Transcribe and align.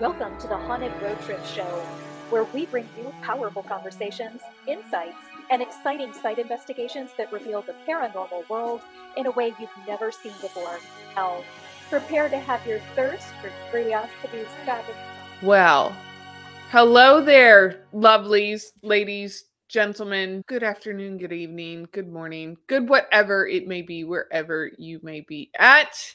Welcome 0.00 0.38
to 0.38 0.46
the 0.46 0.56
Haunted 0.56 0.92
Road 1.02 1.20
Trip 1.22 1.44
Show, 1.44 1.84
where 2.30 2.44
we 2.44 2.66
bring 2.66 2.88
you 2.96 3.12
powerful 3.20 3.64
conversations, 3.64 4.40
insights, 4.68 5.16
and 5.50 5.60
exciting 5.60 6.12
site 6.12 6.38
investigations 6.38 7.10
that 7.18 7.32
reveal 7.32 7.62
the 7.62 7.74
paranormal 7.84 8.48
world 8.48 8.80
in 9.16 9.26
a 9.26 9.32
way 9.32 9.52
you've 9.58 9.70
never 9.88 10.12
seen 10.12 10.30
before. 10.40 10.78
Now, 11.16 11.42
prepare 11.90 12.28
to 12.28 12.38
have 12.38 12.64
your 12.64 12.78
thirst 12.94 13.26
for 13.42 13.50
curiosity 13.70 14.44
satisfied. 14.64 14.94
Well, 15.42 15.92
hello 16.70 17.20
there, 17.20 17.86
lovelies, 17.92 18.66
ladies, 18.84 19.46
gentlemen. 19.68 20.44
Good 20.46 20.62
afternoon, 20.62 21.18
good 21.18 21.32
evening, 21.32 21.88
good 21.90 22.08
morning, 22.08 22.56
good 22.68 22.88
whatever 22.88 23.48
it 23.48 23.66
may 23.66 23.82
be, 23.82 24.04
wherever 24.04 24.70
you 24.78 25.00
may 25.02 25.22
be 25.22 25.50
at. 25.58 26.14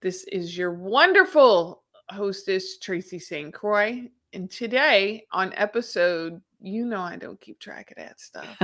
This 0.00 0.24
is 0.32 0.56
your 0.56 0.72
wonderful 0.72 1.82
hostess, 2.10 2.78
Tracy 2.78 3.18
St. 3.18 3.52
Croix. 3.52 4.08
And 4.32 4.50
today 4.50 5.26
on 5.32 5.52
episode, 5.54 6.40
you 6.60 6.84
know, 6.84 7.00
I 7.00 7.16
don't 7.16 7.40
keep 7.40 7.58
track 7.58 7.90
of 7.90 7.96
that 7.96 8.20
stuff. 8.20 8.56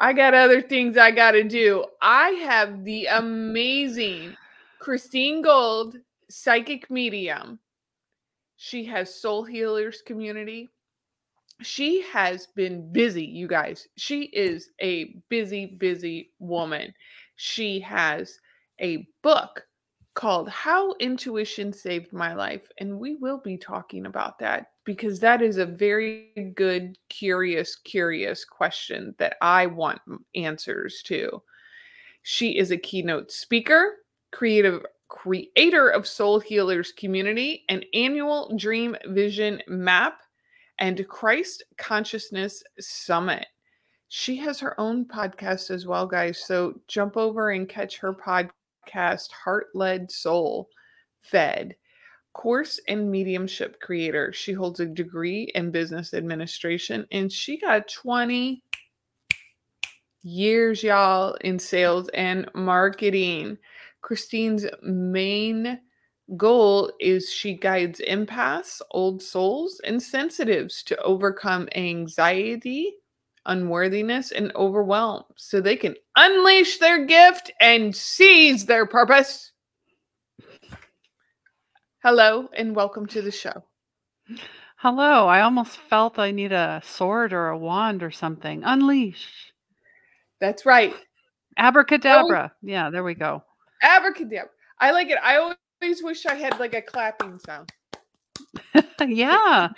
I 0.00 0.12
got 0.12 0.34
other 0.34 0.60
things 0.60 0.96
I 0.96 1.10
got 1.10 1.32
to 1.32 1.44
do. 1.44 1.84
I 2.02 2.30
have 2.30 2.84
the 2.84 3.06
amazing 3.06 4.36
Christine 4.80 5.40
Gold, 5.40 5.96
psychic 6.28 6.90
medium. 6.90 7.60
She 8.56 8.84
has 8.84 9.14
Soul 9.14 9.44
Healers 9.44 10.02
Community. 10.04 10.68
She 11.62 12.02
has 12.12 12.48
been 12.48 12.92
busy, 12.92 13.24
you 13.24 13.46
guys. 13.46 13.86
She 13.96 14.24
is 14.24 14.70
a 14.80 15.16
busy, 15.28 15.66
busy 15.66 16.32
woman. 16.40 16.92
She 17.36 17.80
has 17.80 18.38
a 18.80 19.06
book 19.22 19.64
called 20.14 20.48
How 20.48 20.94
Intuition 21.00 21.72
Saved 21.72 22.12
My 22.12 22.34
Life. 22.34 22.70
And 22.78 22.98
we 22.98 23.16
will 23.16 23.38
be 23.38 23.56
talking 23.56 24.06
about 24.06 24.38
that 24.38 24.72
because 24.84 25.18
that 25.20 25.42
is 25.42 25.58
a 25.58 25.66
very 25.66 26.52
good, 26.54 26.96
curious, 27.08 27.76
curious 27.76 28.44
question 28.44 29.14
that 29.18 29.36
I 29.42 29.66
want 29.66 30.00
answers 30.34 31.02
to. 31.06 31.42
She 32.22 32.56
is 32.56 32.70
a 32.70 32.76
keynote 32.76 33.30
speaker, 33.30 33.96
creative 34.30 34.84
creator 35.08 35.88
of 35.88 36.06
Soul 36.06 36.40
Healers 36.40 36.92
Community, 36.92 37.64
an 37.68 37.82
annual 37.92 38.56
Dream 38.56 38.96
Vision 39.06 39.62
Map, 39.68 40.20
and 40.78 41.06
Christ 41.08 41.64
Consciousness 41.76 42.62
Summit. 42.80 43.46
She 44.08 44.36
has 44.36 44.60
her 44.60 44.78
own 44.80 45.04
podcast 45.04 45.70
as 45.70 45.86
well, 45.86 46.06
guys. 46.06 46.38
So 46.38 46.80
jump 46.88 47.16
over 47.16 47.50
and 47.50 47.68
catch 47.68 47.98
her 47.98 48.14
podcast 48.14 48.50
podcast 48.86 49.32
Heart 49.32 49.68
Led 49.74 50.10
Soul 50.10 50.68
Fed 51.20 51.76
course 52.34 52.80
and 52.88 53.10
mediumship 53.10 53.80
creator. 53.80 54.32
She 54.32 54.52
holds 54.52 54.80
a 54.80 54.86
degree 54.86 55.50
in 55.54 55.70
business 55.70 56.12
administration 56.12 57.06
and 57.12 57.32
she 57.32 57.58
got 57.58 57.88
20 57.88 58.62
years, 60.22 60.82
y'all, 60.82 61.34
in 61.42 61.58
sales 61.58 62.08
and 62.12 62.50
marketing. 62.54 63.56
Christine's 64.02 64.66
main 64.82 65.80
goal 66.36 66.92
is 67.00 67.30
she 67.30 67.54
guides 67.54 68.00
empaths, 68.06 68.80
old 68.90 69.22
souls, 69.22 69.80
and 69.84 70.02
sensitives 70.02 70.82
to 70.84 71.00
overcome 71.02 71.68
anxiety, 71.74 72.94
unworthiness, 73.46 74.32
and 74.32 74.52
overwhelm 74.54 75.24
so 75.36 75.60
they 75.60 75.76
can 75.76 75.94
unleash 76.16 76.78
their 76.78 77.04
gift 77.06 77.50
and 77.60 77.94
seize 77.94 78.66
their 78.66 78.86
purpose. 78.86 79.52
Hello, 82.02 82.48
and 82.56 82.76
welcome 82.76 83.06
to 83.06 83.22
the 83.22 83.30
show. 83.30 83.64
Hello. 84.76 85.26
I 85.26 85.40
almost 85.40 85.78
felt 85.78 86.18
I 86.18 86.30
need 86.30 86.52
a 86.52 86.82
sword 86.84 87.32
or 87.32 87.48
a 87.48 87.58
wand 87.58 88.02
or 88.02 88.10
something. 88.10 88.62
Unleash. 88.64 89.52
That's 90.40 90.66
right. 90.66 90.94
Abracadabra. 91.56 92.52
Oh. 92.52 92.56
Yeah, 92.62 92.90
there 92.90 93.04
we 93.04 93.14
go. 93.14 93.42
Abracadabra. 93.82 94.50
I 94.78 94.90
like 94.90 95.08
it. 95.08 95.18
I 95.22 95.36
always 95.36 96.02
wish 96.02 96.26
I 96.26 96.34
had 96.34 96.58
like 96.60 96.74
a 96.74 96.82
clapping 96.82 97.38
sound. 97.38 97.70
yeah 99.06 99.68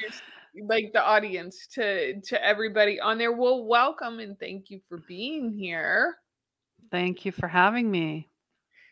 like 0.64 0.92
the 0.92 1.02
audience 1.02 1.66
to 1.74 2.20
to 2.20 2.44
everybody 2.44 3.00
on 3.00 3.18
there. 3.18 3.32
Well 3.32 3.64
welcome 3.64 4.20
and 4.20 4.38
thank 4.38 4.70
you 4.70 4.80
for 4.88 4.98
being 5.08 5.52
here. 5.52 6.16
Thank 6.90 7.24
you 7.24 7.32
for 7.32 7.48
having 7.48 7.90
me. 7.90 8.28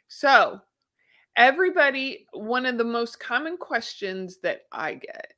So 0.09 0.61
everybody 1.37 2.27
one 2.33 2.67
of 2.67 2.79
the 2.79 2.85
most 2.85 3.19
common 3.19 3.57
questions 3.57 4.39
that 4.41 4.67
i 4.71 4.95
get 4.95 5.33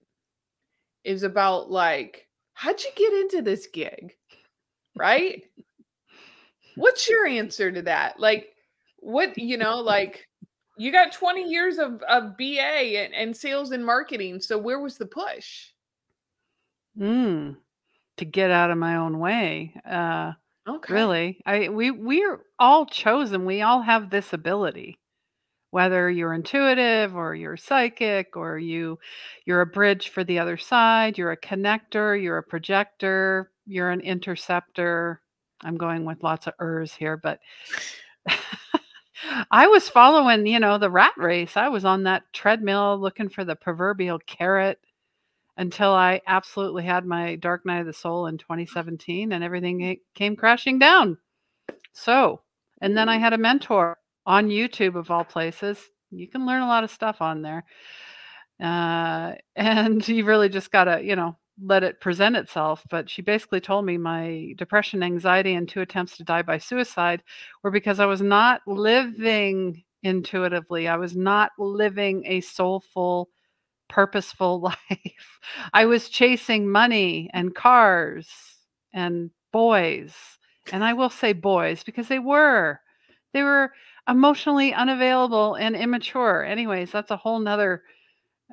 is 1.05 1.23
about 1.23 1.71
like 1.71 2.29
how'd 2.53 2.83
you 2.83 2.91
get 2.95 3.13
into 3.13 3.43
this 3.43 3.67
gig? 3.67 4.15
Right? 4.95 5.43
What's 6.75 7.09
your 7.09 7.27
answer 7.27 7.73
to 7.73 7.83
that? 7.83 8.21
Like 8.21 8.53
what 8.99 9.37
you 9.39 9.57
know 9.57 9.77
like 9.77 10.27
you 10.77 10.91
got 10.91 11.13
20 11.13 11.45
years 11.45 11.79
of, 11.79 12.03
of 12.09 12.37
ba 12.37 12.43
and, 12.43 13.15
and 13.15 13.37
sales 13.37 13.71
and 13.71 13.85
marketing 13.85 14.41
so 14.41 14.59
where 14.59 14.81
was 14.81 14.99
the 14.99 15.07
push 15.07 15.69
Mm, 16.99 17.57
to 18.19 18.25
get 18.25 18.51
out 18.51 18.71
of 18.71 18.79
my 18.79 18.97
own 18.97 19.19
way. 19.19 19.75
Uh, 19.89 20.35
Okay. 20.67 20.95
really, 20.95 21.41
I 21.47 21.69
we 21.71 21.91
we're 21.93 22.41
all 22.59 22.87
chosen. 22.87 23.47
We 23.47 23.63
all 23.63 23.83
have 23.83 24.11
this 24.11 24.33
ability. 24.33 24.99
Whether 25.73 26.11
you're 26.11 26.35
intuitive 26.35 27.17
or 27.17 27.35
you're 27.35 27.57
psychic 27.59 28.37
or 28.37 28.59
you 28.59 28.99
you're 29.47 29.63
a 29.63 29.67
bridge 29.67 30.11
for 30.11 30.25
the 30.25 30.39
other 30.41 30.57
side, 30.59 31.19
you're 31.19 31.33
a 31.33 31.39
connector, 31.41 32.21
you're 32.23 32.39
a 32.39 32.43
projector, 32.45 33.53
you're 33.67 33.91
an 33.91 34.01
interceptor. 34.03 35.23
I'm 35.63 35.77
going 35.79 36.05
with 36.07 36.23
lots 36.25 36.47
of 36.49 36.55
ers 36.61 36.95
here, 36.95 37.17
but 37.19 37.41
I 39.51 39.67
was 39.67 39.89
following, 39.89 40.47
you 40.47 40.61
know, 40.61 40.79
the 40.79 40.91
rat 40.91 41.15
race. 41.17 41.57
I 41.57 41.69
was 41.69 41.85
on 41.85 42.03
that 42.05 42.25
treadmill 42.33 42.99
looking 42.99 43.29
for 43.29 43.45
the 43.45 43.57
proverbial 43.57 44.19
carrot 44.27 44.79
until 45.57 45.93
I 45.93 46.21
absolutely 46.27 46.85
had 46.85 47.07
my 47.07 47.37
dark 47.37 47.65
night 47.65 47.81
of 47.81 47.87
the 47.87 47.93
soul 47.93 48.27
in 48.27 48.39
2017 48.39 49.33
and 49.33 49.43
everything 49.43 49.99
came 50.15 50.37
crashing 50.37 50.79
down. 50.79 51.19
So, 51.93 52.43
and 52.83 52.97
then 52.97 53.09
I 53.09 53.17
had 53.17 53.33
a 53.33 53.39
mentor 53.39 53.99
on 54.27 54.49
YouTube 54.49 54.97
of 54.97 55.11
all 55.11 55.25
places. 55.25 55.79
You 56.11 56.29
can 56.29 56.47
learn 56.47 56.63
a 56.63 56.69
lot 56.69 56.85
of 56.85 56.91
stuff 56.91 57.23
on 57.23 57.43
there. 57.43 57.65
Uh, 58.63 59.33
and 59.57 60.07
you 60.07 60.25
really 60.25 60.49
just 60.49 60.71
got 60.71 60.85
to, 60.85 61.03
you 61.03 61.17
know, 61.17 61.37
let 61.63 61.83
it 61.83 62.01
present 62.01 62.37
itself. 62.37 62.85
But 62.91 63.09
she 63.09 63.23
basically 63.23 63.61
told 63.61 63.87
me 63.87 63.97
my 63.97 64.53
depression, 64.57 65.03
anxiety, 65.03 65.55
and 65.55 65.69
two 65.69 65.81
attempts 65.81 66.17
to 66.19 66.25
die 66.25 66.43
by 66.43 66.59
suicide 66.59 67.23
were 67.63 67.71
because 67.71 68.01
I 68.01 68.07
was 68.07 68.21
not 68.21 68.61
living 68.67 69.83
intuitively. 70.03 70.89
I 70.89 70.97
was 70.97 71.17
not 71.17 71.53
living 71.59 72.25
a 72.27 72.41
soulful, 72.41 73.31
purposeful 73.89 74.61
life. 74.91 75.41
I 75.73 75.87
was 75.87 76.09
chasing 76.09 76.69
money 76.69 77.31
and 77.33 77.55
cars 77.55 78.29
and 78.93 79.31
boys. 79.53 80.15
And 80.73 80.85
I 80.85 80.93
will 80.95 81.11
say 81.11 81.33
boys 81.33 81.85
because 81.85 82.09
they 82.09 82.19
were. 82.19 82.81
They 83.33 83.43
were 83.43 83.73
emotionally 84.09 84.73
unavailable 84.73 85.55
and 85.55 85.77
immature. 85.77 86.45
Anyways, 86.45 86.91
that's 86.91 87.11
a 87.11 87.17
whole 87.17 87.39
nother 87.39 87.83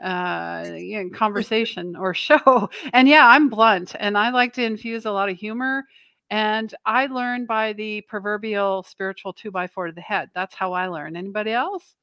uh 0.03 0.65
you 0.75 1.03
know, 1.03 1.09
conversation 1.17 1.95
or 1.95 2.13
show. 2.27 2.69
And 2.93 3.07
yeah, 3.07 3.27
I'm 3.27 3.49
blunt 3.49 3.95
and 3.99 4.17
I 4.17 4.29
like 4.29 4.53
to 4.53 4.63
infuse 4.63 5.05
a 5.05 5.11
lot 5.11 5.29
of 5.29 5.37
humor. 5.37 5.85
And 6.29 6.73
I 6.85 7.05
learn 7.07 7.45
by 7.45 7.73
the 7.73 8.01
proverbial 8.01 8.83
spiritual 8.83 9.33
two 9.33 9.51
by 9.51 9.67
four 9.67 9.87
to 9.87 9.93
the 9.93 10.01
head. 10.01 10.29
That's 10.33 10.55
how 10.55 10.73
I 10.73 10.87
learn. 10.87 11.15
Anybody 11.15 11.51
else? 11.51 11.95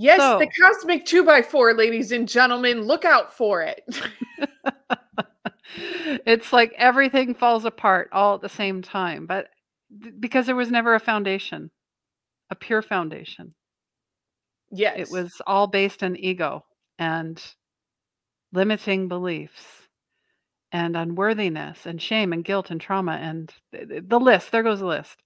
Yes, 0.00 0.20
so, 0.20 0.38
the 0.38 0.46
cosmic 0.46 1.04
two 1.04 1.24
by 1.24 1.42
four, 1.42 1.74
ladies 1.74 2.12
and 2.12 2.28
gentlemen, 2.28 2.82
look 2.82 3.04
out 3.04 3.36
for 3.36 3.62
it. 3.62 3.82
it's 6.24 6.52
like 6.52 6.72
everything 6.78 7.34
falls 7.34 7.64
apart 7.64 8.08
all 8.12 8.36
at 8.36 8.40
the 8.40 8.48
same 8.48 8.80
time, 8.80 9.26
but 9.26 9.48
because 10.20 10.46
there 10.46 10.54
was 10.54 10.70
never 10.70 10.94
a 10.94 11.00
foundation, 11.00 11.72
a 12.48 12.54
pure 12.54 12.80
foundation. 12.80 13.56
Yes. 14.70 14.98
It 14.98 15.08
was 15.10 15.42
all 15.48 15.66
based 15.66 16.04
on 16.04 16.16
ego 16.16 16.64
and 17.00 17.42
limiting 18.52 19.08
beliefs 19.08 19.88
and 20.70 20.96
unworthiness 20.96 21.86
and 21.86 22.00
shame 22.00 22.32
and 22.32 22.44
guilt 22.44 22.70
and 22.70 22.80
trauma 22.80 23.12
and 23.12 23.52
the 23.72 24.20
list. 24.20 24.52
There 24.52 24.62
goes 24.62 24.78
the 24.78 24.86
list. 24.86 25.16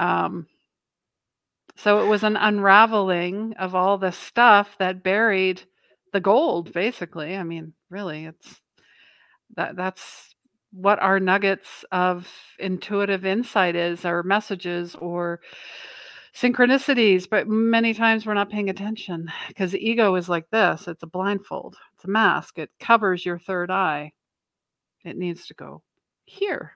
Um, 0.00 0.48
so 1.76 2.02
it 2.02 2.06
was 2.06 2.22
an 2.22 2.36
unraveling 2.36 3.54
of 3.58 3.74
all 3.74 3.98
the 3.98 4.12
stuff 4.12 4.76
that 4.78 5.02
buried 5.02 5.62
the 6.12 6.20
gold, 6.20 6.72
basically. 6.72 7.36
I 7.36 7.42
mean, 7.42 7.74
really, 7.90 8.24
it's 8.26 8.60
that 9.56 9.76
that's 9.76 10.34
what 10.72 10.98
our 11.00 11.20
nuggets 11.20 11.84
of 11.92 12.28
intuitive 12.58 13.24
insight 13.24 13.76
is, 13.76 14.04
our 14.04 14.22
messages 14.22 14.94
or 14.96 15.40
synchronicities, 16.34 17.28
but 17.28 17.48
many 17.48 17.94
times 17.94 18.26
we're 18.26 18.34
not 18.34 18.50
paying 18.50 18.68
attention 18.68 19.30
because 19.48 19.72
the 19.72 19.88
ego 19.88 20.14
is 20.16 20.28
like 20.28 20.48
this 20.50 20.86
it's 20.88 21.02
a 21.02 21.06
blindfold, 21.06 21.76
it's 21.94 22.04
a 22.04 22.08
mask, 22.08 22.58
it 22.58 22.70
covers 22.80 23.24
your 23.24 23.38
third 23.38 23.70
eye. 23.70 24.12
It 25.04 25.16
needs 25.16 25.46
to 25.46 25.54
go 25.54 25.82
here. 26.24 26.72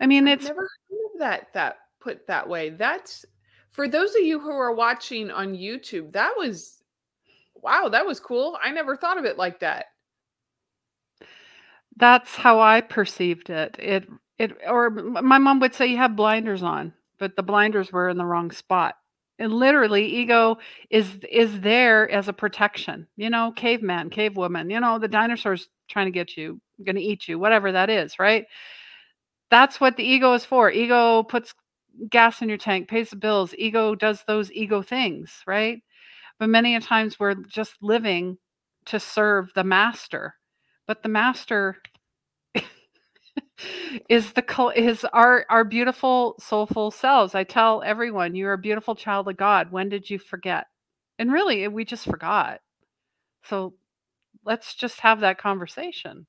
I 0.00 0.06
mean, 0.06 0.26
I've 0.26 0.38
it's 0.38 0.48
never 0.48 0.62
heard 0.62 1.14
of 1.14 1.18
that 1.20 1.48
that 1.54 1.76
put 2.00 2.26
that 2.26 2.48
way. 2.48 2.70
That's 2.70 3.24
for 3.76 3.88
those 3.88 4.14
of 4.16 4.22
you 4.22 4.40
who 4.40 4.50
are 4.50 4.74
watching 4.74 5.30
on 5.30 5.54
YouTube, 5.54 6.12
that 6.12 6.32
was 6.36 6.82
wow, 7.62 7.88
that 7.90 8.06
was 8.06 8.20
cool. 8.20 8.58
I 8.62 8.70
never 8.72 8.96
thought 8.96 9.18
of 9.18 9.24
it 9.26 9.36
like 9.38 9.60
that. 9.60 9.86
that's 11.96 12.34
how 12.34 12.60
I 12.60 12.80
perceived 12.80 13.50
it. 13.50 13.76
It 13.78 14.08
it 14.38 14.56
or 14.68 14.90
my 14.90 15.38
mom 15.38 15.60
would 15.60 15.74
say 15.74 15.86
you 15.86 15.96
have 15.96 16.16
blinders 16.16 16.62
on, 16.62 16.92
but 17.18 17.36
the 17.36 17.42
blinders 17.42 17.92
were 17.92 18.08
in 18.08 18.18
the 18.18 18.24
wrong 18.26 18.50
spot. 18.50 18.96
And 19.38 19.52
literally 19.52 20.06
ego 20.06 20.58
is 20.90 21.18
is 21.30 21.60
there 21.60 22.10
as 22.10 22.28
a 22.28 22.32
protection. 22.32 23.06
You 23.16 23.30
know, 23.30 23.52
caveman, 23.56 24.10
cavewoman, 24.10 24.70
you 24.70 24.80
know, 24.80 24.98
the 24.98 25.08
dinosaurs 25.08 25.68
trying 25.88 26.06
to 26.06 26.12
get 26.12 26.36
you, 26.36 26.60
going 26.84 26.96
to 26.96 27.02
eat 27.02 27.28
you, 27.28 27.38
whatever 27.38 27.72
that 27.72 27.90
is, 27.90 28.18
right? 28.18 28.46
That's 29.50 29.80
what 29.80 29.96
the 29.96 30.04
ego 30.04 30.34
is 30.34 30.44
for. 30.44 30.70
Ego 30.70 31.22
puts 31.24 31.54
gas 32.10 32.42
in 32.42 32.48
your 32.48 32.58
tank, 32.58 32.88
pays 32.88 33.10
the 33.10 33.16
bills. 33.16 33.54
Ego 33.58 33.94
does 33.94 34.22
those 34.26 34.52
ego 34.52 34.82
things, 34.82 35.42
right? 35.46 35.82
But 36.38 36.48
many 36.48 36.74
a 36.76 36.80
times 36.80 37.18
we're 37.18 37.34
just 37.34 37.74
living 37.80 38.38
to 38.86 39.00
serve 39.00 39.52
the 39.54 39.64
master. 39.64 40.34
But 40.86 41.02
the 41.02 41.08
master 41.08 41.76
is 44.08 44.32
the 44.32 44.72
is 44.76 45.04
our 45.12 45.46
our 45.50 45.64
beautiful 45.64 46.36
soulful 46.38 46.90
selves. 46.90 47.34
I 47.34 47.44
tell 47.44 47.82
everyone, 47.82 48.34
you're 48.34 48.52
a 48.52 48.58
beautiful 48.58 48.94
child 48.94 49.28
of 49.28 49.36
God. 49.36 49.72
When 49.72 49.88
did 49.88 50.08
you 50.08 50.18
forget? 50.18 50.66
And 51.18 51.32
really, 51.32 51.66
we 51.68 51.84
just 51.84 52.04
forgot. 52.04 52.60
So 53.44 53.74
let's 54.44 54.74
just 54.74 55.00
have 55.00 55.20
that 55.20 55.38
conversation. 55.38 56.26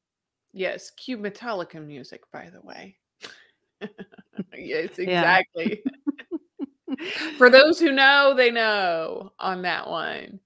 Yes, 0.54 0.92
cue 0.92 1.18
Metallica 1.18 1.86
music, 1.86 2.22
by 2.32 2.50
the 2.50 2.62
way. 2.62 2.98
yes, 4.58 5.00
exactly. 5.00 5.84
For 7.38 7.50
those 7.50 7.80
who 7.80 7.92
know, 7.92 8.34
they 8.36 8.52
know 8.52 9.32
on 9.40 9.62
that 9.64 9.90
one. 9.90 10.40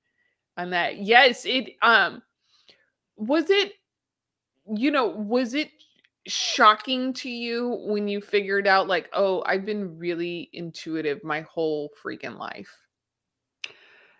On 0.58 0.72
that. 0.72 0.98
Yes, 0.98 1.46
it 1.46 1.76
um 1.82 2.22
was 3.16 3.50
it 3.50 3.74
you 4.76 4.92
know, 4.92 5.08
was 5.08 5.54
it 5.54 5.70
shocking 6.28 7.14
to 7.14 7.30
you 7.30 7.78
when 7.86 8.08
you 8.08 8.22
figured 8.22 8.68
out 8.68 8.88
like, 8.88 9.10
oh, 9.14 9.44
I've 9.46 9.66
been 9.66 9.98
really 9.98 10.50
intuitive 10.54 11.24
my 11.24 11.42
whole 11.42 11.90
freaking 12.04 12.38
life? 12.38 12.72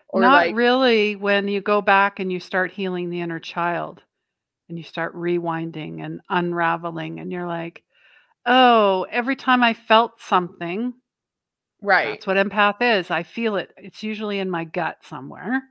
Or 0.08 0.20
Not 0.20 0.46
like, 0.46 0.54
really 0.54 1.16
when 1.16 1.48
you 1.48 1.60
go 1.60 1.80
back 1.80 2.20
and 2.20 2.30
you 2.30 2.38
start 2.40 2.70
healing 2.70 3.08
the 3.08 3.20
inner 3.20 3.40
child 3.40 4.02
and 4.68 4.76
you 4.76 4.84
start 4.84 5.14
rewinding 5.14 6.04
and 6.04 6.20
unraveling 6.28 7.20
and 7.20 7.32
you're 7.32 7.46
like, 7.46 7.82
"Oh, 8.46 9.06
every 9.10 9.36
time 9.36 9.62
I 9.62 9.74
felt 9.74 10.20
something, 10.20 10.94
right. 11.80 12.08
that's 12.08 12.26
what 12.26 12.36
empath 12.36 12.76
is. 12.80 13.10
I 13.10 13.22
feel 13.22 13.56
it. 13.56 13.72
It's 13.76 14.02
usually 14.02 14.38
in 14.38 14.50
my 14.50 14.64
gut 14.64 14.98
somewhere." 15.02 15.62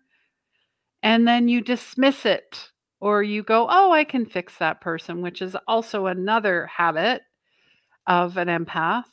And 1.03 1.27
then 1.27 1.47
you 1.47 1.61
dismiss 1.61 2.25
it 2.25 2.71
or 2.99 3.23
you 3.23 3.43
go, 3.43 3.67
"Oh, 3.69 3.91
I 3.91 4.03
can 4.03 4.25
fix 4.25 4.57
that 4.57 4.81
person," 4.81 5.21
which 5.21 5.41
is 5.41 5.55
also 5.67 6.05
another 6.07 6.67
habit 6.67 7.23
of 8.07 8.37
an 8.37 8.47
empath 8.47 9.05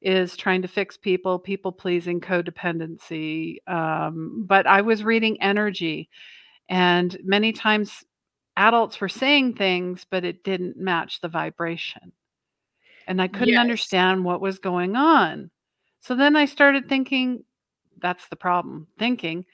is 0.00 0.36
trying 0.36 0.62
to 0.62 0.68
fix 0.68 0.96
people, 0.96 1.38
people 1.38 1.72
pleasing, 1.72 2.20
codependency. 2.20 3.56
Um, 3.68 4.44
but 4.46 4.66
I 4.66 4.82
was 4.82 5.04
reading 5.04 5.40
energy, 5.40 6.08
and 6.68 7.16
many 7.24 7.52
times 7.52 8.04
adults 8.56 9.00
were 9.00 9.08
saying 9.08 9.54
things, 9.54 10.06
but 10.10 10.24
it 10.24 10.44
didn't 10.44 10.76
match 10.76 11.20
the 11.20 11.28
vibration. 11.28 12.12
And 13.06 13.20
I 13.22 13.28
couldn't 13.28 13.54
Yes. 13.54 13.60
understand 13.60 14.24
what 14.24 14.40
was 14.40 14.58
going 14.58 14.96
on. 14.96 15.50
So 16.00 16.14
then 16.14 16.36
I 16.36 16.46
started 16.46 16.88
thinking, 16.88 17.44
that's 18.00 18.28
the 18.28 18.36
problem, 18.36 18.88
thinking 18.98 19.44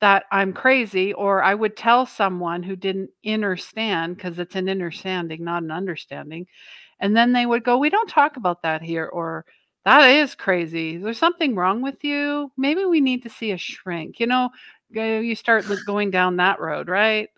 that 0.00 0.24
I'm 0.32 0.52
crazy, 0.52 1.12
or 1.14 1.42
I 1.42 1.54
would 1.54 1.76
tell 1.76 2.06
someone 2.06 2.62
who 2.62 2.76
didn't 2.76 3.10
understand, 3.26 4.16
because 4.16 4.38
it's 4.38 4.54
an 4.56 4.68
understanding, 4.68 5.44
not 5.44 5.62
an 5.64 5.70
understanding. 5.72 6.46
And 7.00 7.16
then 7.16 7.32
they 7.32 7.46
would 7.46 7.64
go, 7.64 7.78
We 7.78 7.90
don't 7.90 8.08
talk 8.08 8.36
about 8.36 8.62
that 8.62 8.82
here, 8.82 9.06
or 9.06 9.44
that 9.84 10.10
is 10.10 10.34
crazy. 10.34 10.98
There's 10.98 11.18
something 11.18 11.54
wrong 11.56 11.82
with 11.82 12.04
you? 12.04 12.52
Maybe 12.56 12.84
we 12.84 13.00
need 13.00 13.22
to 13.24 13.30
see 13.30 13.52
a 13.52 13.58
shrink. 13.58 14.20
You 14.20 14.26
know, 14.26 14.50
you 14.90 15.34
start 15.34 15.66
going 15.86 16.10
down 16.10 16.36
that 16.36 16.60
road, 16.60 16.88
right? 16.88 17.28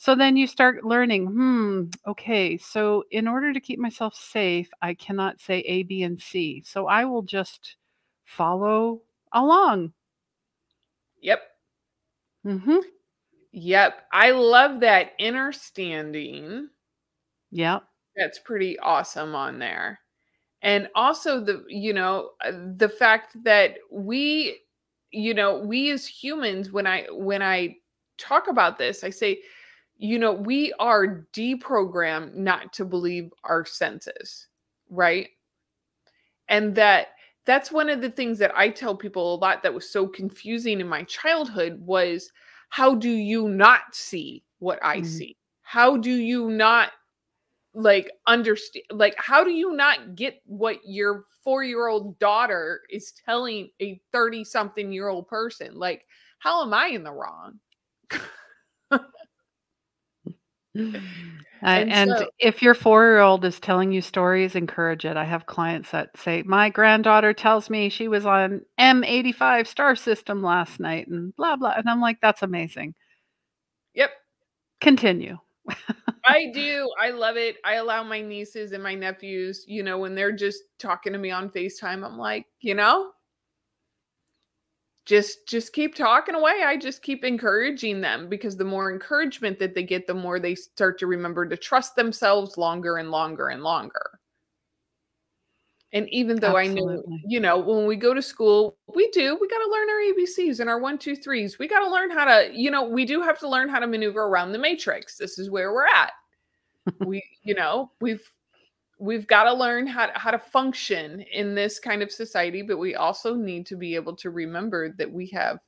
So 0.00 0.14
then 0.14 0.36
you 0.36 0.46
start 0.46 0.84
learning, 0.84 1.26
hmm, 1.26 1.86
okay, 2.06 2.56
so 2.56 3.02
in 3.10 3.26
order 3.26 3.52
to 3.52 3.58
keep 3.58 3.80
myself 3.80 4.14
safe, 4.14 4.70
I 4.80 4.94
cannot 4.94 5.40
say 5.40 5.58
A, 5.62 5.82
B, 5.82 6.04
and 6.04 6.22
C. 6.22 6.62
So 6.64 6.86
I 6.86 7.04
will 7.04 7.22
just 7.22 7.74
follow 8.24 9.02
along. 9.32 9.92
Yep. 11.20 11.42
hmm 12.44 12.76
Yep. 13.50 14.06
I 14.12 14.30
love 14.30 14.80
that 14.80 15.12
inner 15.18 15.50
standing. 15.50 16.68
Yep. 17.50 17.82
That's 18.16 18.38
pretty 18.38 18.78
awesome 18.78 19.34
on 19.34 19.58
there. 19.58 19.98
And 20.62 20.88
also 20.94 21.40
the 21.44 21.64
you 21.68 21.92
know 21.92 22.30
uh, 22.44 22.52
the 22.76 22.88
fact 22.88 23.36
that 23.44 23.76
we 23.90 24.60
you 25.10 25.34
know 25.34 25.58
we 25.58 25.90
as 25.90 26.06
humans 26.06 26.72
when 26.72 26.86
I 26.86 27.06
when 27.10 27.42
I 27.42 27.76
talk 28.18 28.48
about 28.48 28.78
this 28.78 29.04
I 29.04 29.10
say 29.10 29.40
you 29.98 30.18
know 30.18 30.32
we 30.32 30.72
are 30.78 31.26
deprogrammed 31.32 32.34
not 32.34 32.72
to 32.74 32.84
believe 32.84 33.32
our 33.44 33.64
senses, 33.64 34.48
right? 34.90 35.28
And 36.48 36.74
that 36.76 37.08
that's 37.46 37.72
one 37.72 37.88
of 37.88 38.00
the 38.02 38.10
things 38.10 38.38
that 38.38 38.56
I 38.56 38.68
tell 38.68 38.94
people 38.94 39.34
a 39.34 39.36
lot 39.36 39.62
that 39.62 39.72
was 39.72 39.88
so 39.88 40.06
confusing 40.06 40.80
in 40.80 40.88
my 40.88 41.02
childhood 41.04 41.80
was 41.80 42.30
how 42.70 42.94
do 42.94 43.10
you 43.10 43.48
not 43.48 43.94
see 43.94 44.44
what 44.58 44.78
I 44.82 44.98
Mhm. 44.98 45.04
see? 45.06 45.36
How 45.62 45.96
do 45.96 46.10
you 46.10 46.50
not 46.50 46.92
like 47.74 48.10
understand 48.26 48.84
like 48.90 49.14
how 49.18 49.44
do 49.44 49.50
you 49.52 49.72
not 49.74 50.14
get 50.16 50.42
what 50.46 50.78
your 50.84 51.26
4-year-old 51.44 52.18
daughter 52.18 52.82
is 52.90 53.12
telling 53.24 53.70
a 53.80 54.00
30 54.12 54.44
something 54.44 54.92
year 54.92 55.08
old 55.08 55.28
person? 55.28 55.74
Like 55.76 56.06
how 56.40 56.62
am 56.62 56.74
I 56.74 56.88
in 56.88 57.02
the 57.04 57.12
wrong? 57.12 57.60
And 61.60 61.90
and 61.90 62.10
so- 62.10 62.30
if 62.38 62.62
your 62.62 62.74
four 62.74 63.04
year 63.04 63.18
old 63.18 63.44
is 63.44 63.58
telling 63.58 63.90
you 63.90 64.00
stories, 64.00 64.54
encourage 64.54 65.04
it. 65.04 65.16
I 65.16 65.24
have 65.24 65.46
clients 65.46 65.90
that 65.90 66.16
say, 66.16 66.42
My 66.46 66.68
granddaughter 66.68 67.32
tells 67.32 67.68
me 67.68 67.88
she 67.88 68.06
was 68.06 68.24
on 68.24 68.60
M85 68.78 69.66
star 69.66 69.96
system 69.96 70.40
last 70.40 70.78
night 70.78 71.08
and 71.08 71.34
blah, 71.34 71.56
blah. 71.56 71.74
And 71.76 71.88
I'm 71.88 72.00
like, 72.00 72.20
That's 72.22 72.42
amazing. 72.42 72.94
Yep. 73.94 74.10
Continue. 74.80 75.38
I 76.24 76.50
do. 76.54 76.92
I 77.00 77.10
love 77.10 77.36
it. 77.36 77.56
I 77.64 77.74
allow 77.74 78.04
my 78.04 78.20
nieces 78.20 78.72
and 78.72 78.82
my 78.82 78.94
nephews, 78.94 79.64
you 79.66 79.82
know, 79.82 79.98
when 79.98 80.14
they're 80.14 80.30
just 80.30 80.62
talking 80.78 81.12
to 81.12 81.18
me 81.18 81.30
on 81.30 81.50
FaceTime, 81.50 82.04
I'm 82.04 82.18
like, 82.18 82.46
you 82.60 82.74
know, 82.74 83.10
just 85.08 85.48
just 85.48 85.72
keep 85.72 85.94
talking 85.94 86.34
away. 86.34 86.62
I 86.64 86.76
just 86.76 87.02
keep 87.02 87.24
encouraging 87.24 88.02
them 88.02 88.28
because 88.28 88.58
the 88.58 88.64
more 88.64 88.92
encouragement 88.92 89.58
that 89.58 89.74
they 89.74 89.82
get, 89.82 90.06
the 90.06 90.12
more 90.12 90.38
they 90.38 90.54
start 90.54 90.98
to 90.98 91.06
remember 91.06 91.48
to 91.48 91.56
trust 91.56 91.96
themselves 91.96 92.58
longer 92.58 92.98
and 92.98 93.10
longer 93.10 93.48
and 93.48 93.62
longer. 93.62 94.20
And 95.94 96.06
even 96.10 96.38
though 96.38 96.58
I 96.58 96.66
know, 96.66 96.90
Absolutely. 96.90 97.22
you 97.26 97.40
know, 97.40 97.56
when 97.58 97.86
we 97.86 97.96
go 97.96 98.12
to 98.12 98.20
school, 98.20 98.76
we 98.94 99.10
do, 99.12 99.38
we 99.40 99.48
got 99.48 99.64
to 99.64 99.70
learn 99.70 99.88
our 99.88 100.12
ABCs 100.12 100.60
and 100.60 100.68
our 100.68 100.78
one, 100.78 100.98
two, 100.98 101.16
threes. 101.16 101.58
We 101.58 101.66
got 101.66 101.80
to 101.80 101.90
learn 101.90 102.10
how 102.10 102.26
to, 102.26 102.50
you 102.52 102.70
know, 102.70 102.86
we 102.86 103.06
do 103.06 103.22
have 103.22 103.38
to 103.38 103.48
learn 103.48 103.70
how 103.70 103.78
to 103.78 103.86
maneuver 103.86 104.24
around 104.24 104.52
the 104.52 104.58
matrix. 104.58 105.16
This 105.16 105.38
is 105.38 105.50
where 105.50 105.72
we're 105.72 105.86
at. 105.86 106.12
we, 107.06 107.22
you 107.42 107.54
know, 107.54 107.90
we've 108.02 108.30
we've 108.98 109.26
got 109.26 109.44
to 109.44 109.52
learn 109.52 109.86
how 109.86 110.06
to, 110.06 110.12
how 110.18 110.30
to 110.30 110.38
function 110.38 111.20
in 111.32 111.54
this 111.54 111.78
kind 111.78 112.02
of 112.02 112.10
society, 112.10 112.62
but 112.62 112.78
we 112.78 112.94
also 112.94 113.34
need 113.34 113.66
to 113.66 113.76
be 113.76 113.94
able 113.94 114.16
to 114.16 114.30
remember 114.30 114.92
that 114.98 115.10
we 115.10 115.26
have, 115.28 115.58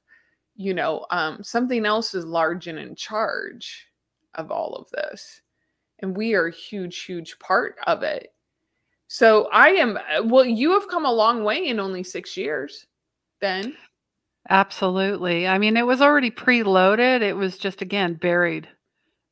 you 0.56 0.75
know, 0.75 1.06
um, 1.10 1.42
something 1.42 1.87
else 1.87 2.14
is 2.14 2.25
large 2.25 2.66
and 2.66 2.78
in 2.78 2.94
charge 2.94 3.87
of 4.34 4.50
all 4.50 4.75
of 4.75 4.90
this, 4.90 5.42
and 6.00 6.16
we 6.16 6.34
are 6.34 6.46
a 6.46 6.52
huge, 6.52 7.02
huge 7.02 7.38
part 7.38 7.76
of 7.87 8.02
it. 8.02 8.32
So 9.08 9.49
I 9.52 9.70
am. 9.70 9.96
uh, 9.96 10.22
Well, 10.25 10.44
you 10.44 10.72
have 10.72 10.88
come 10.88 11.04
a 11.04 11.12
long 11.12 11.42
way 11.42 11.66
in 11.66 11.80
only 11.80 12.04
six 12.04 12.37
years. 12.37 12.87
Then, 13.40 13.75
Absolutely. 14.49 15.46
I 15.46 15.58
mean, 15.58 15.76
it 15.76 15.87
was 15.87 16.00
already 16.00 16.30
preloaded. 16.30 17.22
It 17.22 17.34
was 17.34 17.58
just, 17.58 17.82
again, 17.82 18.14
buried, 18.14 18.68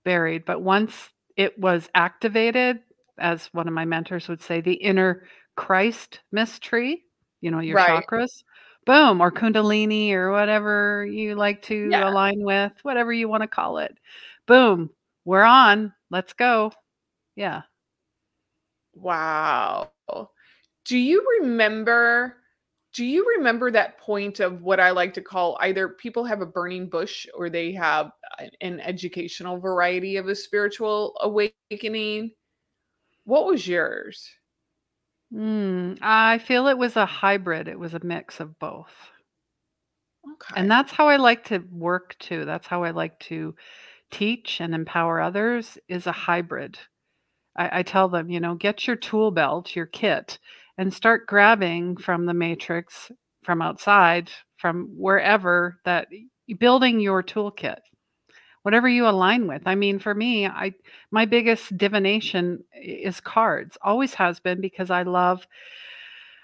buried. 0.05 0.45
But 0.45 0.63
once 0.63 1.11
it 1.37 1.59
was 1.59 1.89
activated, 1.95 2.81
as 3.21 3.47
one 3.55 3.69
of 3.69 3.75
my 3.75 3.85
mentors 3.85 4.29
would 4.29 4.43
say, 4.43 4.61
the 4.61 4.75
inner 4.75 5.27
Christ 5.57 6.21
mystery, 6.33 7.05
you 7.41 7.51
know, 7.51 7.61
your 7.61 7.77
Right. 7.77 8.05
chakras, 8.05 8.43
Boom, 8.87 9.21
or 9.21 9.31
Kundalini 9.31 10.13
or 10.13 10.31
whatever 10.33 11.05
you 11.07 11.35
like 11.35 11.61
to 11.63 11.91
Yeah. 11.91 12.09
align 12.09 12.41
with, 12.41 12.73
whatever 12.85 13.13
you 13.13 13.29
want 13.29 13.43
to 13.43 13.49
call 13.49 13.79
it. 13.79 13.99
Boom, 14.47 14.91
we're 15.25 15.43
on. 15.43 15.93
Let's 16.11 16.33
go. 16.33 16.73
Yeah. 17.37 17.63
Wow. 18.95 19.93
Do 20.87 20.99
you 20.99 21.25
remember 21.41 22.37
do 22.95 23.05
you 23.05 23.29
remember 23.39 23.71
that 23.71 23.99
point 23.99 24.41
of 24.41 24.63
what 24.63 24.81
I 24.81 24.91
like 24.91 25.15
to 25.15 25.23
call 25.23 25.59
either 25.61 25.91
people 25.91 26.25
have 26.25 26.41
a 26.41 26.47
burning 26.47 26.89
bush 26.89 27.27
or 27.35 27.51
they 27.51 27.73
have 27.73 28.11
an 28.63 28.81
educational 28.81 29.59
variety 29.61 30.17
of 30.17 30.29
a 30.29 30.35
spiritual 30.35 31.17
awakening? 31.21 32.33
What 33.29 33.45
was 33.45 33.69
yours? 33.69 34.27
Mm, 35.35 35.99
I 36.01 36.39
feel 36.39 36.67
it 36.67 36.79
was 36.79 36.97
a 36.97 37.05
hybrid. 37.05 37.69
It 37.69 37.79
was 37.79 37.93
a 37.93 38.03
mix 38.03 38.41
of 38.41 38.59
both. 38.59 38.95
Okay. 40.33 40.59
And 40.59 40.71
that's 40.71 40.93
how 40.93 41.09
I 41.09 41.17
like 41.17 41.45
to 41.49 41.63
work 41.71 42.17
too. 42.19 42.47
That's 42.47 42.67
how 42.67 42.85
I 42.85 42.93
like 42.93 43.21
to 43.21 43.55
teach 44.11 44.63
and 44.63 44.75
empower 44.75 45.21
others 45.21 45.77
is 45.89 46.07
a 46.07 46.13
hybrid. 46.13 46.79
I, 47.55 47.81
I 47.81 47.83
tell 47.83 48.09
them, 48.09 48.31
you 48.31 48.41
know, 48.41 48.55
get 48.55 48.87
your 48.87 48.97
tool 48.97 49.31
belt, 49.31 49.77
your 49.77 49.85
kit, 49.85 50.39
and 50.79 50.91
start 50.95 51.27
grabbing 51.27 51.99
from 51.99 52.25
the 52.25 52.33
matrix 52.33 53.13
from 53.43 53.61
outside, 53.61 54.31
from 54.57 54.89
wherever 54.97 55.79
that 55.85 56.09
building 56.59 56.99
your 56.99 57.23
toolkit. 57.23 57.81
Whatever 58.69 58.89
you 58.89 59.09
align 59.09 59.47
with. 59.49 59.63
I 59.65 59.75
mean, 59.75 59.99
for 59.99 60.15
me, 60.15 60.47
I 60.47 60.75
my 61.11 61.25
biggest 61.25 61.79
divination 61.79 62.63
is 62.75 63.19
cards. 63.19 63.79
Always 63.81 64.13
has 64.15 64.41
been 64.41 64.61
because 64.61 64.91
I 64.91 65.05
love 65.05 65.47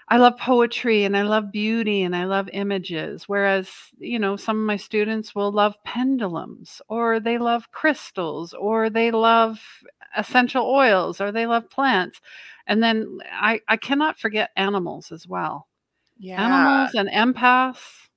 I 0.07 0.17
love 0.17 0.37
poetry 0.37 1.03
and 1.03 1.17
I 1.17 1.23
love 1.23 1.51
beauty 1.51 2.03
and 2.03 2.15
I 2.15 2.25
love 2.25 2.49
images. 2.53 3.27
Whereas, 3.27 3.69
you 3.99 4.19
know, 4.19 4.35
some 4.37 4.59
of 4.59 4.65
my 4.65 4.77
students 4.77 5.35
will 5.35 5.51
love 5.51 5.75
pendulums 5.83 6.81
or 6.87 7.19
they 7.19 7.37
love 7.37 7.71
crystals 7.71 8.53
or 8.53 8.89
they 8.89 9.11
love 9.11 9.59
essential 10.17 10.65
oils 10.65 11.21
or 11.21 11.31
they 11.31 11.45
love 11.47 11.69
plants. 11.69 12.21
And 12.67 12.83
then 12.83 13.19
I, 13.31 13.61
I 13.67 13.77
cannot 13.77 14.19
forget 14.19 14.51
animals 14.55 15.11
as 15.11 15.27
well. 15.27 15.67
yeah. 16.19 16.43
Animals 16.43 16.95
and 16.95 17.09
empaths. 17.09 18.09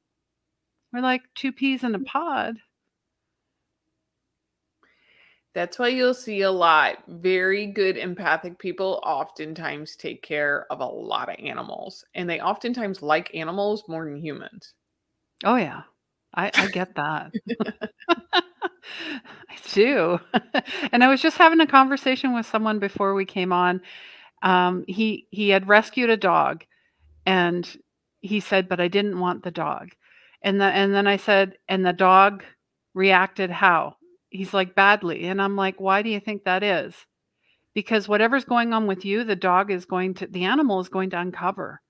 We're 0.93 1.01
like 1.01 1.23
two 1.35 1.53
peas 1.53 1.85
in 1.85 1.95
a 1.95 2.01
pod. 2.01 2.59
That's 5.59 5.77
why 5.77 5.89
you'll 5.89 6.15
see 6.15 6.43
a 6.43 6.53
lot. 6.53 6.99
Very 7.09 7.67
good 7.67 7.97
empathic 7.97 8.61
people 8.61 9.01
oftentimes 9.05 9.97
take 9.97 10.23
care 10.23 10.67
of 10.71 10.79
a 10.79 10.87
lot 10.87 11.29
of 11.29 11.35
animals, 11.41 12.05
and 12.15 12.31
they 12.31 12.39
oftentimes 12.39 13.03
like 13.03 13.35
animals 13.35 13.83
more 13.89 14.05
than 14.05 14.23
humans. 14.23 14.75
Oh 15.43 15.57
yeah. 15.57 15.83
I, 16.33 16.53
I 16.55 16.69
get 16.69 16.95
that. 16.95 17.33
I 18.09 19.57
do. 19.73 20.21
and 20.93 21.03
I 21.03 21.09
was 21.09 21.21
just 21.21 21.37
having 21.37 21.59
a 21.59 21.67
conversation 21.67 22.37
with 22.37 22.47
someone 22.47 22.79
before 22.79 23.15
we 23.15 23.25
came 23.25 23.53
on. 23.53 23.81
Um, 24.43 24.85
he 24.87 25.27
he 25.33 25.49
had 25.49 25.69
rescued 25.69 26.09
a 26.09 26.17
dog 26.17 26.65
and 27.27 27.69
he 28.21 28.39
said, 28.39 28.69
but 28.69 28.79
I 28.79 28.87
didn't 28.87 29.19
want 29.19 29.43
the 29.43 29.51
dog. 29.51 29.89
And 30.41 30.61
the, 30.61 30.67
and 30.67 30.95
then 30.95 31.09
I 31.09 31.17
said, 31.17 31.59
and 31.69 31.85
the 31.85 31.93
dog 31.93 32.45
reacted 32.95 33.51
how? 33.51 33.97
He's 34.31 34.53
like 34.53 34.75
badly. 34.75 35.25
And 35.25 35.41
I'm 35.41 35.57
like, 35.57 35.81
why 35.81 36.03
do 36.03 36.11
you 36.11 36.21
think 36.21 36.45
that 36.45 36.63
is? 36.63 36.95
Because 37.75 38.09
whatever's 38.09 38.45
going 38.45 38.73
on 38.73 38.87
with 38.87 39.05
you, 39.05 39.25
the 39.25 39.37
dog 39.37 39.71
is 39.71 39.85
going 39.85 40.15
to 40.15 40.27
the 40.27 40.45
animal 40.45 40.81
is 40.81 40.89
going 40.89 41.11
to 41.11 41.21
uncover. 41.21 41.81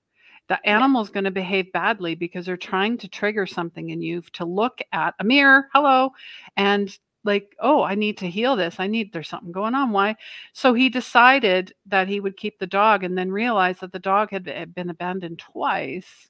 The 0.47 0.59
animal 0.67 1.01
is 1.01 1.09
going 1.09 1.25
to 1.25 1.31
behave 1.31 1.71
badly 1.71 2.15
because 2.15 2.45
they're 2.45 2.57
trying 2.57 2.97
to 2.99 3.07
trigger 3.07 3.45
something 3.45 3.89
in 3.89 4.01
you 4.01 4.21
to 4.33 4.45
look 4.45 4.79
at 4.91 5.13
a 5.19 5.23
mirror 5.23 5.67
hello 5.73 6.11
and 6.57 6.97
like 7.23 7.55
oh 7.59 7.83
i 7.83 7.95
need 7.95 8.17
to 8.19 8.29
heal 8.29 8.55
this. 8.55 8.75
I 8.79 8.87
need 8.87 9.11
there's 9.13 9.29
something 9.29 9.51
going 9.51 9.75
on. 9.75 9.91
Why? 9.91 10.15
So 10.53 10.73
he 10.73 10.89
decided 10.89 11.73
that 11.87 12.07
he 12.07 12.19
would 12.19 12.37
keep 12.37 12.59
the 12.59 12.67
dog 12.67 13.03
and 13.03 13.17
then 13.17 13.31
realized 13.31 13.81
that 13.81 13.91
the 13.91 13.99
dog 13.99 14.31
had 14.31 14.47
had 14.47 14.73
been 14.73 14.89
abandoned 14.89 15.39
twice. 15.39 16.29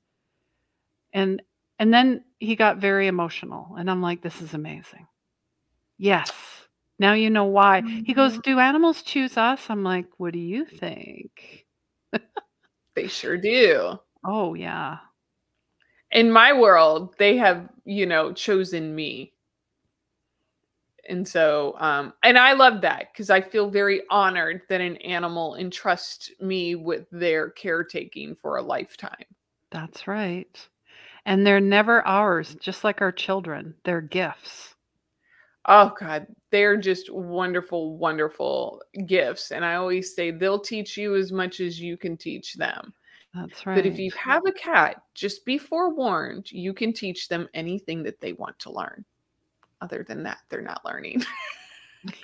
And 1.14 1.42
and 1.80 1.94
then 1.94 2.24
he 2.40 2.56
got 2.56 2.78
very 2.78 3.08
emotional 3.08 3.76
and 3.80 3.90
i'm 3.90 4.02
like 4.02 4.22
this 4.22 4.42
is 4.42 4.54
amazing 4.54 5.08
yes 6.00 6.32
now 6.98 7.14
you 7.14 7.30
know 7.30 7.46
why 7.46 7.82
he 8.06 8.14
goes 8.14 8.40
do 8.40 8.58
animals 8.58 9.04
choose 9.04 9.38
us 9.38 9.70
i'm 9.70 9.84
like 9.84 10.08
what 10.18 10.34
do 10.34 10.40
you 10.40 10.66
think 10.66 11.66
They 12.96 13.08
sure 13.08 13.38
do. 13.38 14.00
oh 14.26 14.54
yeah 14.56 14.98
In 16.12 16.32
my 16.32 16.52
world, 16.54 17.14
they 17.20 17.38
have, 17.38 17.70
you 17.86 18.06
know, 18.08 18.34
chosen 18.34 18.96
me. 18.96 19.34
And 21.08 21.28
so, 21.28 21.76
um, 21.80 22.14
and 22.24 22.38
I 22.38 22.54
love 22.54 22.82
that 22.82 23.14
because 23.14 23.30
I 23.30 23.42
feel 23.42 23.70
very 23.70 24.02
honored 24.10 24.62
that 24.70 24.82
an 24.82 24.98
animal 24.98 25.56
entrusts 25.56 26.32
me 26.40 26.76
with 26.76 27.06
their 27.12 27.52
caretaking 27.52 28.36
for 28.36 28.58
a 28.58 28.62
lifetime. 28.62 29.26
That's 29.72 30.08
right. 30.08 30.68
And 31.26 31.46
they're 31.46 31.60
never 31.60 32.06
ours, 32.08 32.56
just 32.60 32.84
like 32.84 33.02
our 33.02 33.12
children. 33.12 33.76
They're 33.84 34.02
gifts. 34.02 34.76
Oh 35.66 35.94
God, 36.00 36.28
they're 36.52 36.78
just 36.78 37.12
wonderful, 37.12 37.98
wonderful 37.98 38.82
gifts. 39.06 39.52
And 39.52 39.64
I 39.64 39.76
always 39.76 40.16
say 40.16 40.32
they'll 40.32 40.60
teach 40.60 40.98
you 40.98 41.16
as 41.16 41.32
much 41.32 41.60
as 41.60 41.80
you 41.80 41.98
can 41.98 42.18
teach 42.18 42.56
them. 42.56 42.94
That's 43.34 43.66
right. 43.66 43.76
But 43.76 43.86
if 43.86 44.00
you 44.00 44.12
have 44.12 44.46
a 44.48 44.52
cat, 44.52 45.02
just 45.14 45.46
be 45.46 45.58
forewarned, 45.58 46.52
you 46.52 46.74
can 46.74 46.94
teach 46.94 47.28
them 47.28 47.48
anything 47.54 48.04
that 48.04 48.20
they 48.22 48.34
want 48.34 48.58
to 48.60 48.72
learn. 48.72 49.06
Other 49.82 50.04
than 50.08 50.24
that, 50.24 50.40
they're 50.50 50.62
not 50.62 50.84
learning. 50.84 51.24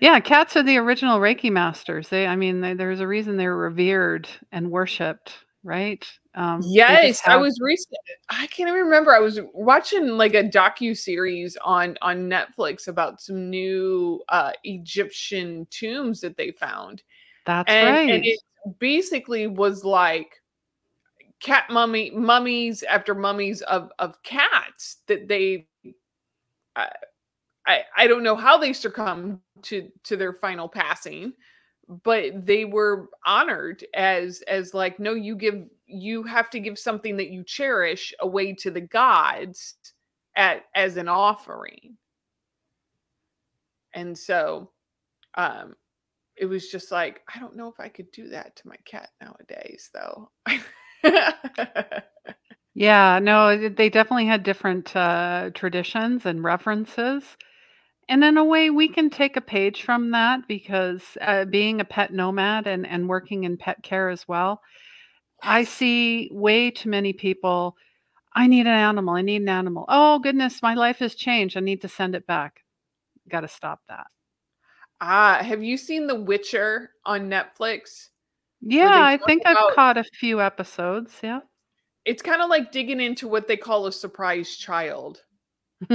yeah, 0.00 0.20
cats 0.20 0.56
are 0.56 0.62
the 0.62 0.78
original 0.78 1.20
Reiki 1.20 1.50
masters. 1.50 2.08
They, 2.08 2.26
I 2.26 2.36
mean, 2.36 2.60
they, 2.60 2.74
there's 2.74 3.00
a 3.00 3.06
reason 3.06 3.36
they're 3.36 3.56
revered 3.56 4.28
and 4.52 4.70
worshipped, 4.70 5.32
right? 5.62 6.06
Um, 6.38 6.62
yes, 6.64 7.20
I 7.26 7.36
was 7.36 7.58
recent. 7.60 7.96
I 8.30 8.46
can't 8.46 8.68
even 8.68 8.80
remember. 8.82 9.12
I 9.12 9.18
was 9.18 9.40
watching 9.52 10.10
like 10.10 10.34
a 10.34 10.44
docu 10.44 10.96
series 10.96 11.56
on 11.64 11.98
on 12.00 12.30
Netflix 12.30 12.86
about 12.86 13.20
some 13.20 13.50
new 13.50 14.22
uh 14.28 14.52
Egyptian 14.62 15.66
tombs 15.70 16.20
that 16.20 16.36
they 16.36 16.52
found. 16.52 17.02
That's 17.44 17.68
and, 17.68 17.88
right. 17.88 18.10
and 18.14 18.24
it 18.24 18.38
basically 18.78 19.48
was 19.48 19.84
like 19.84 20.40
cat 21.40 21.64
mummy 21.70 22.12
mummies 22.12 22.84
after 22.84 23.16
mummies 23.16 23.60
of 23.62 23.90
of 23.98 24.22
cats 24.22 24.98
that 25.08 25.26
they 25.26 25.66
I, 26.76 26.88
I 27.66 27.82
i 27.96 28.06
don't 28.06 28.24
know 28.24 28.34
how 28.34 28.58
they 28.58 28.72
succumbed 28.72 29.38
to 29.62 29.88
to 30.02 30.16
their 30.16 30.32
final 30.32 30.68
passing 30.68 31.32
but 32.02 32.44
they 32.44 32.64
were 32.64 33.08
honored 33.24 33.84
as 33.94 34.42
as 34.48 34.74
like 34.74 34.98
no 34.98 35.14
you 35.14 35.36
give 35.36 35.64
you 35.88 36.22
have 36.22 36.50
to 36.50 36.60
give 36.60 36.78
something 36.78 37.16
that 37.16 37.30
you 37.30 37.42
cherish 37.44 38.12
away 38.20 38.52
to 38.52 38.70
the 38.70 38.80
gods 38.80 39.74
at 40.36 40.64
as 40.74 40.96
an 40.96 41.08
offering 41.08 41.96
and 43.94 44.16
so 44.16 44.70
um 45.36 45.74
it 46.36 46.46
was 46.46 46.68
just 46.68 46.92
like 46.92 47.20
i 47.34 47.38
don't 47.38 47.56
know 47.56 47.68
if 47.68 47.80
i 47.80 47.88
could 47.88 48.10
do 48.12 48.28
that 48.28 48.54
to 48.54 48.68
my 48.68 48.76
cat 48.84 49.10
nowadays 49.20 49.90
though 49.92 50.30
Yeah, 52.78 53.18
no, 53.20 53.68
they 53.68 53.90
definitely 53.90 54.26
had 54.26 54.44
different 54.44 54.94
uh, 54.94 55.50
traditions 55.52 56.24
and 56.24 56.44
references. 56.44 57.24
And 58.08 58.22
in 58.22 58.36
a 58.38 58.44
way, 58.44 58.70
we 58.70 58.88
can 58.88 59.10
take 59.10 59.36
a 59.36 59.40
page 59.40 59.82
from 59.82 60.12
that 60.12 60.46
because 60.46 61.02
uh, 61.20 61.44
being 61.44 61.80
a 61.80 61.84
pet 61.84 62.12
nomad 62.12 62.68
and, 62.68 62.86
and 62.86 63.08
working 63.08 63.42
in 63.42 63.56
pet 63.56 63.82
care 63.82 64.10
as 64.10 64.28
well, 64.28 64.62
I 65.42 65.64
see 65.64 66.28
way 66.32 66.70
too 66.70 66.88
many 66.90 67.12
people. 67.12 67.76
I 68.34 68.46
need 68.46 68.62
an 68.66 68.68
animal. 68.68 69.14
I 69.14 69.22
need 69.22 69.42
an 69.42 69.48
animal. 69.48 69.84
Oh, 69.88 70.18
goodness, 70.18 70.62
my 70.62 70.74
life 70.74 70.98
has 70.98 71.14
changed. 71.14 71.56
I 71.56 71.60
need 71.60 71.80
to 71.82 71.88
send 71.88 72.14
it 72.14 72.26
back. 72.26 72.64
Got 73.28 73.40
to 73.40 73.48
stop 73.48 73.80
that. 73.88 74.06
ah 75.00 75.38
have 75.42 75.62
you 75.62 75.76
seen 75.76 76.06
the 76.08 76.14
witcher 76.14 76.90
on 77.04 77.28
netflix 77.30 78.08
Yeah, 78.60 79.00
I 79.04 79.16
think 79.26 79.42
I've 79.46 79.74
caught 79.74 79.96
a 79.96 80.04
few 80.04 80.40
episodes. 80.40 81.14
Yeah. 81.22 81.40
it's 82.04 82.22
kind 82.22 82.42
of 82.42 82.50
like 82.50 82.72
digging 82.72 83.00
into 83.00 83.28
what 83.28 83.46
they 83.46 83.56
call 83.56 83.86
a 83.86 83.92
surprise 83.92 84.56
child 84.56 85.22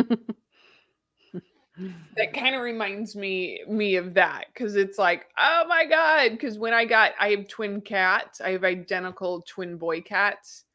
that 2.17 2.33
kind 2.33 2.55
of 2.55 2.61
reminds 2.61 3.15
me 3.15 3.61
me 3.67 3.95
of 3.95 4.13
that 4.13 4.45
because 4.53 4.75
it's 4.75 4.97
like 4.97 5.25
oh 5.37 5.63
my 5.67 5.85
god 5.85 6.31
because 6.31 6.59
when 6.59 6.73
i 6.73 6.85
got 6.85 7.11
i 7.19 7.29
have 7.29 7.47
twin 7.47 7.81
cats 7.81 8.41
i 8.41 8.51
have 8.51 8.63
identical 8.63 9.41
twin 9.47 9.77
boy 9.77 10.01
cats 10.01 10.65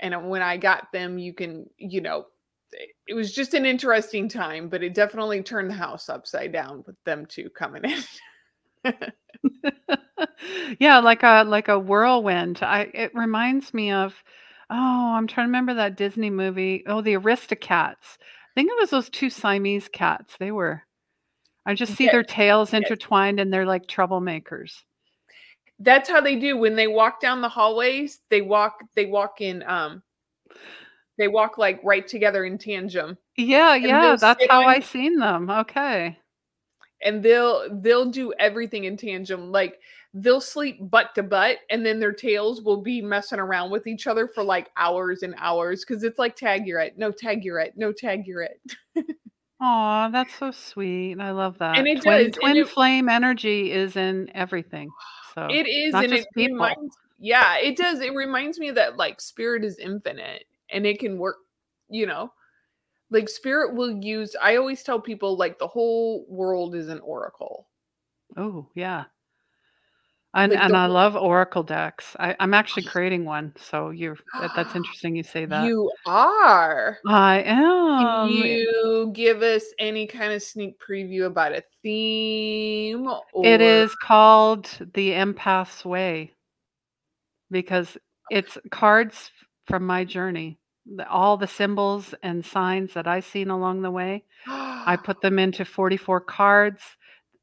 and 0.00 0.28
when 0.28 0.42
i 0.42 0.56
got 0.56 0.90
them 0.92 1.18
you 1.18 1.32
can 1.34 1.68
you 1.78 2.00
know 2.00 2.26
it- 2.72 2.90
it 3.08 3.14
was 3.14 3.32
just 3.32 3.54
an 3.54 3.64
interesting 3.66 4.28
time 4.28 4.68
but 4.68 4.82
it 4.82 4.94
definitely 4.94 5.42
turned 5.42 5.70
the 5.70 5.74
house 5.74 6.08
upside 6.08 6.52
down 6.52 6.82
with 6.86 6.96
them 7.04 7.26
two 7.26 7.48
coming 7.50 7.84
in 7.84 8.02
yeah, 10.78 10.98
like 10.98 11.22
a 11.22 11.44
like 11.44 11.68
a 11.68 11.78
whirlwind. 11.78 12.60
I 12.62 12.82
it 12.94 13.14
reminds 13.14 13.74
me 13.74 13.90
of 13.92 14.14
Oh, 14.68 15.14
I'm 15.14 15.28
trying 15.28 15.44
to 15.46 15.48
remember 15.48 15.74
that 15.74 15.96
Disney 15.96 16.28
movie. 16.30 16.82
Oh, 16.88 17.00
the 17.00 17.14
Aristocats. 17.14 18.18
I 18.56 18.60
think 18.60 18.70
it 18.70 18.80
was 18.80 18.90
those 18.90 19.10
two 19.10 19.28
Siamese 19.28 19.88
cats. 19.88 20.34
They 20.38 20.50
were. 20.50 20.82
I 21.66 21.74
just 21.74 21.94
see 21.94 22.04
Yeah, 22.04 22.12
their 22.12 22.22
tails 22.22 22.72
intertwined 22.72 23.38
and 23.40 23.52
they're 23.52 23.66
like 23.66 23.86
troublemakers. 23.86 24.72
That's 25.78 26.08
how 26.08 26.20
they 26.22 26.36
do 26.36 26.56
when 26.56 26.74
they 26.74 26.86
walk 26.86 27.20
down 27.20 27.42
the 27.42 27.48
hallways. 27.50 28.20
They 28.30 28.40
walk. 28.40 28.78
They 28.94 29.06
walk 29.06 29.40
in. 29.40 29.62
Um. 29.64 30.02
They 31.18 31.28
walk 31.28 31.56
like 31.58 31.80
right 31.82 32.06
together 32.06 32.44
in 32.44 32.58
tandem, 32.58 33.16
Yeah, 33.38 33.74
yeah, 33.74 34.16
that's 34.20 34.44
how 34.50 34.60
on- 34.60 34.68
I 34.68 34.80
seen 34.80 35.16
them. 35.18 35.48
Okay. 35.48 36.18
and 37.02 37.22
they'll 37.22 37.68
they'll 37.80 38.10
do 38.10 38.34
everything 38.38 38.84
in 38.84 38.96
tandem. 38.98 39.50
Like 39.50 39.78
they'll 40.18 40.40
sleep 40.40 40.78
butt 40.90 41.14
to 41.14 41.22
butt, 41.22 41.58
and 41.70 41.84
then 41.84 42.00
their 42.00 42.12
tails 42.12 42.62
will 42.62 42.80
be 42.82 43.02
messing 43.02 43.38
around 43.38 43.70
with 43.70 43.86
each 43.86 44.06
other 44.06 44.26
for 44.26 44.42
like 44.42 44.70
hours 44.76 45.22
and 45.22 45.34
hours 45.38 45.84
because 45.84 46.02
it's 46.02 46.18
like 46.18 46.34
tag 46.36 46.66
you're 46.66 46.80
at 46.80 46.96
no 46.96 47.10
tag 47.12 47.44
you're 47.44 47.60
at 47.60 47.76
no 47.76 47.92
tag 47.92 48.26
you're 48.26 48.42
at. 48.44 48.56
Aw, 49.60 50.08
that's 50.10 50.34
so 50.38 50.50
sweet. 50.50 51.18
I 51.18 51.30
love 51.32 51.58
that. 51.58 51.78
it 51.78 52.02
twin 52.02 52.14
does, 52.16 52.24
and 52.26 52.34
twin 52.34 52.56
it- 52.58 52.68
flame 52.68 53.08
energy 53.08 53.72
is 53.72 53.96
in 53.96 54.30
everything. 54.34 54.90
So 55.34 55.48
It 55.50 55.66
is, 55.66 55.94
and 55.94 56.12
it 56.12 56.26
people. 56.34 56.54
reminds. 56.56 56.96
Yeah, 57.18 57.56
it 57.58 57.76
does. 57.76 58.00
It 58.00 58.14
reminds 58.14 58.58
me 58.58 58.70
that 58.72 58.96
like 58.96 59.20
spirit 59.20 59.64
is 59.64 59.78
infinite 59.78 60.44
and 60.70 60.86
it 60.86 60.98
can 60.98 61.18
work. 61.18 61.36
You 61.88 62.06
know, 62.06 62.32
like 63.10 63.28
spirit 63.28 63.74
will 63.74 63.98
use. 64.02 64.34
I 64.42 64.56
always 64.56 64.82
tell 64.82 65.00
people 65.00 65.36
like 65.36 65.58
the 65.58 65.66
whole 65.66 66.26
world 66.28 66.74
is 66.74 66.88
an 66.88 67.00
oracle. 67.00 67.68
Oh, 68.36 68.68
yeah. 68.74 69.04
And 70.36 70.52
Like 70.52 70.60
and 70.60 70.74
the 70.74 70.78
I 70.78 70.86
love 70.86 71.16
oracle 71.16 71.62
decks. 71.62 72.14
I, 72.20 72.36
I'm 72.38 72.52
actually 72.52 72.82
creating 72.92 73.24
one, 73.24 73.54
so 73.58 73.88
you're 73.90 74.18
that's 74.54 74.74
interesting 74.76 75.16
you 75.16 75.22
say 75.22 75.46
that. 75.46 75.66
You 75.66 75.90
are. 76.04 76.98
I 77.06 77.40
am. 77.40 78.28
Can 78.28 78.28
you 78.28 79.10
give 79.14 79.42
us 79.42 79.64
any 79.78 80.06
kind 80.06 80.34
of 80.34 80.42
sneak 80.42 80.78
preview 80.78 81.24
about 81.24 81.52
a 81.52 81.62
theme? 81.82 83.08
It 83.42 83.60
or- 83.62 83.64
is 83.64 83.94
called 83.96 84.68
the 84.92 85.10
Empath's 85.12 85.84
Way 85.86 86.32
because 87.50 87.96
it's 88.30 88.58
cards 88.70 89.30
from 89.66 89.86
my 89.86 90.04
journey. 90.04 90.58
All 91.08 91.36
the 91.36 91.48
symbols 91.48 92.14
and 92.22 92.44
signs 92.44 92.92
that 92.92 93.08
I've 93.08 93.24
seen 93.24 93.50
along 93.50 93.82
the 93.82 93.90
way, 93.90 94.22
I 94.46 94.96
put 95.02 95.20
them 95.22 95.38
into 95.38 95.64
44 95.64 96.20
cards. 96.20 96.82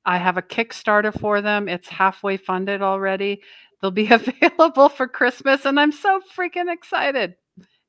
I 0.06 0.18
have 0.18 0.38
a 0.38 0.42
Kickstarter 0.42 1.18
for 1.20 1.42
them. 1.42 1.68
It's 1.68 1.88
halfway 1.88 2.38
funded 2.38 2.82
already. 2.82 3.42
They'll 3.82 3.92
be 3.92 4.08
available 4.12 4.90
for 4.90 5.08
Christmas, 5.08 5.66
and 5.66 5.80
I'm 5.80 5.92
so 5.92 6.22
freaking 6.36 6.72
excited. 6.72 7.36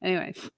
Anyways, 0.02 0.50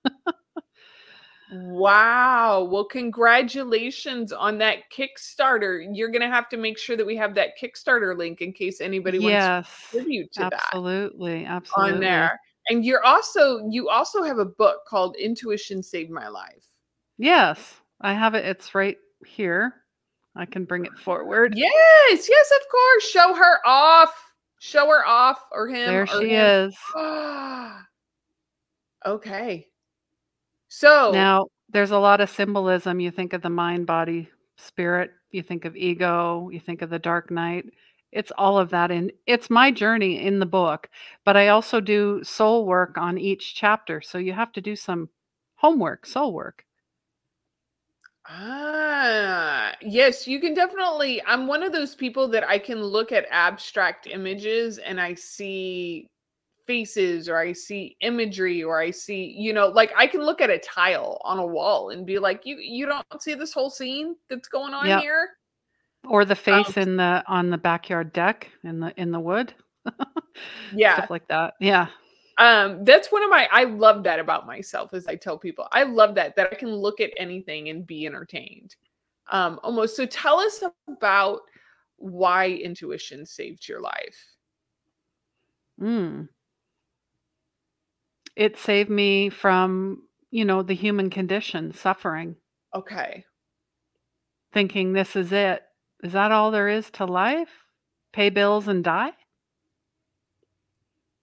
Wow. 1.52 2.64
Well, 2.70 2.84
congratulations 2.84 4.32
on 4.32 4.58
that 4.58 4.90
Kickstarter. 4.90 5.86
You're 5.92 6.08
going 6.08 6.22
to 6.22 6.28
have 6.28 6.48
to 6.50 6.56
make 6.56 6.78
sure 6.78 6.96
that 6.96 7.06
we 7.06 7.16
have 7.16 7.34
that 7.36 7.50
Kickstarter 7.60 8.16
link 8.16 8.40
in 8.40 8.52
case 8.52 8.80
anybody 8.80 9.18
wants 9.18 9.68
to 9.68 9.90
contribute 9.90 10.32
to 10.32 10.40
that 10.40 10.54
absolutely, 10.54 11.44
absolutely. 11.44 11.94
on 11.94 12.00
there. 12.00 12.40
And 12.68 12.84
you're 12.84 13.04
also 13.04 13.64
you 13.68 13.88
also 13.88 14.24
have 14.24 14.38
a 14.38 14.44
book 14.44 14.80
called 14.88 15.14
Intuition 15.16 15.82
Saved 15.82 16.10
My 16.10 16.26
Life. 16.26 16.66
Yes, 17.16 17.80
I 18.00 18.12
have 18.12 18.34
it. 18.34 18.44
It's 18.44 18.74
right 18.74 18.96
here. 19.24 19.72
I 20.36 20.46
can 20.46 20.64
bring 20.64 20.84
it 20.84 20.98
forward. 20.98 21.54
Yes, 21.56 22.28
yes, 22.28 22.50
of 22.60 22.68
course. 22.70 23.08
Show 23.08 23.34
her 23.34 23.66
off. 23.66 24.14
Show 24.58 24.86
her 24.88 25.06
off 25.06 25.38
or 25.52 25.68
him. 25.68 25.86
there 25.86 26.02
or 26.02 26.06
she 26.06 26.30
him. 26.30 26.70
is. 26.70 26.76
okay. 29.06 29.66
So 30.68 31.10
Now, 31.12 31.46
there's 31.70 31.90
a 31.90 31.98
lot 31.98 32.20
of 32.20 32.28
symbolism. 32.28 33.00
You 33.00 33.10
think 33.10 33.32
of 33.32 33.42
the 33.42 33.50
mind, 33.50 33.86
body, 33.86 34.28
spirit, 34.56 35.12
you 35.30 35.42
think 35.42 35.64
of 35.64 35.76
ego, 35.76 36.48
you 36.50 36.60
think 36.60 36.82
of 36.82 36.90
the 36.90 36.98
dark 36.98 37.30
night. 37.30 37.66
It's 38.12 38.32
all 38.38 38.58
of 38.58 38.70
that. 38.70 38.90
And 38.90 39.12
it's 39.26 39.50
my 39.50 39.70
journey 39.70 40.24
in 40.24 40.38
the 40.38 40.46
book, 40.46 40.88
but 41.24 41.36
I 41.36 41.48
also 41.48 41.80
do 41.80 42.22
soul 42.24 42.66
work 42.66 42.96
on 42.98 43.18
each 43.18 43.54
chapter. 43.54 44.00
So 44.00 44.18
you 44.18 44.32
have 44.32 44.52
to 44.52 44.60
do 44.60 44.76
some 44.76 45.08
homework, 45.56 46.06
soul 46.06 46.32
work. 46.32 46.64
Ah, 48.28 49.74
yes, 49.80 50.26
you 50.26 50.40
can 50.40 50.52
definitely. 50.54 51.22
I'm 51.24 51.46
one 51.46 51.62
of 51.62 51.72
those 51.72 51.94
people 51.94 52.26
that 52.28 52.44
I 52.48 52.58
can 52.58 52.82
look 52.82 53.12
at 53.12 53.26
abstract 53.30 54.06
images 54.08 54.78
and 54.78 55.00
I 55.00 55.14
see 55.14 56.06
faces 56.66 57.28
or 57.28 57.38
I 57.38 57.52
see 57.52 57.96
imagery 58.00 58.62
or 58.64 58.80
I 58.80 58.90
see, 58.90 59.26
you 59.38 59.52
know, 59.52 59.68
like 59.68 59.92
I 59.96 60.08
can 60.08 60.22
look 60.22 60.40
at 60.40 60.50
a 60.50 60.58
tile 60.58 61.20
on 61.24 61.38
a 61.38 61.46
wall 61.46 61.90
and 61.90 62.04
be 62.04 62.18
like, 62.18 62.44
you 62.44 62.56
you 62.58 62.86
don't 62.86 63.22
see 63.22 63.34
this 63.34 63.52
whole 63.52 63.70
scene 63.70 64.16
that's 64.28 64.48
going 64.48 64.74
on 64.74 64.86
Yep. 64.86 65.00
here? 65.02 65.28
Or 66.08 66.24
the 66.24 66.34
face 66.36 66.76
Um, 66.76 66.86
in 66.88 66.96
the 66.96 67.22
on 67.28 67.50
the 67.50 67.58
backyard 67.58 68.12
deck 68.12 68.50
in 68.64 68.80
the 68.80 68.92
in 69.00 69.10
the 69.12 69.20
wood. 69.20 69.54
Yeah. 70.74 70.94
Stuff 70.94 71.10
like 71.10 71.26
that. 71.28 71.54
Yeah. 71.60 71.88
Um, 72.38 72.84
that's 72.84 73.10
one 73.10 73.22
of 73.22 73.30
my 73.30 73.48
I 73.50 73.64
love 73.64 74.02
that 74.04 74.18
about 74.18 74.46
myself 74.46 74.92
as 74.92 75.06
I 75.06 75.16
tell 75.16 75.38
people. 75.38 75.66
I 75.72 75.84
love 75.84 76.14
that 76.16 76.36
that 76.36 76.50
I 76.52 76.54
can 76.54 76.74
look 76.74 77.00
at 77.00 77.10
anything 77.16 77.68
and 77.70 77.86
be 77.86 78.06
entertained. 78.06 78.76
Um, 79.30 79.58
almost. 79.62 79.96
So 79.96 80.06
tell 80.06 80.38
us 80.38 80.62
about 80.88 81.40
why 81.96 82.50
intuition 82.50 83.24
saved 83.24 83.66
your 83.68 83.80
life. 83.80 84.18
Mm. 85.80 86.28
It 88.36 88.58
saved 88.58 88.90
me 88.90 89.30
from, 89.30 90.02
you 90.30 90.44
know, 90.44 90.62
the 90.62 90.74
human 90.74 91.10
condition, 91.10 91.72
suffering, 91.72 92.36
Okay. 92.74 93.24
thinking 94.52 94.92
this 94.92 95.16
is 95.16 95.32
it. 95.32 95.62
Is 96.02 96.12
that 96.12 96.32
all 96.32 96.50
there 96.50 96.68
is 96.68 96.90
to 96.92 97.06
life? 97.06 97.48
Pay 98.12 98.30
bills 98.30 98.68
and 98.68 98.84
die? 98.84 99.12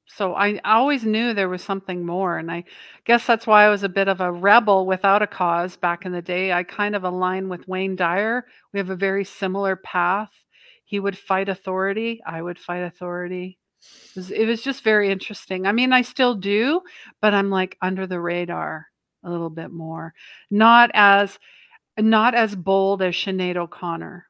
So 0.05 0.33
I 0.35 0.59
always 0.65 1.03
knew 1.05 1.33
there 1.33 1.49
was 1.49 1.63
something 1.63 2.05
more. 2.05 2.37
And 2.37 2.51
I 2.51 2.65
guess 3.05 3.25
that's 3.25 3.47
why 3.47 3.65
I 3.65 3.69
was 3.69 3.83
a 3.83 3.89
bit 3.89 4.07
of 4.07 4.21
a 4.21 4.31
rebel 4.31 4.85
without 4.85 5.21
a 5.21 5.27
cause 5.27 5.75
back 5.75 6.05
in 6.05 6.11
the 6.11 6.21
day. 6.21 6.51
I 6.51 6.63
kind 6.63 6.95
of 6.95 7.03
align 7.03 7.49
with 7.49 7.67
Wayne 7.67 7.95
Dyer. 7.95 8.45
We 8.73 8.79
have 8.79 8.89
a 8.89 8.95
very 8.95 9.25
similar 9.25 9.75
path. 9.77 10.31
He 10.85 10.99
would 10.99 11.17
fight 11.17 11.49
authority, 11.49 12.21
I 12.25 12.41
would 12.41 12.59
fight 12.59 12.83
authority. 12.83 13.57
It 13.81 14.15
was, 14.15 14.31
it 14.31 14.45
was 14.45 14.61
just 14.61 14.83
very 14.83 15.09
interesting. 15.09 15.65
I 15.65 15.71
mean, 15.71 15.91
I 15.91 16.03
still 16.03 16.35
do, 16.35 16.81
but 17.21 17.33
I'm 17.33 17.49
like 17.49 17.77
under 17.81 18.05
the 18.05 18.19
radar 18.19 18.87
a 19.23 19.29
little 19.31 19.49
bit 19.49 19.71
more. 19.71 20.13
Not 20.51 20.91
as 20.93 21.39
not 21.97 22.35
as 22.35 22.55
bold 22.55 23.01
as 23.01 23.15
Sinead 23.15 23.55
O'Connor. 23.55 24.25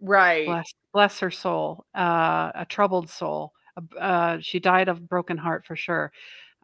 Right. 0.00 0.46
Bless 0.46 0.74
bless 0.92 1.20
her 1.20 1.30
soul. 1.30 1.84
Uh, 1.94 2.52
a 2.54 2.66
troubled 2.68 3.10
soul. 3.10 3.52
Uh, 3.98 4.38
she 4.40 4.60
died 4.60 4.88
of 4.88 5.08
broken 5.08 5.36
heart 5.36 5.64
for 5.66 5.76
sure. 5.76 6.12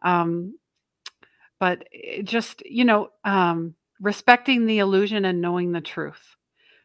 Um, 0.03 0.57
but 1.59 1.87
just 2.23 2.63
you 2.65 2.85
know, 2.85 3.09
um, 3.23 3.75
respecting 3.99 4.65
the 4.65 4.79
illusion 4.79 5.25
and 5.25 5.41
knowing 5.41 5.71
the 5.71 5.81
truth. 5.81 6.35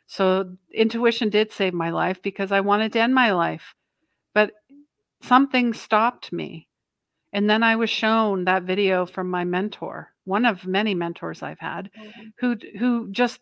So 0.06 0.56
intuition 0.72 1.28
did 1.28 1.52
save 1.52 1.74
my 1.74 1.90
life 1.90 2.22
because 2.22 2.52
I 2.52 2.60
wanted 2.60 2.92
to 2.94 3.00
end 3.00 3.14
my 3.14 3.32
life, 3.32 3.74
but 4.34 4.52
something 5.22 5.74
stopped 5.74 6.32
me. 6.32 6.68
And 7.32 7.48
then 7.50 7.62
I 7.62 7.76
was 7.76 7.90
shown 7.90 8.44
that 8.44 8.62
video 8.62 9.04
from 9.04 9.28
my 9.28 9.44
mentor, 9.44 10.14
one 10.24 10.46
of 10.46 10.66
many 10.66 10.94
mentors 10.94 11.42
I've 11.42 11.58
had, 11.58 11.90
who 12.38 12.56
who 12.78 13.10
just 13.10 13.40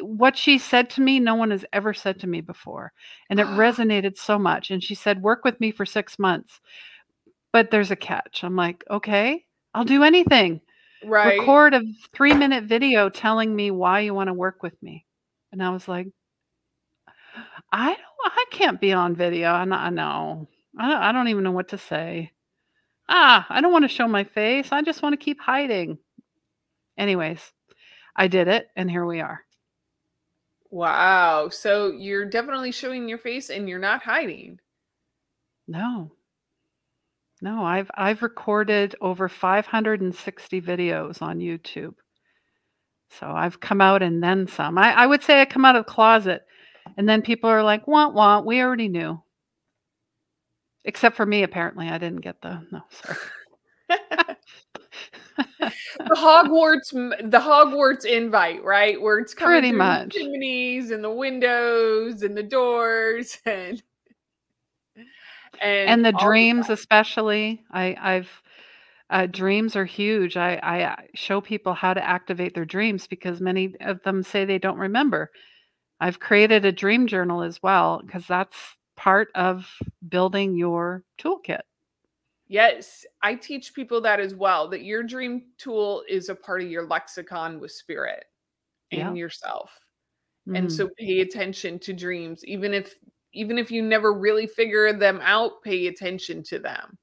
what 0.00 0.36
she 0.36 0.58
said 0.58 0.88
to 0.90 1.00
me 1.00 1.20
no 1.20 1.34
one 1.34 1.50
has 1.50 1.64
ever 1.72 1.92
said 1.92 2.18
to 2.20 2.26
me 2.26 2.40
before 2.40 2.92
and 3.30 3.38
it 3.40 3.46
resonated 3.48 4.16
so 4.16 4.38
much 4.38 4.70
and 4.70 4.82
she 4.82 4.94
said 4.94 5.22
work 5.22 5.44
with 5.44 5.60
me 5.60 5.70
for 5.70 5.84
6 5.84 6.18
months 6.18 6.60
but 7.52 7.70
there's 7.70 7.90
a 7.90 7.96
catch. 7.96 8.44
I'm 8.44 8.56
like 8.56 8.84
okay 8.90 9.44
i'll 9.74 9.84
do 9.84 10.02
anything. 10.02 10.60
Right. 11.04 11.38
record 11.38 11.74
a 11.74 11.82
3 12.14 12.34
minute 12.34 12.64
video 12.64 13.08
telling 13.08 13.54
me 13.54 13.70
why 13.70 14.00
you 14.00 14.14
want 14.14 14.28
to 14.28 14.34
work 14.34 14.62
with 14.62 14.80
me. 14.82 15.04
And 15.50 15.62
i 15.62 15.70
was 15.70 15.88
like 15.88 16.08
i 17.72 17.86
don't 17.88 17.98
i 18.24 18.44
can't 18.50 18.80
be 18.80 18.92
on 18.92 19.14
video 19.14 19.50
i 19.50 19.64
know 19.64 19.76
i 19.76 19.90
know. 19.90 20.48
I 20.78 20.88
don't, 20.88 21.02
I 21.02 21.12
don't 21.12 21.28
even 21.28 21.44
know 21.44 21.52
what 21.52 21.68
to 21.68 21.78
say. 21.78 22.32
Ah 23.08 23.46
i 23.50 23.60
don't 23.60 23.72
want 23.72 23.84
to 23.84 23.88
show 23.88 24.08
my 24.08 24.24
face 24.24 24.72
i 24.72 24.82
just 24.82 25.02
want 25.02 25.12
to 25.12 25.24
keep 25.24 25.40
hiding. 25.40 25.98
Anyways 26.96 27.40
i 28.16 28.28
did 28.28 28.48
it 28.48 28.68
and 28.76 28.90
here 28.90 29.04
we 29.04 29.20
are 29.20 29.44
Wow. 30.72 31.50
So 31.50 31.92
you're 31.92 32.24
definitely 32.24 32.72
showing 32.72 33.06
your 33.06 33.18
face 33.18 33.50
and 33.50 33.68
you're 33.68 33.78
not 33.78 34.02
hiding. 34.02 34.58
No. 35.68 36.10
No, 37.42 37.62
I've 37.62 37.90
I've 37.94 38.22
recorded 38.22 38.94
over 39.02 39.28
560 39.28 40.62
videos 40.62 41.20
on 41.20 41.40
YouTube. 41.40 41.94
So 43.10 43.26
I've 43.26 43.60
come 43.60 43.82
out 43.82 44.02
and 44.02 44.22
then 44.22 44.46
some. 44.46 44.78
I, 44.78 44.92
I 44.94 45.06
would 45.06 45.22
say 45.22 45.42
I 45.42 45.44
come 45.44 45.66
out 45.66 45.76
of 45.76 45.84
the 45.84 45.92
closet 45.92 46.46
and 46.96 47.06
then 47.06 47.20
people 47.20 47.50
are 47.50 47.62
like, 47.62 47.86
want, 47.86 48.14
want, 48.14 48.46
we 48.46 48.62
already 48.62 48.88
knew. 48.88 49.22
Except 50.84 51.16
for 51.16 51.26
me, 51.26 51.42
apparently. 51.42 51.88
I 51.90 51.98
didn't 51.98 52.22
get 52.22 52.40
the 52.40 52.66
no, 52.72 52.80
sorry. 52.88 53.18
the 55.58 56.14
Hogwarts, 56.14 56.92
the 56.92 57.38
Hogwarts 57.38 58.04
invite, 58.04 58.62
right? 58.64 59.00
Where 59.00 59.18
it's 59.18 59.34
coming 59.34 59.60
Pretty 59.60 59.72
much. 59.72 60.14
the 60.14 60.20
chimneys 60.20 60.90
and 60.90 61.02
the 61.02 61.10
windows 61.10 62.22
and 62.22 62.36
the 62.36 62.42
doors 62.42 63.38
and 63.46 63.82
and, 65.60 65.90
and 65.90 66.04
the 66.04 66.12
dreams 66.12 66.70
especially. 66.70 67.62
I 67.70 67.96
i've 68.00 68.42
uh, 69.10 69.26
dreams 69.26 69.76
are 69.76 69.84
huge. 69.84 70.38
I, 70.38 70.54
I 70.56 70.82
uh, 70.84 70.96
show 71.14 71.42
people 71.42 71.74
how 71.74 71.92
to 71.92 72.02
activate 72.02 72.54
their 72.54 72.64
dreams 72.64 73.06
because 73.06 73.42
many 73.42 73.74
of 73.80 74.02
them 74.04 74.22
say 74.22 74.46
they 74.46 74.58
don't 74.58 74.78
remember. 74.78 75.30
I've 76.00 76.18
created 76.18 76.64
a 76.64 76.72
dream 76.72 77.06
journal 77.06 77.42
as 77.42 77.62
well 77.62 78.00
because 78.04 78.26
that's 78.26 78.56
part 78.96 79.28
of 79.34 79.68
building 80.08 80.56
your 80.56 81.04
toolkit 81.20 81.60
Yes, 82.52 83.06
I 83.22 83.34
teach 83.34 83.72
people 83.72 84.02
that 84.02 84.20
as 84.20 84.34
well. 84.34 84.68
That 84.68 84.84
your 84.84 85.02
dream 85.02 85.44
tool 85.56 86.04
is 86.06 86.28
a 86.28 86.34
part 86.34 86.60
of 86.60 86.68
your 86.70 86.86
lexicon 86.86 87.58
with 87.58 87.72
spirit 87.72 88.24
and 88.90 89.00
Yeah. 89.00 89.12
yourself. 89.14 89.78
and 90.54 90.66
Mm. 90.68 90.72
so 90.72 90.88
pay 90.98 91.20
attention 91.20 91.78
to 91.78 91.92
dreams 91.92 92.44
even 92.46 92.74
if 92.74 92.98
even 93.32 93.58
if 93.58 93.70
you 93.70 93.80
never 93.80 94.12
really 94.12 94.44
figure 94.48 94.92
them 94.92 95.20
out 95.22 95.62
pay 95.62 95.86
attention 95.86 96.42
to 96.42 96.58
them 96.58 96.98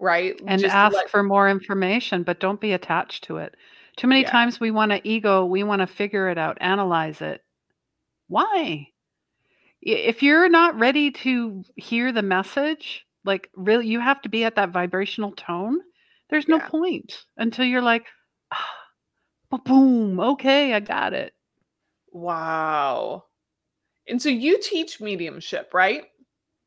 right 0.00 0.40
and 0.48 0.60
Just 0.60 0.74
ask 0.74 0.96
let- 0.96 1.08
for 1.08 1.22
more 1.22 1.48
information 1.48 2.24
but 2.24 2.40
don't 2.40 2.60
be 2.60 2.72
attached 2.72 3.22
to 3.24 3.36
it 3.36 3.54
too 3.96 4.08
many 4.08 4.22
Yeah. 4.22 4.30
times 4.32 4.58
we 4.58 4.72
want 4.72 4.90
to 4.90 5.00
ego 5.08 5.44
we 5.46 5.62
want 5.62 5.80
to 5.82 5.86
figure 5.86 6.28
it 6.28 6.36
out 6.36 6.58
analyze 6.60 7.20
it 7.20 7.44
why 8.26 8.88
if 9.80 10.20
you're 10.20 10.48
not 10.48 10.76
ready 10.76 11.12
to 11.12 11.62
hear 11.76 12.10
the 12.10 12.22
message 12.22 13.06
like 13.28 13.48
really 13.54 13.86
you 13.86 14.00
have 14.00 14.20
to 14.22 14.28
be 14.28 14.44
at 14.44 14.56
that 14.56 14.70
vibrational 14.70 15.32
tone 15.32 15.80
there's 16.30 16.48
no 16.48 16.58
Yeah. 16.58 16.68
point 16.68 17.26
until 17.36 17.64
you're 17.64 17.82
like 17.82 18.06
ah, 18.52 19.58
boom 19.64 20.18
okay 20.20 20.74
i 20.74 20.80
got 20.80 21.12
it. 21.14 21.34
Wow. 22.12 23.24
And 24.08 24.20
so 24.20 24.28
you 24.28 24.58
teach 24.60 25.00
mediumship 25.00 25.72
right? 25.74 26.04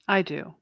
I 0.07 0.21
do. 0.21 0.55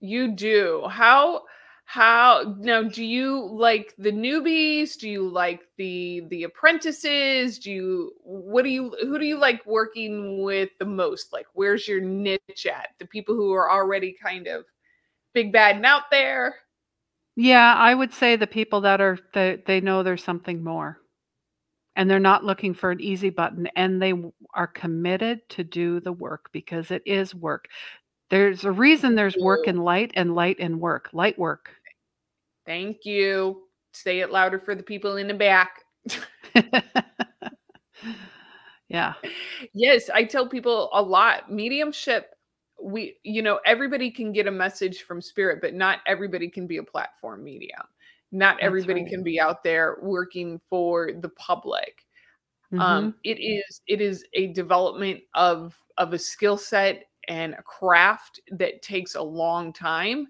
You 0.00 0.32
do. 0.32 0.86
How 0.88 1.42
how 1.84 2.54
now 2.58 2.82
do 2.82 3.04
you 3.04 3.46
like 3.52 3.94
the 3.98 4.12
newbies? 4.12 4.98
Do 4.98 5.08
you 5.08 5.28
like 5.28 5.62
the 5.76 6.22
the 6.30 6.44
apprentices? 6.44 7.58
Do 7.58 7.70
you 7.72 8.12
what 8.22 8.62
do 8.64 8.70
you 8.70 8.94
who 9.02 9.18
do 9.18 9.24
you 9.24 9.38
like 9.38 9.64
working 9.66 10.42
with 10.42 10.70
the 10.78 10.84
most? 10.86 11.32
Like 11.32 11.46
where's 11.54 11.88
your 11.88 12.00
niche 12.00 12.66
at? 12.66 12.90
The 12.98 13.06
people 13.06 13.34
who 13.34 13.52
are 13.52 13.70
already 13.70 14.12
kind 14.22 14.46
of 14.46 14.64
big 15.34 15.52
bad 15.52 15.76
and 15.76 15.86
out 15.86 16.04
there 16.10 16.56
Yeah, 17.36 17.74
I 17.74 17.94
would 17.94 18.12
say 18.12 18.36
the 18.36 18.46
people 18.46 18.80
that 18.82 19.00
are 19.00 19.18
they 19.34 19.62
they 19.66 19.80
know 19.80 20.02
there's 20.02 20.24
something 20.24 20.62
more. 20.62 20.98
And 21.96 22.08
they're 22.10 22.20
not 22.20 22.44
looking 22.44 22.74
for 22.74 22.90
an 22.90 23.00
easy 23.00 23.30
button 23.30 23.66
and 23.76 24.00
they 24.00 24.14
are 24.54 24.66
committed 24.68 25.48
to 25.50 25.64
do 25.64 26.00
the 26.00 26.12
work 26.12 26.48
because 26.52 26.90
it 26.90 27.02
is 27.06 27.34
work. 27.34 27.68
There's 28.30 28.64
a 28.64 28.72
reason 28.72 29.14
there's 29.14 29.36
work 29.36 29.66
in 29.66 29.78
light 29.78 30.12
and 30.14 30.34
light 30.34 30.58
in 30.60 30.78
work. 30.80 31.10
Light 31.12 31.38
work. 31.38 31.70
thank 32.66 33.04
you 33.04 33.62
say 33.92 34.20
it 34.20 34.30
louder 34.30 34.58
for 34.58 34.74
the 34.74 34.82
people 34.82 35.16
in 35.16 35.26
the 35.28 35.34
back 35.34 35.80
yeah. 38.88 39.14
yes 39.74 40.10
i 40.14 40.24
tell 40.24 40.48
people 40.48 40.90
a 40.92 41.02
lot 41.02 41.50
mediumship 41.52 42.34
we 42.82 43.16
you 43.24 43.42
know 43.42 43.60
everybody 43.66 44.10
can 44.10 44.32
get 44.32 44.46
a 44.46 44.50
message 44.50 45.02
from 45.02 45.20
spirit 45.20 45.60
but 45.60 45.74
not 45.74 46.00
everybody 46.06 46.48
can 46.48 46.66
be 46.66 46.78
a 46.78 46.82
platform 46.82 47.42
medium. 47.44 47.82
Not 48.30 48.56
That's 48.56 48.66
everybody 48.66 49.02
right. 49.02 49.10
can 49.10 49.22
be 49.22 49.40
out 49.40 49.62
there 49.64 49.96
working 50.02 50.60
for 50.68 51.10
the 51.20 51.30
public. 51.30 52.04
Mhm. 52.72 52.80
um 52.80 53.14
it 53.24 53.40
is 53.40 53.80
it 53.86 54.00
is 54.00 54.24
a 54.34 54.48
development 54.48 55.22
of 55.34 55.76
of 55.96 56.12
a 56.12 56.18
skill 56.18 56.56
set 56.58 57.04
and 57.28 57.54
a 57.54 57.62
craft 57.62 58.40
that 58.52 58.82
takes 58.82 59.14
a 59.14 59.22
long 59.22 59.72
time. 59.72 60.28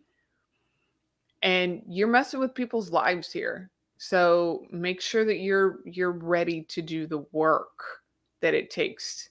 And 1.42 1.82
you're 1.86 2.08
messing 2.08 2.40
with 2.40 2.54
people's 2.54 2.90
lives 2.90 3.32
here. 3.32 3.70
So 3.98 4.66
make 4.70 5.00
sure 5.00 5.24
that 5.24 5.38
you're 5.38 5.80
you're 5.84 6.12
ready 6.12 6.62
to 6.62 6.82
do 6.82 7.06
the 7.06 7.24
work 7.32 8.02
that 8.40 8.54
it 8.54 8.70
takes 8.70 9.30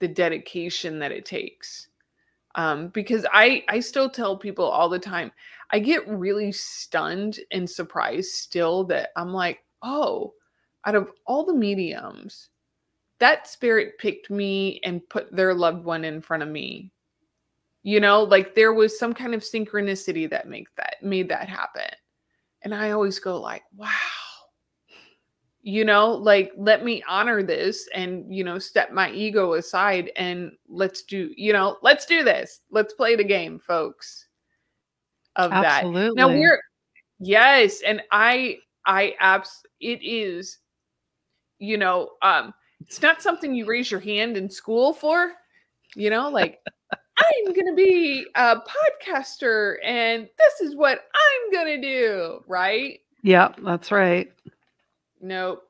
the 0.00 0.08
dedication 0.08 0.98
that 0.98 1.12
it 1.12 1.24
takes 1.24 1.88
um 2.54 2.88
because 2.88 3.24
i 3.32 3.64
i 3.68 3.78
still 3.80 4.10
tell 4.10 4.36
people 4.36 4.64
all 4.64 4.88
the 4.88 4.98
time 4.98 5.30
i 5.70 5.78
get 5.78 6.06
really 6.08 6.50
stunned 6.50 7.38
and 7.52 7.68
surprised 7.68 8.30
still 8.32 8.84
that 8.84 9.10
i'm 9.16 9.32
like 9.32 9.64
oh 9.82 10.32
out 10.84 10.94
of 10.94 11.10
all 11.26 11.44
the 11.44 11.54
mediums 11.54 12.50
that 13.20 13.46
spirit 13.46 13.98
picked 13.98 14.30
me 14.30 14.80
and 14.82 15.06
put 15.08 15.30
their 15.30 15.54
loved 15.54 15.84
one 15.84 16.04
in 16.04 16.20
front 16.20 16.42
of 16.42 16.48
me. 16.48 16.90
You 17.82 18.00
know 18.00 18.24
like 18.24 18.54
there 18.54 18.72
was 18.74 18.98
some 18.98 19.14
kind 19.14 19.34
of 19.34 19.42
synchronicity 19.42 20.28
that 20.28 20.48
make 20.48 20.74
that 20.76 20.96
made 21.02 21.28
that 21.28 21.48
happen. 21.48 21.88
And 22.62 22.74
i 22.74 22.90
always 22.90 23.18
go 23.18 23.40
like 23.40 23.62
wow 23.76 23.88
you 25.62 25.84
know 25.84 26.10
like 26.10 26.52
let 26.56 26.84
me 26.84 27.02
honor 27.06 27.42
this 27.42 27.88
and 27.94 28.24
you 28.34 28.42
know 28.42 28.58
step 28.58 28.92
my 28.92 29.10
ego 29.10 29.54
aside 29.54 30.10
and 30.16 30.52
let's 30.68 31.02
do 31.02 31.30
you 31.36 31.52
know 31.52 31.76
let's 31.82 32.06
do 32.06 32.24
this 32.24 32.60
let's 32.70 32.94
play 32.94 33.14
the 33.14 33.22
game 33.22 33.58
folks 33.58 34.26
of 35.36 35.50
that 35.50 35.84
now 36.14 36.28
we're 36.28 36.60
yes, 37.20 37.82
and 37.82 38.02
I 38.10 38.58
I 38.86 39.14
abs 39.20 39.62
it 39.80 40.02
is, 40.02 40.58
you 41.58 41.76
know, 41.76 42.10
um, 42.22 42.52
it's 42.80 43.02
not 43.02 43.22
something 43.22 43.54
you 43.54 43.66
raise 43.66 43.90
your 43.90 44.00
hand 44.00 44.36
in 44.36 44.50
school 44.50 44.92
for, 44.92 45.32
you 45.94 46.10
know, 46.10 46.30
like 46.30 46.58
I'm 46.92 47.52
gonna 47.52 47.74
be 47.74 48.26
a 48.34 48.56
podcaster 48.56 49.76
and 49.84 50.28
this 50.38 50.68
is 50.68 50.74
what 50.74 51.00
I'm 51.14 51.52
gonna 51.52 51.80
do, 51.80 52.42
right? 52.48 52.98
yep 53.22 53.54
that's 53.62 53.92
right. 53.92 54.32
Nope. 55.20 55.62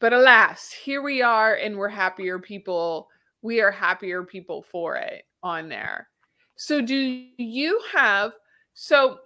But 0.00 0.12
alas, 0.12 0.72
here 0.72 1.02
we 1.02 1.22
are, 1.22 1.54
and 1.54 1.76
we're 1.76 1.88
happier 1.88 2.38
people. 2.38 3.08
We 3.42 3.60
are 3.60 3.70
happier 3.70 4.24
people 4.24 4.62
for 4.62 4.96
it 4.96 5.24
on 5.42 5.68
there. 5.68 6.08
So, 6.56 6.80
do 6.80 6.96
you 7.36 7.80
have? 7.92 8.32
So, 8.74 9.18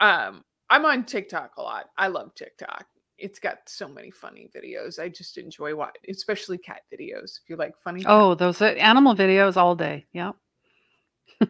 um, 0.00 0.44
I'm 0.70 0.84
on 0.84 1.04
TikTok 1.04 1.56
a 1.56 1.62
lot. 1.62 1.90
I 1.98 2.08
love 2.08 2.34
TikTok. 2.34 2.86
It's 3.18 3.38
got 3.38 3.58
so 3.66 3.88
many 3.88 4.10
funny 4.10 4.48
videos. 4.56 4.98
I 4.98 5.08
just 5.08 5.38
enjoy 5.38 5.74
watching, 5.76 6.02
especially 6.10 6.58
cat 6.58 6.82
videos. 6.92 7.38
If 7.42 7.48
you 7.48 7.56
like 7.56 7.76
funny, 7.78 8.02
cat 8.02 8.10
Oh, 8.10 8.34
those 8.34 8.60
uh, 8.62 8.66
animal 8.66 9.14
videos 9.14 9.56
all 9.56 9.76
day. 9.76 10.06
Yeah. 10.12 10.32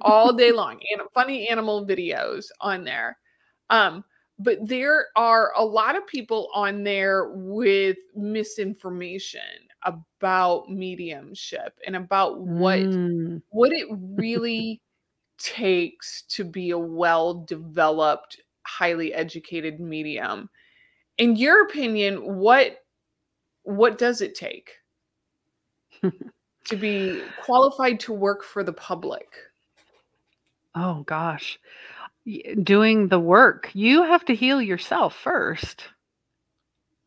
all 0.00 0.32
day 0.32 0.52
long 0.52 0.80
and 0.92 1.02
funny 1.14 1.48
animal 1.48 1.86
videos 1.86 2.46
on 2.60 2.84
there 2.84 3.18
um 3.70 4.04
but 4.42 4.66
there 4.66 5.08
are 5.16 5.52
a 5.56 5.64
lot 5.64 5.96
of 5.96 6.06
people 6.06 6.48
on 6.54 6.82
there 6.84 7.30
with 7.34 7.96
misinformation 8.14 9.40
about 9.84 10.70
mediumship 10.70 11.78
and 11.86 11.96
about 11.96 12.40
what 12.40 12.80
Mm. 12.80 13.42
what 13.50 13.72
it 13.72 13.86
really 13.90 14.80
takes 15.38 16.22
to 16.28 16.44
be 16.44 16.70
a 16.70 16.78
well 16.78 17.34
developed 17.44 18.40
highly 18.64 19.12
educated 19.12 19.80
medium 19.80 20.48
in 21.18 21.36
your 21.36 21.64
opinion 21.64 22.36
what 22.38 22.84
what 23.64 23.98
does 23.98 24.20
it 24.20 24.34
take 24.34 24.78
to 26.64 26.76
be 26.76 27.22
qualified 27.44 27.98
to 28.00 28.12
work 28.12 28.44
for 28.44 28.62
the 28.62 28.72
public 28.72 29.28
Oh 30.74 31.02
gosh. 31.02 31.58
Doing 32.62 33.08
the 33.08 33.20
work. 33.20 33.70
You 33.74 34.04
have 34.04 34.24
to 34.26 34.34
heal 34.34 34.62
yourself 34.62 35.16
first. 35.16 35.84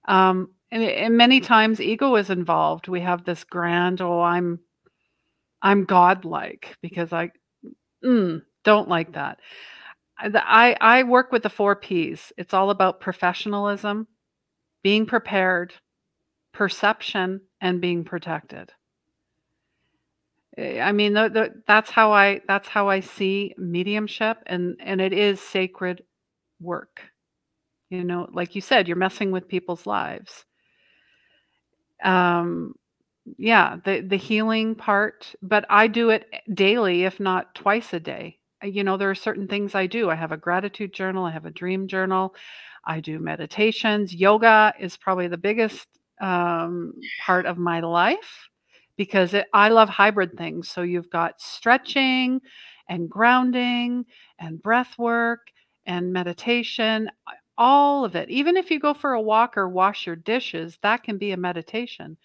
Um 0.08 0.50
and, 0.72 0.84
and 0.84 1.18
many 1.18 1.40
times 1.40 1.80
ego 1.80 2.16
is 2.16 2.30
involved. 2.30 2.88
We 2.88 3.02
have 3.02 3.24
this 3.24 3.44
grand, 3.44 4.02
oh, 4.02 4.22
I'm 4.22 4.60
I'm 5.62 5.86
godlike 5.86 6.76
because 6.82 7.14
I 7.14 7.32
mm, 8.04 8.42
don't 8.64 8.90
like 8.90 9.14
that. 9.14 9.40
I 10.18 10.76
I 10.80 11.04
work 11.04 11.32
with 11.32 11.44
the 11.44 11.50
four 11.50 11.76
P's. 11.76 12.32
It's 12.38 12.54
all 12.54 12.70
about 12.70 13.00
professionalism, 13.00 14.08
being 14.84 15.06
prepared, 15.06 15.74
perception, 16.54 17.42
and 17.62 17.82
being 17.82 18.04
protected. 18.04 18.72
Eh, 20.58 20.80
I 20.82 20.92
mean, 20.92 21.14
the, 21.14 21.30
the, 21.30 21.64
that's 21.68 21.90
how 21.90 22.12
I 22.12 22.42
that's 22.48 22.68
how 22.68 22.90
I 22.90 23.00
see 23.02 23.54
mediumship, 23.58 24.38
and 24.46 24.76
and 24.80 25.02
it 25.02 25.14
is 25.14 25.40
sacred 25.42 26.04
work. 26.60 27.02
You 27.90 28.04
know, 28.04 28.30
like 28.34 28.56
you 28.56 28.62
said, 28.62 28.88
you're 28.88 28.98
messing 28.98 29.32
with 29.32 29.48
people's 29.48 29.86
lives. 29.88 30.46
Um, 32.04 32.74
yeah, 33.38 33.78
the 33.86 34.02
the 34.02 34.18
healing 34.18 34.76
part, 34.76 35.34
but 35.42 35.66
I 35.70 35.88
do 35.88 36.10
it 36.12 36.28
daily, 36.54 37.04
if 37.06 37.20
not 37.20 37.56
twice 37.56 37.94
a 37.94 38.00
day. 38.00 38.40
uh, 38.64 38.68
you 38.68 38.84
know, 38.84 38.98
there 38.98 39.10
are 39.12 39.16
certain 39.16 39.48
things 39.48 39.76
I 39.76 39.88
do. 39.88 40.10
I 40.10 40.16
have 40.16 40.32
a 40.32 40.38
gratitude 40.38 40.94
journal, 40.94 41.26
I 41.26 41.32
have 41.32 41.46
a 41.46 41.52
dream 41.52 41.88
journal, 41.88 42.36
I 42.86 43.00
do 43.02 43.20
meditations. 43.20 44.14
Yoga 44.16 44.74
is 44.80 44.98
probably 44.98 45.28
the 45.28 45.38
biggest 45.38 45.88
um, 46.22 46.94
part 47.26 47.46
of 47.48 47.58
my 47.58 47.80
life 47.82 48.50
because 48.98 49.34
it, 49.34 49.48
I 49.54 49.70
love 49.70 49.90
hybrid 49.90 50.38
things. 50.38 50.70
So 50.70 50.82
you've 50.82 51.10
got 51.10 51.42
stretching 51.42 52.42
and 52.90 53.10
grounding 53.10 54.06
and 54.40 54.62
breath 54.62 54.98
work 54.98 55.48
and 55.86 56.14
meditation, 56.14 57.10
all 57.58 58.06
of 58.06 58.16
it. 58.16 58.30
Even 58.30 58.58
if 58.58 58.70
you 58.72 58.80
go 58.80 58.94
for 58.94 59.14
a 59.14 59.22
walk 59.22 59.58
or 59.58 59.70
wash 59.70 60.06
your 60.06 60.16
dishes, 60.16 60.78
that 60.82 61.04
can 61.04 61.18
be 61.18 61.32
a 61.32 61.38
meditation. 61.38 62.18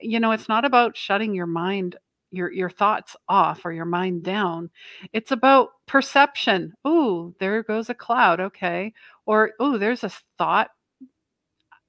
You 0.00 0.20
know, 0.20 0.32
it's 0.32 0.48
not 0.48 0.64
about 0.64 0.96
shutting 0.96 1.34
your 1.34 1.46
mind 1.46 1.96
your 2.32 2.52
your 2.52 2.70
thoughts 2.70 3.16
off 3.28 3.64
or 3.64 3.72
your 3.72 3.84
mind 3.84 4.22
down. 4.22 4.70
It's 5.12 5.32
about 5.32 5.70
perception. 5.86 6.74
Ooh, 6.86 7.34
there 7.38 7.62
goes 7.62 7.88
a 7.88 7.94
cloud. 7.94 8.40
Okay. 8.40 8.92
Or 9.24 9.52
oh, 9.60 9.78
there's 9.78 10.04
a 10.04 10.12
thought. 10.38 10.70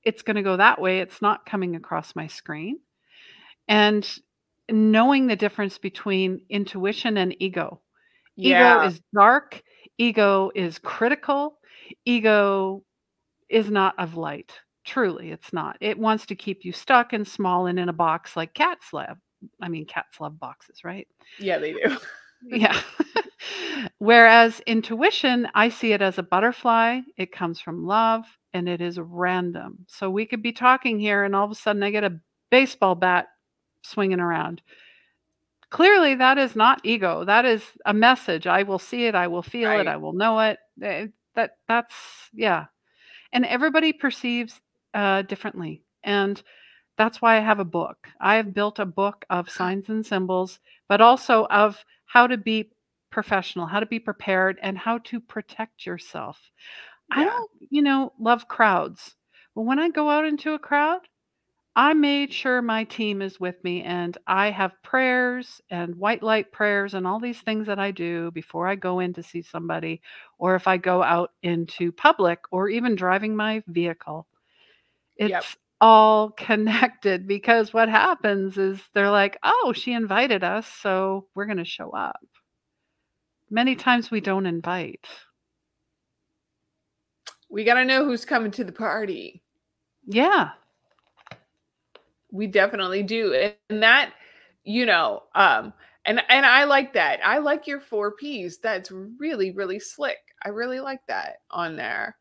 It's 0.04 0.22
going 0.22 0.36
to 0.36 0.44
go 0.44 0.58
that 0.58 0.80
way. 0.80 1.00
It's 1.00 1.22
not 1.22 1.46
coming 1.46 1.76
across 1.76 2.16
my 2.16 2.28
screen. 2.28 2.80
And 3.68 4.08
knowing 4.70 5.28
the 5.28 5.36
difference 5.36 5.78
between 5.78 6.42
intuition 6.50 7.18
and 7.18 7.36
ego. 7.42 7.82
Yeah. 8.36 8.78
Ego 8.78 8.88
is 8.88 9.02
dark, 9.14 9.64
ego 9.98 10.52
is 10.56 10.80
critical, 10.80 11.58
ego 12.06 12.84
is 13.50 13.72
not 13.72 13.96
of 13.98 14.16
light. 14.16 14.54
Truly, 14.86 15.32
it's 15.32 15.52
not. 15.52 15.78
It 15.82 15.98
wants 15.98 16.26
to 16.28 16.36
keep 16.36 16.64
you 16.64 16.72
stuck 16.72 17.14
and 17.14 17.28
small 17.28 17.66
and 17.68 17.80
in 17.80 17.90
a 17.90 17.94
box 17.94 18.36
like 18.36 18.54
cats 18.54 18.94
love. 18.94 19.18
I 19.62 19.70
mean, 19.70 19.86
cats 19.86 20.20
love 20.20 20.40
boxes, 20.40 20.84
right? 20.84 21.08
Yeah, 21.40 21.58
they 21.58 21.74
do. 21.74 21.98
Yeah. 22.44 22.80
Whereas 24.00 24.60
intuition, 24.62 25.48
I 25.56 25.70
see 25.70 25.94
it 25.94 26.02
as 26.02 26.18
a 26.18 26.24
butterfly. 26.24 27.02
It 27.18 27.32
comes 27.32 27.60
from 27.60 27.86
love 27.86 28.26
and 28.54 28.70
it 28.70 28.82
is 28.82 29.00
random. 29.00 29.86
So 29.88 30.10
we 30.10 30.26
could 30.26 30.42
be 30.42 30.52
talking 30.52 31.00
here 31.00 31.24
and 31.24 31.36
all 31.36 31.46
of 31.46 31.52
a 31.52 31.56
sudden 31.56 31.84
I 31.84 31.92
get 31.92 32.04
a 32.04 32.20
baseball 32.50 32.96
bat 32.96 33.28
swinging 33.88 34.20
around. 34.20 34.62
Clearly, 35.70 36.16
that 36.16 36.38
is 36.38 36.56
not 36.56 36.80
ego. 36.84 37.26
That 37.26 37.46
is 37.46 37.62
a 37.86 37.94
message. 37.94 38.48
I 38.48 38.64
will 38.64 38.80
see 38.80 39.06
it. 39.06 39.16
I 39.16 39.28
will 39.28 39.44
feel 39.44 39.70
Right. 39.70 39.82
it. 39.82 39.88
I 39.88 39.98
will 39.98 40.14
know 40.14 40.40
it. 40.40 40.60
Eh, 40.82 41.08
That 41.36 41.58
that's 41.68 41.94
yeah. 42.34 42.66
And 43.34 43.46
everybody 43.46 43.92
perceives 43.94 44.62
uh, 44.94 45.24
differently, 45.24 45.84
and 46.04 46.42
that's 46.98 47.22
why 47.22 47.38
I 47.38 47.42
have 47.42 47.60
a 47.60 47.66
book. 47.66 48.08
I 48.22 48.36
have 48.36 48.54
built 48.54 48.80
a 48.80 48.86
book 48.86 49.26
of 49.30 49.50
signs 49.50 49.90
and 49.90 50.06
symbols, 50.06 50.60
but 50.88 51.02
also 51.02 51.46
of 51.48 51.84
how 52.06 52.26
to 52.28 52.38
be 52.38 52.72
professional, 53.12 53.66
how 53.68 53.80
to 53.82 53.86
be 53.86 54.00
prepared, 54.00 54.58
and 54.64 54.78
how 54.78 54.98
to 55.00 55.20
protect 55.20 55.86
yourself. 55.86 56.40
I 57.12 57.24
don't, 57.26 57.52
you 57.70 57.82
know, 57.82 58.14
love 58.20 58.48
crowds. 58.48 59.16
But 59.56 59.62
when 59.64 59.80
I 59.80 59.90
go 59.90 60.10
out 60.10 60.26
into 60.26 60.54
a 60.54 60.60
crowd, 60.60 61.02
I 61.78 61.94
made 61.94 62.34
sure 62.34 62.64
my 62.64 62.86
team 62.86 63.22
is 63.22 63.40
with 63.40 63.64
me 63.64 63.84
and 63.84 64.18
I 64.26 64.50
have 64.50 64.82
prayers 64.82 65.62
and 65.70 65.96
white 65.96 66.24
light 66.24 66.52
prayers 66.52 66.96
and 66.96 67.06
all 67.06 67.20
these 67.20 67.40
things 67.42 67.68
that 67.68 67.78
I 67.78 67.92
do 67.92 68.32
before 68.32 68.68
I 68.68 68.74
go 68.74 69.00
in 69.00 69.14
to 69.14 69.22
see 69.22 69.44
somebody 69.44 70.02
or 70.40 70.56
if 70.56 70.68
I 70.68 70.78
go 70.78 71.04
out 71.04 71.34
into 71.44 71.92
public 71.92 72.40
or 72.52 72.68
even 72.68 72.96
driving 72.96 73.36
my 73.36 73.62
vehicle. 73.68 74.26
It's 75.18 75.30
Yep. 75.30 75.44
all 75.80 76.32
connected 76.38 77.28
because 77.28 77.74
what 77.76 77.90
happens 77.90 78.58
is 78.58 78.82
they're 78.96 79.12
like, 79.12 79.38
"Oh, 79.44 79.72
she 79.76 79.94
invited 79.94 80.44
us, 80.44 80.66
so 80.68 81.28
we're 81.36 81.46
going 81.46 81.58
to 81.58 81.66
show 81.66 81.92
up." 81.92 82.20
Many 83.52 83.76
times 83.76 84.10
we 84.10 84.20
don't 84.20 84.48
invite. 84.48 85.08
We 87.50 87.64
got 87.64 87.76
to 87.76 87.86
know 87.86 88.04
who's 88.04 88.26
coming 88.26 88.52
to 88.52 88.64
the 88.64 88.72
party. 88.72 89.44
Yeah. 90.08 90.52
We 92.32 92.48
definitely 92.48 93.04
do. 93.04 93.34
And- 93.34 93.84
that, 93.84 94.14
you 94.64 94.86
know, 94.86 95.24
um, 95.36 95.74
and 96.06 96.22
and 96.30 96.46
I 96.46 96.64
like 96.66 96.94
that. 96.94 97.20
I 97.26 97.38
like 97.40 97.68
your 97.68 97.80
four 97.82 98.12
P's. 98.14 98.60
That's 98.60 98.92
really, 98.92 99.52
really 99.52 99.80
slick. 99.80 100.18
I 100.46 100.50
really 100.50 100.80
like 100.80 101.02
that 101.08 101.38
on 101.52 101.76
there. 101.76 102.18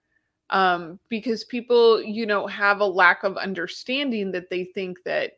Um, 0.51 0.99
because 1.09 1.45
people, 1.45 2.03
you 2.03 2.27
know, 2.27 2.47
have 2.47 2.81
a 2.81 2.87
lack 2.87 3.25
of 3.25 3.37
understanding 3.37 4.33
that 4.33 4.51
they 4.51 4.65
think 4.65 4.99
that, 5.05 5.33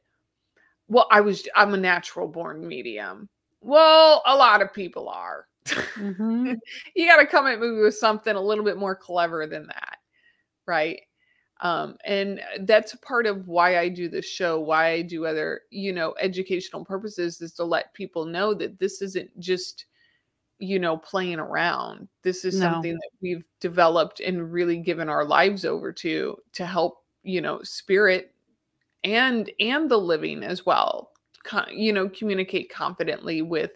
well, 0.89 1.07
I 1.11 1.21
was 1.21 1.47
I'm 1.57 1.75
a 1.75 1.79
natural 1.79 2.29
born 2.29 2.67
medium. 2.67 3.29
Well, 3.61 4.23
a 4.27 4.37
lot 4.37 4.63
of 4.63 4.73
people 4.73 5.09
are. 5.09 5.47
Mhm. 5.67 6.57
you 6.97 7.07
got 7.09 7.19
to 7.19 7.27
come 7.27 7.47
at 7.47 7.61
me 7.61 7.73
with 7.73 7.97
something 7.97 8.35
a 8.37 8.41
little 8.41 8.65
bit 8.65 8.79
more 8.79 8.97
clever 8.97 9.47
than 9.47 9.67
that 9.67 9.99
right 10.67 11.01
um 11.61 11.97
and 12.05 12.41
that's 12.61 12.93
a 12.95 12.99
part 12.99 13.27
of 13.27 13.49
why 13.49 13.79
i 13.79 13.89
do 13.89 14.09
this 14.09 14.25
show 14.27 14.61
why 14.61 14.89
i 14.89 15.03
do 15.03 15.27
other 15.27 15.63
you 15.71 15.93
know 15.93 16.15
educational 16.21 16.85
purposes 16.85 17.41
is 17.41 17.53
to 17.53 17.65
let 17.65 17.93
people 17.95 18.25
know 18.25 18.55
that 18.55 18.79
this 18.79 19.03
isn't 19.03 19.31
just 19.41 19.87
you 20.59 20.79
know 20.79 20.97
playing 20.99 21.39
around 21.39 22.09
this 22.23 22.45
is 22.45 22.55
No. 22.59 22.71
something 22.73 22.95
that 22.95 23.11
we've 23.21 23.45
developed 23.61 24.21
and 24.21 24.53
really 24.53 24.79
given 24.79 25.09
our 25.09 25.25
lives 25.25 25.65
over 25.65 25.93
to 25.93 26.37
to 26.53 26.67
help 26.67 27.05
you 27.23 27.41
know 27.41 27.61
spirit 27.63 28.35
and 29.05 29.51
and 29.61 29.91
the 29.91 29.99
living 29.99 30.43
as 30.43 30.67
well 30.67 31.13
you 31.71 31.93
know 31.93 32.09
communicate 32.09 32.71
confidently 32.71 33.43
with 33.43 33.73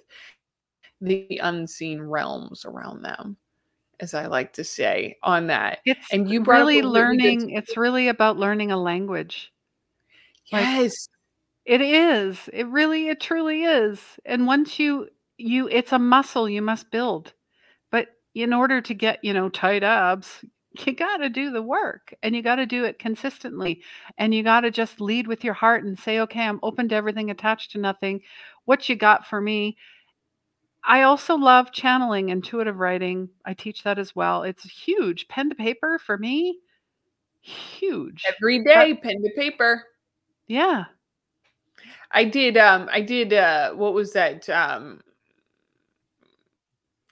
the 1.01 1.41
unseen 1.43 2.01
realms 2.03 2.65
around 2.65 3.03
them 3.03 3.37
as 4.03 4.13
i 4.13 4.27
like 4.27 4.53
to 4.53 4.65
say 4.65 5.17
on 5.23 5.47
that 5.47 5.79
It's 5.87 6.13
And 6.13 6.31
you 6.31 6.41
brought 6.43 6.59
really 6.59 6.81
a 6.81 6.83
really 6.83 6.93
learning 6.93 7.51
it's 7.51 7.77
really 7.77 8.09
about 8.09 8.37
learning 8.37 8.71
a 8.71 8.77
language. 8.77 9.51
Like- 10.53 10.67
yes 10.67 11.09
It 11.65 11.81
is. 11.81 12.51
It 12.53 12.67
really 12.67 13.09
it 13.09 13.21
truly 13.21 13.63
is. 13.65 14.01
And 14.27 14.47
once 14.47 14.79
you 14.79 15.09
you 15.39 15.69
it's 15.69 15.93
a 15.93 15.99
muscle 15.99 16.49
you 16.49 16.61
must 16.63 16.91
build. 16.91 17.33
But 17.91 18.09
in 18.35 18.53
order 18.53 18.81
to 18.81 18.95
get, 18.95 19.25
you 19.25 19.33
know, 19.33 19.49
tight 19.49 19.83
abs, 19.85 20.45
you 20.87 20.95
got 20.95 21.19
to 21.19 21.29
do 21.29 21.51
the 21.51 21.63
work 21.63 22.15
and 22.23 22.35
you 22.35 22.43
got 22.43 22.57
to 22.57 22.67
do 22.67 22.85
it 22.85 22.99
consistently. 22.99 23.83
And 24.19 24.35
you 24.35 24.43
got 24.43 24.63
to 24.63 24.71
just 24.71 25.01
lead 25.01 25.27
with 25.29 25.45
your 25.45 25.55
heart 25.55 25.85
and 25.85 25.99
say, 25.99 26.21
"Okay, 26.21 26.43
I'm 26.43 26.61
open 26.63 26.89
to 26.91 26.95
everything, 26.97 27.31
attached 27.31 27.73
to 27.73 27.79
nothing. 27.79 28.21
What 28.65 28.89
you 28.89 28.97
got 28.97 29.27
for 29.27 29.41
me?" 29.41 29.77
I 30.85 31.03
also 31.03 31.37
love 31.37 31.71
channeling, 31.73 32.31
intuitive 32.31 32.79
writing. 32.79 33.29
I 33.45 33.55
teach 33.55 33.85
that 33.85 33.99
as 33.99 34.17
well. 34.17 34.43
It's 34.43 34.65
huge. 34.65 35.29
Pen 35.29 35.49
to 35.49 35.55
paper 35.55 35.99
for 35.99 36.19
me, 36.19 36.59
huge. 37.41 38.25
every 38.37 38.65
day 38.65 38.95
pen 38.95 39.23
to 39.23 39.31
paper 39.37 39.85
Yeah. 40.47 40.85
i 42.13 42.23
did 42.25 42.57
um 42.57 42.89
i 42.93 43.01
did 43.01 43.33
uh 43.33 43.73
what 43.73 43.95
was 43.95 44.13
that 44.13 44.49
um 44.49 45.01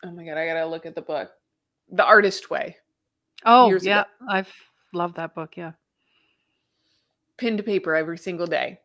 oh 0.04 0.10
my 0.12 0.24
god 0.24 0.36
i 0.38 0.46
gotta 0.46 0.66
look 0.66 0.86
at 0.86 0.94
the 0.94 1.02
book 1.02 1.30
the 1.90 2.04
artist 2.04 2.48
way 2.50 2.76
Oh, 3.44 3.68
Years 3.68 3.82
ago. 3.82 3.90
yeah. 3.90 4.04
I've 4.28 4.52
loved 4.92 5.16
that 5.16 5.34
book. 5.34 5.56
Yeah. 5.56 5.72
pen 7.38 7.56
to 7.56 7.62
paper 7.64 7.96
every 7.96 8.18
single 8.18 8.46
day 8.46 8.78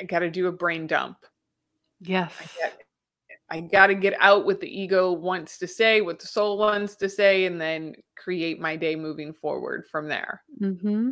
i 0.00 0.04
gotta 0.04 0.30
do 0.30 0.48
a 0.48 0.52
brain 0.52 0.86
dump 0.88 1.16
Yes. 2.00 2.32
I 3.50 3.60
got 3.60 3.88
to 3.88 3.94
get 3.94 4.14
out 4.20 4.44
what 4.46 4.60
the 4.60 4.68
ego 4.80 5.12
wants 5.12 5.58
to 5.58 5.66
say, 5.66 6.00
what 6.02 6.18
the 6.20 6.26
soul 6.26 6.56
wants 6.58 6.94
to 6.96 7.08
say, 7.08 7.46
and 7.46 7.60
then 7.60 7.94
create 8.16 8.60
my 8.60 8.76
day 8.76 8.94
moving 8.96 9.32
forward 9.32 9.84
from 9.90 10.06
there. 10.08 10.42
hmm 10.58 11.10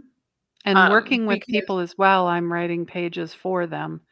And 0.64 0.78
Um, 0.78 0.90
working 0.90 1.26
with 1.26 1.40
because- 1.40 1.52
people 1.52 1.78
as 1.80 1.96
well, 1.98 2.26
I'm 2.26 2.52
writing 2.52 2.86
pages 2.86 3.34
for 3.34 3.66
them. 3.66 4.02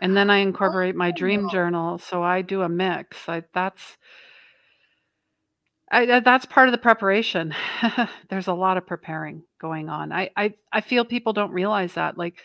And 0.00 0.16
then 0.16 0.30
I 0.30 0.36
incorporate 0.38 0.94
my 0.94 1.10
dream 1.10 1.46
Oh. 1.46 1.50
journal. 1.50 1.98
So 1.98 2.22
I 2.22 2.42
do 2.42 2.62
a 2.62 2.68
mix. 2.68 3.28
I, 3.28 3.42
that's 3.52 3.96
I, 5.90 6.20
that's 6.20 6.44
part 6.44 6.68
of 6.68 6.72
the 6.72 6.78
preparation. 6.78 7.54
There's 8.28 8.46
a 8.46 8.52
lot 8.52 8.76
of 8.76 8.86
preparing 8.86 9.42
going 9.58 9.88
on. 9.88 10.12
I, 10.12 10.30
I 10.36 10.54
I 10.70 10.80
feel 10.82 11.04
people 11.04 11.32
don't 11.32 11.50
realize 11.52 11.94
that. 11.94 12.18
Like, 12.18 12.36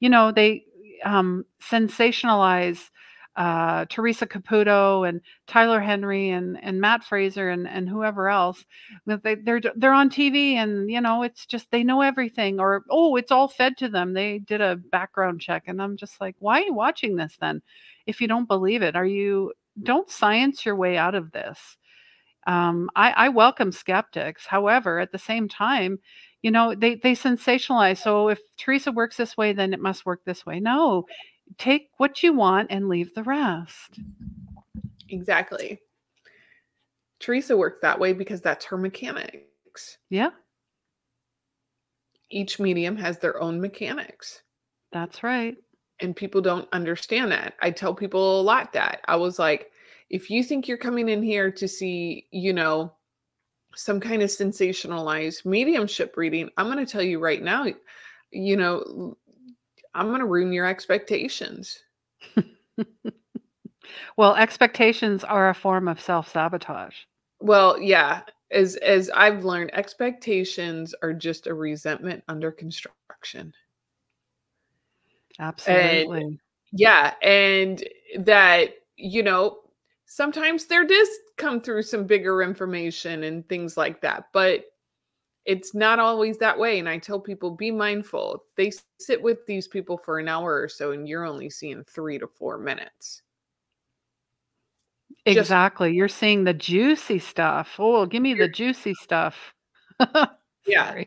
you 0.00 0.10
know, 0.10 0.32
they 0.32 0.64
um, 1.04 1.46
sensationalize 1.62 2.90
uh, 3.36 3.84
Teresa 3.88 4.26
Caputo 4.26 5.08
and 5.08 5.20
Tyler 5.46 5.80
Henry 5.80 6.30
and 6.30 6.58
and 6.62 6.80
Matt 6.80 7.04
Fraser 7.04 7.48
and 7.50 7.66
and 7.68 7.88
whoever 7.88 8.28
else. 8.28 8.64
They 9.06 9.36
they're 9.36 9.60
they're 9.76 9.92
on 9.92 10.10
TV 10.10 10.54
and 10.54 10.90
you 10.90 11.00
know 11.00 11.22
it's 11.22 11.46
just 11.46 11.70
they 11.70 11.84
know 11.84 12.02
everything 12.02 12.60
or 12.60 12.84
oh 12.90 13.16
it's 13.16 13.30
all 13.32 13.48
fed 13.48 13.76
to 13.78 13.88
them. 13.88 14.12
They 14.12 14.38
did 14.40 14.60
a 14.60 14.76
background 14.76 15.40
check 15.40 15.64
and 15.66 15.80
I'm 15.80 15.96
just 15.96 16.20
like, 16.20 16.36
why 16.38 16.60
are 16.60 16.64
you 16.64 16.74
watching 16.74 17.16
this 17.16 17.36
then? 17.40 17.62
If 18.06 18.20
you 18.20 18.28
don't 18.28 18.48
believe 18.48 18.82
it, 18.82 18.96
are 18.96 19.06
you? 19.06 19.52
Don't 19.82 20.10
science 20.10 20.66
your 20.66 20.76
way 20.76 20.96
out 20.98 21.14
of 21.14 21.32
this 21.32 21.78
um, 22.46 22.90
I, 22.96 23.12
I 23.12 23.28
welcome 23.28 23.72
skeptics. 23.72 24.46
However, 24.46 24.98
at 24.98 25.12
the 25.12 25.18
same 25.18 25.48
time, 25.48 25.98
you 26.42 26.50
know, 26.50 26.74
they, 26.74 26.94
they 26.96 27.12
sensationalize. 27.12 27.98
So 27.98 28.28
if 28.28 28.40
Teresa 28.56 28.92
works 28.92 29.16
this 29.16 29.36
way, 29.36 29.52
then 29.52 29.74
it 29.74 29.80
must 29.80 30.06
work 30.06 30.20
this 30.24 30.46
way. 30.46 30.58
No, 30.58 31.04
take 31.58 31.90
what 31.98 32.22
you 32.22 32.32
want 32.32 32.68
and 32.70 32.88
leave 32.88 33.14
the 33.14 33.22
rest. 33.22 34.00
Exactly. 35.08 35.80
Teresa 37.20 37.56
worked 37.56 37.82
that 37.82 37.98
way 37.98 38.12
because 38.12 38.40
that's 38.40 38.64
her 38.64 38.78
mechanics. 38.78 39.98
Yeah, 40.08 40.30
Each 42.30 42.58
medium 42.58 42.96
has 42.96 43.18
their 43.18 43.40
own 43.42 43.60
mechanics. 43.60 44.42
that's 44.92 45.22
right. 45.22 45.56
and 46.00 46.16
people 46.16 46.40
don't 46.40 46.68
understand 46.72 47.30
that. 47.32 47.54
I 47.60 47.70
tell 47.70 47.94
people 47.94 48.40
a 48.40 48.42
lot 48.42 48.72
that 48.72 49.00
I 49.06 49.16
was 49.16 49.38
like, 49.38 49.70
if 50.08 50.30
you 50.30 50.42
think 50.42 50.66
you're 50.66 50.78
coming 50.78 51.08
in 51.10 51.22
here 51.22 51.50
to 51.52 51.68
see, 51.68 52.26
you 52.32 52.52
know, 52.54 52.92
some 53.76 54.00
kind 54.00 54.22
of 54.22 54.30
sensationalized 54.30 55.44
mediumship 55.44 56.16
reading, 56.16 56.48
I'm 56.56 56.66
going 56.72 56.84
to 56.84 56.90
tell 56.90 57.02
you 57.02 57.18
right 57.20 57.42
now, 57.42 57.66
you 58.32 58.56
know, 58.56 59.16
I'm 59.94 60.06
going 60.08 60.20
to 60.20 60.26
ruin 60.26 60.52
your 60.52 60.66
expectations. 60.66 61.78
Well, 64.16 64.36
expectations 64.36 65.24
are 65.24 65.48
a 65.48 65.54
form 65.54 65.88
of 65.88 66.00
self 66.00 66.30
sabotage. 66.30 66.94
Well, 67.40 67.80
yeah, 67.80 68.22
as 68.50 68.76
as 68.76 69.10
I've 69.10 69.44
learned, 69.44 69.70
expectations 69.74 70.94
are 71.02 71.12
just 71.12 71.46
a 71.46 71.54
resentment 71.54 72.22
under 72.28 72.50
construction. 72.52 73.52
Absolutely. 75.38 76.38
Yeah, 76.72 77.14
and 77.22 77.82
that, 78.18 78.70
you 78.96 79.22
know, 79.22 79.60
sometimes 80.04 80.66
there 80.66 80.84
does 80.84 81.08
come 81.36 81.60
through 81.60 81.82
some 81.82 82.04
bigger 82.04 82.42
information 82.42 83.24
and 83.24 83.48
things 83.48 83.76
like 83.76 84.02
that, 84.02 84.26
but 84.32 84.64
it's 85.50 85.74
not 85.74 85.98
always 85.98 86.38
that 86.38 86.56
way. 86.56 86.78
And 86.78 86.88
I 86.88 86.96
tell 86.98 87.18
people 87.18 87.50
be 87.50 87.72
mindful. 87.72 88.44
They 88.56 88.70
sit 89.00 89.20
with 89.20 89.44
these 89.46 89.66
people 89.66 89.98
for 89.98 90.20
an 90.20 90.28
hour 90.28 90.62
or 90.62 90.68
so, 90.68 90.92
and 90.92 91.08
you're 91.08 91.24
only 91.24 91.50
seeing 91.50 91.82
three 91.82 92.20
to 92.20 92.28
four 92.28 92.56
minutes. 92.56 93.22
just- 95.26 95.38
exactly. 95.38 95.92
You're 95.92 96.06
seeing 96.06 96.44
the 96.44 96.54
juicy 96.54 97.18
stuff. 97.18 97.74
Oh, 97.80 98.06
give 98.06 98.22
me 98.22 98.34
the 98.34 98.48
juicy 98.48 98.94
stuff. 98.94 99.54
Yeah. 100.66 101.04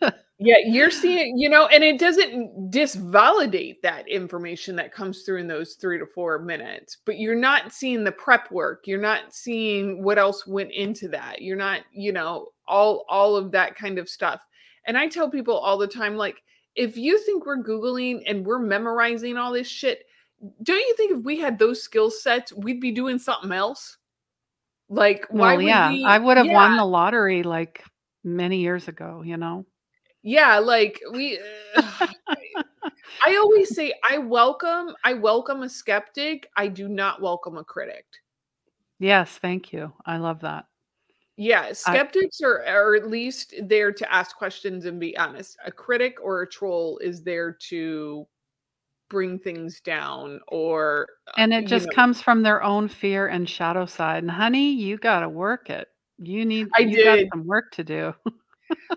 Yeah, 0.38 0.56
you're 0.66 0.90
seeing, 0.90 1.38
you 1.38 1.48
know, 1.48 1.66
and 1.68 1.82
it 1.82 1.98
doesn't 1.98 2.70
disvalidate 2.70 3.80
that 3.82 4.06
information 4.06 4.76
that 4.76 4.92
comes 4.92 5.22
through 5.22 5.38
in 5.38 5.46
those 5.48 5.74
three 5.76 5.98
to 5.98 6.04
four 6.04 6.38
minutes, 6.40 6.98
but 7.06 7.18
you're 7.18 7.34
not 7.34 7.72
seeing 7.72 8.04
the 8.04 8.12
prep 8.12 8.50
work. 8.50 8.82
You're 8.86 9.00
not 9.00 9.32
seeing 9.34 10.02
what 10.02 10.18
else 10.18 10.46
went 10.46 10.72
into 10.72 11.08
that. 11.08 11.40
You're 11.40 11.56
not, 11.56 11.80
you 11.90 12.12
know, 12.12 12.48
all 12.68 13.06
all 13.08 13.34
of 13.34 13.50
that 13.52 13.76
kind 13.76 13.98
of 13.98 14.10
stuff. 14.10 14.42
And 14.86 14.98
I 14.98 15.08
tell 15.08 15.30
people 15.30 15.56
all 15.56 15.78
the 15.78 15.86
time, 15.86 16.16
like, 16.16 16.42
if 16.74 16.98
you 16.98 17.18
think 17.24 17.46
we're 17.46 17.62
Googling 17.64 18.22
and 18.26 18.44
we're 18.44 18.58
memorizing 18.58 19.38
all 19.38 19.52
this 19.52 19.66
shit, 19.68 20.04
don't 20.62 20.76
you 20.86 20.94
think 20.98 21.12
if 21.12 21.24
we 21.24 21.38
had 21.40 21.58
those 21.58 21.82
skill 21.82 22.10
sets, 22.10 22.52
we'd 22.52 22.80
be 22.80 22.92
doing 22.92 23.18
something 23.18 23.52
else? 23.52 23.96
Like, 24.90 25.26
why 25.30 25.54
Well, 25.54 25.56
would 25.56 25.64
yeah, 25.66 25.90
we- 25.92 26.04
I 26.04 26.18
would 26.18 26.36
have 26.36 26.44
Yeah. 26.46 26.52
won 26.52 26.76
the 26.76 26.84
lottery 26.84 27.42
like 27.42 27.82
many 28.22 28.58
years 28.60 28.86
ago, 28.86 29.22
you 29.24 29.38
know? 29.38 29.64
Yeah 30.26 30.58
like 30.58 31.00
we 31.12 31.38
uh, 31.76 32.10
i 33.24 33.36
always 33.36 33.74
say 33.74 33.94
i 34.02 34.18
welcome 34.18 34.92
i 35.04 35.14
welcome 35.14 35.62
a 35.62 35.68
skeptic 35.68 36.50
i 36.56 36.66
do 36.66 36.88
not 36.88 37.22
welcome 37.22 37.56
a 37.56 37.64
critic 37.64 38.04
Yes, 38.98 39.36
thank 39.36 39.74
you. 39.74 39.92
I 40.06 40.16
love 40.16 40.40
that. 40.40 40.64
yeah 41.36 41.72
skeptics 41.72 42.40
are, 42.40 42.64
are 42.66 42.96
at 42.96 43.08
least 43.08 43.54
there 43.62 43.92
to 43.92 44.12
ask 44.12 44.34
questions 44.36 44.86
and 44.86 44.98
be 44.98 45.16
honest 45.18 45.56
a 45.64 45.70
critic 45.70 46.16
or 46.22 46.42
a 46.42 46.48
troll 46.48 46.98
is 46.98 47.22
there 47.22 47.52
to 47.52 48.26
bring 49.10 49.38
things 49.38 49.80
down 49.80 50.40
or 50.48 51.06
uh, 51.28 51.32
And 51.36 51.52
it 51.52 51.66
just 51.66 51.86
know, 51.86 51.92
comes 51.92 52.20
from 52.20 52.42
their 52.42 52.62
own 52.64 52.88
fear 52.88 53.28
and 53.28 53.48
shadow 53.48 53.86
side. 53.86 54.24
And 54.24 54.30
honey, 54.30 54.72
you 54.72 54.96
got 54.96 55.20
to 55.20 55.28
work 55.28 55.70
it. 55.70 55.88
You 56.18 56.44
need 56.44 56.66
I 56.76 56.80
you 56.80 57.04
got 57.04 57.18
did. 57.18 57.28
some 57.30 57.46
work 57.46 57.70
to 57.72 57.84
do. 57.84 58.14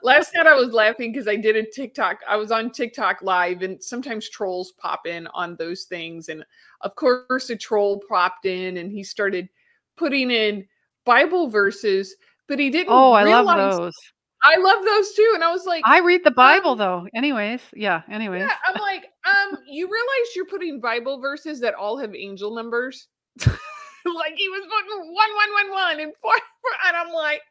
last 0.04 0.34
night 0.34 0.48
I 0.48 0.56
was 0.56 0.74
laughing 0.74 1.12
because 1.12 1.28
I 1.28 1.36
did 1.36 1.56
a 1.56 1.64
TikTok. 1.64 2.20
I 2.28 2.36
was 2.36 2.52
on 2.52 2.72
TikTok 2.72 3.22
live, 3.22 3.62
and 3.62 3.82
sometimes 3.84 4.30
trolls 4.30 4.72
pop 4.74 5.06
in 5.08 5.28
on 5.28 5.56
those 5.56 5.84
things. 5.84 6.30
And 6.30 6.46
of 6.82 6.96
course, 6.96 7.50
a 7.50 7.56
troll 7.56 8.02
popped 8.08 8.46
in, 8.46 8.78
and 8.78 8.92
he 8.92 9.04
started 9.04 9.50
putting 9.98 10.32
in 10.32 10.66
Bible 11.06 11.50
verses, 11.50 12.16
but 12.48 12.60
he 12.60 12.70
didn't. 12.70 12.94
Oh, 12.94 13.12
I 13.12 13.24
love 13.24 13.58
those. 13.58 13.96
I 14.44 14.56
love 14.58 14.86
those 14.86 15.12
too. 15.14 15.32
And 15.36 15.44
I 15.44 15.52
was 15.52 15.66
like, 15.66 15.84
I 15.86 16.00
read 16.00 16.24
the 16.24 16.32
Bible 16.32 16.72
Um, 16.72 16.78
though. 16.78 17.08
Anyways, 17.14 17.62
yeah, 17.74 18.04
anyways. 18.10 18.42
yeah, 18.42 18.56
I'm 18.68 18.80
like, 18.80 19.08
um, 19.26 19.58
you 19.68 19.88
realize 19.88 20.36
you're 20.36 20.46
putting 20.46 20.80
Bible 20.80 21.20
verses 21.20 21.60
that 21.60 21.74
all 21.74 21.98
have 21.98 22.16
angel 22.16 22.56
numbers? 22.56 23.08
like 23.40 24.36
he 24.36 24.50
was 24.50 24.62
putting 24.62 25.14
one, 25.14 25.30
one, 25.36 25.52
one, 25.54 25.72
one, 25.72 26.00
and 26.00 26.14
four, 26.22 26.32
four, 26.62 26.72
and 26.88 26.96
I'm 26.96 27.12
like, 27.12 27.42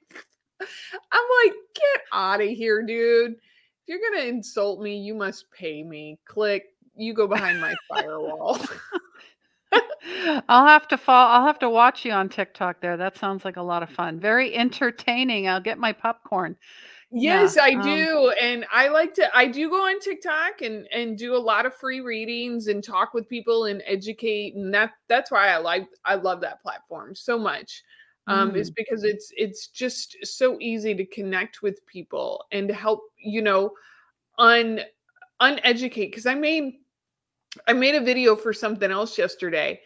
I'm 0.60 1.24
like, 1.44 1.54
get 1.74 2.02
out 2.12 2.40
of 2.40 2.48
here, 2.48 2.82
dude. 2.82 3.32
If 3.32 3.38
you're 3.86 4.00
gonna 4.10 4.28
insult 4.28 4.80
me, 4.80 4.98
you 4.98 5.14
must 5.14 5.50
pay 5.52 5.82
me. 5.82 6.18
Click. 6.26 6.64
You 6.96 7.14
go 7.14 7.26
behind 7.26 7.60
my 7.60 7.74
firewall. 7.88 8.58
I'll 10.48 10.66
have 10.66 10.88
to 10.88 10.96
fall 10.96 11.28
I'll 11.28 11.46
have 11.46 11.58
to 11.60 11.70
watch 11.70 12.04
you 12.04 12.12
on 12.12 12.28
TikTok 12.28 12.80
there. 12.80 12.96
That 12.96 13.16
sounds 13.16 13.44
like 13.44 13.56
a 13.56 13.62
lot 13.62 13.82
of 13.82 13.90
fun. 13.90 14.18
Very 14.18 14.54
entertaining. 14.54 15.48
I'll 15.48 15.60
get 15.60 15.78
my 15.78 15.92
popcorn. 15.92 16.56
Yeah, 17.10 17.42
Yes, 17.42 17.56
I 17.56 17.70
um, 17.72 17.82
do. 17.82 18.32
And 18.40 18.66
I 18.72 18.88
like 18.88 19.14
to 19.14 19.36
I 19.36 19.46
do 19.46 19.70
go 19.70 19.86
on 19.86 20.00
TikTok 20.00 20.62
and 20.62 20.86
and 20.92 21.16
do 21.16 21.34
a 21.34 21.38
lot 21.38 21.66
of 21.66 21.74
free 21.74 22.00
readings 22.00 22.66
and 22.68 22.82
talk 22.82 23.14
with 23.14 23.28
people 23.28 23.66
and 23.66 23.82
educate 23.86 24.54
and 24.54 24.72
that 24.74 24.92
that's 25.08 25.30
why 25.30 25.48
I 25.48 25.58
like 25.58 25.88
I 26.04 26.16
love 26.16 26.40
that 26.42 26.62
platform 26.62 27.14
so 27.14 27.38
much. 27.38 27.82
Um 28.28 28.56
is 28.56 28.70
Mm. 28.70 28.76
because 28.76 29.04
it's 29.04 29.32
it's 29.36 29.68
just 29.68 30.16
so 30.24 30.58
easy 30.60 30.94
to 30.94 31.06
connect 31.06 31.62
with 31.62 31.84
people 31.86 32.44
and 32.52 32.70
help, 32.70 33.02
you 33.18 33.42
know, 33.42 33.72
un 34.38 34.80
uneducate 35.40 36.10
because 36.12 36.26
I 36.26 36.34
made 36.34 36.74
I 37.68 37.72
made 37.72 37.94
a 37.94 38.00
video 38.00 38.36
for 38.36 38.52
something 38.52 38.90
else 38.90 39.18
yesterday 39.18 39.80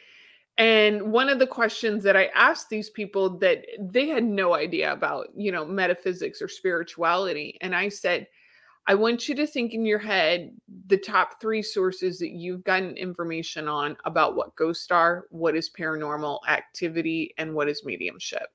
and 0.59 1.13
one 1.13 1.29
of 1.31 1.39
the 1.39 1.47
questions 1.47 2.03
that 2.05 2.17
I 2.17 2.27
asked 2.35 2.69
these 2.71 2.91
people 2.91 3.39
that 3.39 3.65
they 3.81 4.09
had 4.09 4.25
no 4.25 4.55
idea 4.55 4.93
about, 4.93 5.29
you 5.37 5.53
know, 5.53 5.65
metaphysics 5.65 6.43
or 6.43 6.49
spirituality. 6.49 7.59
And 7.63 7.75
I 7.75 7.89
said, 7.91 8.29
I 8.87 8.95
want 8.95 9.29
you 9.29 9.35
to 9.37 9.47
think 9.47 9.75
in 9.75 9.85
your 9.85 9.99
head 9.99 10.51
the 10.89 10.99
top 10.99 11.41
three 11.41 11.63
sources 11.63 12.19
that 12.19 12.31
you've 12.31 12.65
gotten 12.65 12.97
information 12.97 13.69
on 13.69 13.97
about 14.05 14.35
what 14.35 14.57
ghosts 14.57 14.91
are, 14.91 15.27
what 15.31 15.55
is 15.55 15.71
paranormal 15.71 16.41
activity, 16.49 17.33
and 17.39 17.55
what 17.55 17.69
is 17.69 17.85
mediumship. 17.85 18.49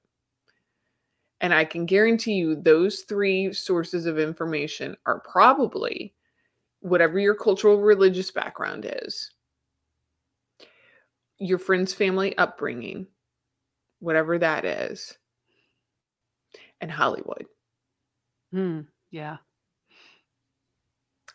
And 1.40 1.54
I 1.54 1.64
can 1.64 1.86
guarantee 1.86 2.34
you 2.34 2.56
those 2.56 3.02
three 3.02 3.54
sources 3.54 4.06
of 4.06 4.20
information 4.20 4.98
are 5.06 5.22
probably 5.22 6.14
whatever 6.82 7.20
your 7.20 7.36
cultural 7.36 7.80
religious 7.80 8.32
background 8.32 8.86
is 9.04 9.32
your 11.40 11.60
friend's 11.60 11.94
family 11.94 12.38
upbringing, 12.38 13.08
whatever 14.00 14.40
that 14.40 14.66
is, 14.66 15.18
and 16.82 16.92
Hollywood. 16.92 17.46
Mm, 18.54 18.88
yeah. 19.12 19.38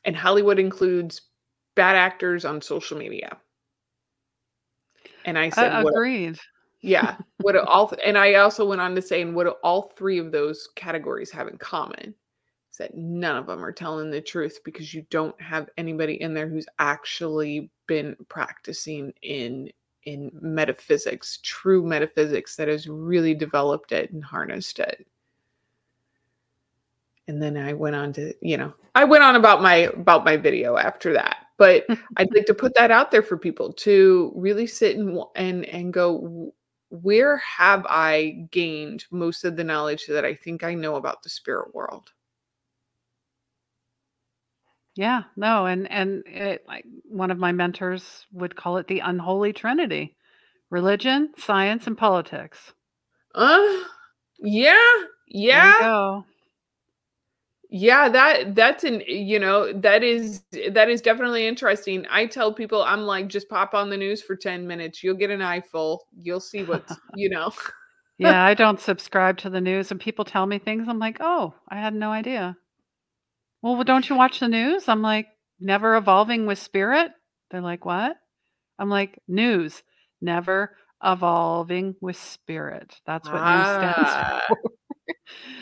And 0.04 0.16
Hollywood 0.16 0.58
includes 0.58 1.22
bad 1.74 1.96
actors 1.96 2.44
on 2.44 2.60
social 2.60 2.98
media. 2.98 3.36
And 5.24 5.38
I 5.38 5.50
said, 5.50 5.72
Uh, 5.72 5.82
what, 5.82 5.94
agreed. 5.94 6.38
yeah, 6.80 7.16
what 7.38 7.56
all, 7.56 7.88
th- 7.88 8.02
and 8.04 8.18
I 8.18 8.34
also 8.34 8.66
went 8.66 8.80
on 8.80 8.94
to 8.94 9.02
say, 9.02 9.22
and 9.22 9.34
what 9.34 9.44
do 9.44 9.54
all 9.62 9.92
three 9.96 10.18
of 10.18 10.32
those 10.32 10.68
categories 10.74 11.30
have 11.30 11.48
in 11.48 11.58
common? 11.58 12.14
Is 12.70 12.78
that 12.78 12.96
none 12.96 13.36
of 13.36 13.46
them 13.46 13.64
are 13.64 13.72
telling 13.72 14.10
the 14.10 14.20
truth 14.20 14.60
because 14.64 14.94
you 14.94 15.04
don't 15.10 15.38
have 15.40 15.68
anybody 15.76 16.20
in 16.22 16.32
there 16.32 16.48
who's 16.48 16.66
actually 16.78 17.70
been 17.86 18.16
practicing 18.28 19.12
in 19.22 19.70
in 20.04 20.32
metaphysics, 20.40 21.38
true 21.42 21.84
metaphysics 21.84 22.56
that 22.56 22.66
has 22.66 22.88
really 22.88 23.34
developed 23.34 23.92
it 23.92 24.10
and 24.10 24.24
harnessed 24.24 24.80
it. 24.80 25.06
And 27.29 27.41
then 27.43 27.57
I 27.57 27.73
went 27.73 27.97
on 27.97 28.12
to, 28.14 28.35
you 28.41 28.57
know, 28.57 28.75
I 28.95 29.05
went 29.05 29.23
on 29.23 29.37
about 29.37 29.62
my 29.62 29.77
about 29.77 30.25
my 30.25 30.37
video 30.37 30.77
after 30.77 31.12
that. 31.14 31.37
But 31.59 31.87
I'd 32.16 32.35
like 32.35 32.47
to 32.47 32.55
put 32.55 32.75
that 32.75 32.91
out 32.91 33.11
there 33.11 33.23
for 33.23 33.37
people 33.37 33.73
to 33.75 34.33
really 34.35 34.66
sit 34.66 34.97
and 34.97 35.18
and 35.37 35.64
and 35.66 35.93
go 35.93 36.53
where 36.91 37.39
have 37.39 37.87
I 37.89 38.47
gained 38.51 39.07
most 39.11 39.45
of 39.45 39.57
the 39.57 39.64
knowledge 39.64 40.07
that 40.09 40.25
I 40.27 40.35
think 40.35 40.62
I 40.62 40.75
know 40.75 40.97
about 40.97 41.23
the 41.23 41.31
spirit 41.31 41.75
world? 41.75 42.12
Yeah, 44.95 45.23
no, 45.37 45.66
and 45.66 45.91
and 45.91 46.23
it, 46.27 46.64
like 46.68 46.85
one 47.05 47.31
of 47.31 47.39
my 47.39 47.53
mentors 47.53 48.27
would 48.33 48.57
call 48.57 48.77
it 48.77 48.87
the 48.89 49.01
unholy 49.01 49.53
trinity: 49.53 50.16
religion, 50.70 51.33
science, 51.39 51.87
and 51.87 51.97
politics. 51.97 52.73
Uh 53.35 53.81
yeah, 54.39 54.79
yeah. 55.29 56.23
Yeah, 57.75 58.11
that 58.11 58.55
that's 58.55 58.85
an 58.85 59.03
you 59.07 59.39
know, 59.39 59.73
that 59.73 60.03
is 60.03 60.43
that 60.73 60.91
is 60.91 61.01
definitely 61.01 61.47
interesting. 61.47 62.07
I 62.11 62.27
tell 62.27 62.53
people 62.53 62.83
I'm 62.83 63.01
like 63.03 63.29
just 63.29 63.49
pop 63.49 63.73
on 63.73 63.89
the 63.89 63.97
news 63.97 64.20
for 64.20 64.37
10 64.37 64.66
minutes. 64.66 65.03
You'll 65.03 65.16
get 65.16 65.31
an 65.31 65.41
eyeful. 65.41 66.07
You'll 66.14 66.39
see 66.41 66.64
what's, 66.64 66.93
you 67.14 67.31
know. 67.31 67.51
Yeah, 68.18 68.45
I 68.45 68.53
don't 68.53 68.79
subscribe 68.91 69.39
to 69.39 69.49
the 69.49 69.61
news 69.61 69.91
and 69.91 69.99
people 69.99 70.27
tell 70.27 70.45
me 70.45 70.59
things. 70.59 70.87
I'm 70.87 70.99
like, 70.99 71.16
"Oh, 71.20 71.55
I 71.70 71.77
had 71.77 71.95
no 71.95 72.11
idea." 72.11 72.59
"Well, 73.62 73.83
don't 73.85 74.09
you 74.09 74.16
watch 74.16 74.41
the 74.41 74.49
news?" 74.49 74.87
I'm 74.89 75.01
like, 75.01 75.29
"Never 75.59 75.97
evolving 75.97 76.45
with 76.45 76.59
spirit?" 76.59 77.12
They're 77.51 77.62
like, 77.62 77.87
"What?" 77.87 78.18
I'm 78.79 78.91
like, 78.91 79.18
"News, 79.29 79.83
never 80.20 80.77
evolving 81.03 81.97
with 82.03 82.16
spirit." 82.16 83.01
That's 83.07 83.33
what 83.33 83.45
news 83.45 83.68
stands 83.68 83.97
Ah. 83.97 84.41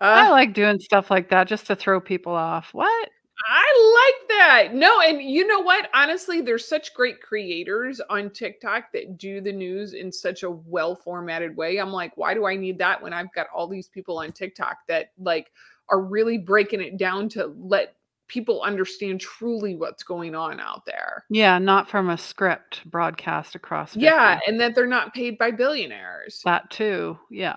for. 0.00 0.06
I 0.06 0.26
Uh, 0.26 0.30
like 0.30 0.54
doing 0.54 0.78
stuff 0.80 1.10
like 1.10 1.28
that 1.30 1.48
just 1.48 1.66
to 1.68 1.76
throw 1.76 2.00
people 2.00 2.34
off. 2.34 2.72
"What?" 2.74 3.10
I 3.48 4.18
like 4.20 4.28
that. 4.28 4.74
No, 4.74 5.00
and 5.00 5.22
you 5.22 5.46
know 5.46 5.60
what? 5.60 5.88
Honestly, 5.94 6.40
there's 6.42 6.68
such 6.68 6.92
great 6.94 7.22
creators 7.22 8.00
on 8.10 8.30
TikTok 8.30 8.92
that 8.92 9.16
do 9.18 9.40
the 9.40 9.52
news 9.52 9.94
in 9.94 10.12
such 10.12 10.42
a 10.42 10.50
well 10.50 10.94
formatted 10.94 11.56
way. 11.56 11.78
I'm 11.78 11.90
like, 11.92 12.16
why 12.16 12.34
do 12.34 12.46
I 12.46 12.56
need 12.56 12.78
that 12.78 13.02
when 13.02 13.12
I've 13.14 13.32
got 13.32 13.46
all 13.54 13.66
these 13.66 13.88
people 13.88 14.18
on 14.18 14.32
TikTok 14.32 14.78
that 14.88 15.12
like 15.18 15.52
are 15.88 16.00
really 16.02 16.36
breaking 16.38 16.80
it 16.82 16.98
down 16.98 17.28
to 17.30 17.46
let 17.58 17.94
people 18.28 18.62
understand 18.62 19.20
truly 19.20 19.74
what's 19.74 20.02
going 20.02 20.34
on 20.34 20.60
out 20.60 20.84
there? 20.84 21.24
Yeah, 21.30 21.58
not 21.58 21.88
from 21.88 22.10
a 22.10 22.18
script 22.18 22.88
broadcast 22.90 23.54
across 23.54 23.94
50. 23.94 24.04
Yeah, 24.04 24.38
and 24.46 24.60
that 24.60 24.74
they're 24.74 24.86
not 24.86 25.14
paid 25.14 25.38
by 25.38 25.50
billionaires. 25.50 26.42
That 26.44 26.70
too. 26.70 27.18
Yeah. 27.30 27.56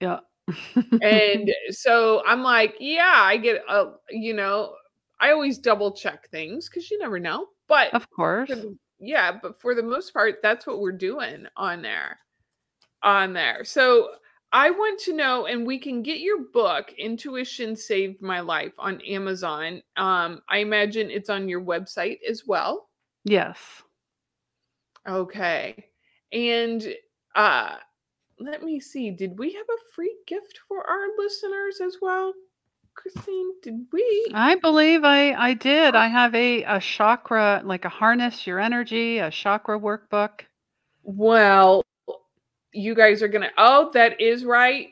Yeah. 0.00 0.20
And 1.02 1.50
so 1.70 2.22
I'm 2.26 2.42
like, 2.42 2.74
yeah, 2.80 3.14
I 3.16 3.36
get 3.36 3.62
a, 3.68 3.92
you 4.10 4.34
know, 4.34 4.74
I 5.20 5.30
always 5.30 5.58
double 5.58 5.92
check 5.92 6.28
things 6.30 6.68
because 6.68 6.90
you 6.90 6.98
never 6.98 7.18
know. 7.18 7.48
But 7.68 7.92
Of 7.94 8.08
course. 8.10 8.50
yeah, 8.98 9.38
but 9.42 9.60
for 9.60 9.74
the 9.74 9.82
most 9.82 10.12
part, 10.12 10.36
that's 10.42 10.66
what 10.66 10.80
we're 10.80 10.92
doing 10.92 11.46
on 11.56 11.82
there. 11.82 12.18
On 13.02 13.32
there. 13.32 13.64
So 13.64 14.10
I 14.52 14.70
want 14.70 14.98
to 15.00 15.12
know, 15.12 15.46
and 15.46 15.66
we 15.66 15.78
can 15.78 16.02
get 16.02 16.20
your 16.20 16.44
book, 16.52 16.92
Intuition 16.96 17.76
Saved 17.76 18.22
My 18.22 18.40
Life, 18.40 18.72
on 18.78 19.00
Amazon. 19.02 19.82
Um, 19.96 20.40
I 20.48 20.58
imagine 20.58 21.10
it's 21.10 21.28
on 21.28 21.48
your 21.48 21.60
website 21.60 22.18
as 22.28 22.44
well. 22.46 22.88
Yes. 23.24 23.58
Okay. 25.06 25.84
And 26.32 26.94
uh 27.34 27.76
let 28.40 28.62
me 28.62 28.80
see. 28.80 29.10
Did 29.10 29.38
we 29.38 29.52
have 29.52 29.66
a 29.68 29.92
free 29.94 30.16
gift 30.26 30.60
for 30.66 30.88
our 30.88 31.06
listeners 31.18 31.80
as 31.80 31.96
well? 32.00 32.32
Christine, 32.94 33.52
did 33.62 33.86
we? 33.92 34.26
I 34.34 34.56
believe 34.56 35.04
I 35.04 35.32
I 35.32 35.54
did. 35.54 35.94
I 35.94 36.08
have 36.08 36.34
a 36.34 36.64
a 36.64 36.80
chakra 36.80 37.62
like 37.64 37.84
a 37.84 37.88
harness 37.88 38.46
your 38.46 38.58
energy, 38.58 39.18
a 39.18 39.30
chakra 39.30 39.78
workbook. 39.78 40.40
Well, 41.04 41.84
you 42.72 42.94
guys 42.94 43.22
are 43.22 43.28
gonna. 43.28 43.50
Oh, 43.56 43.90
that 43.94 44.20
is 44.20 44.44
right. 44.44 44.88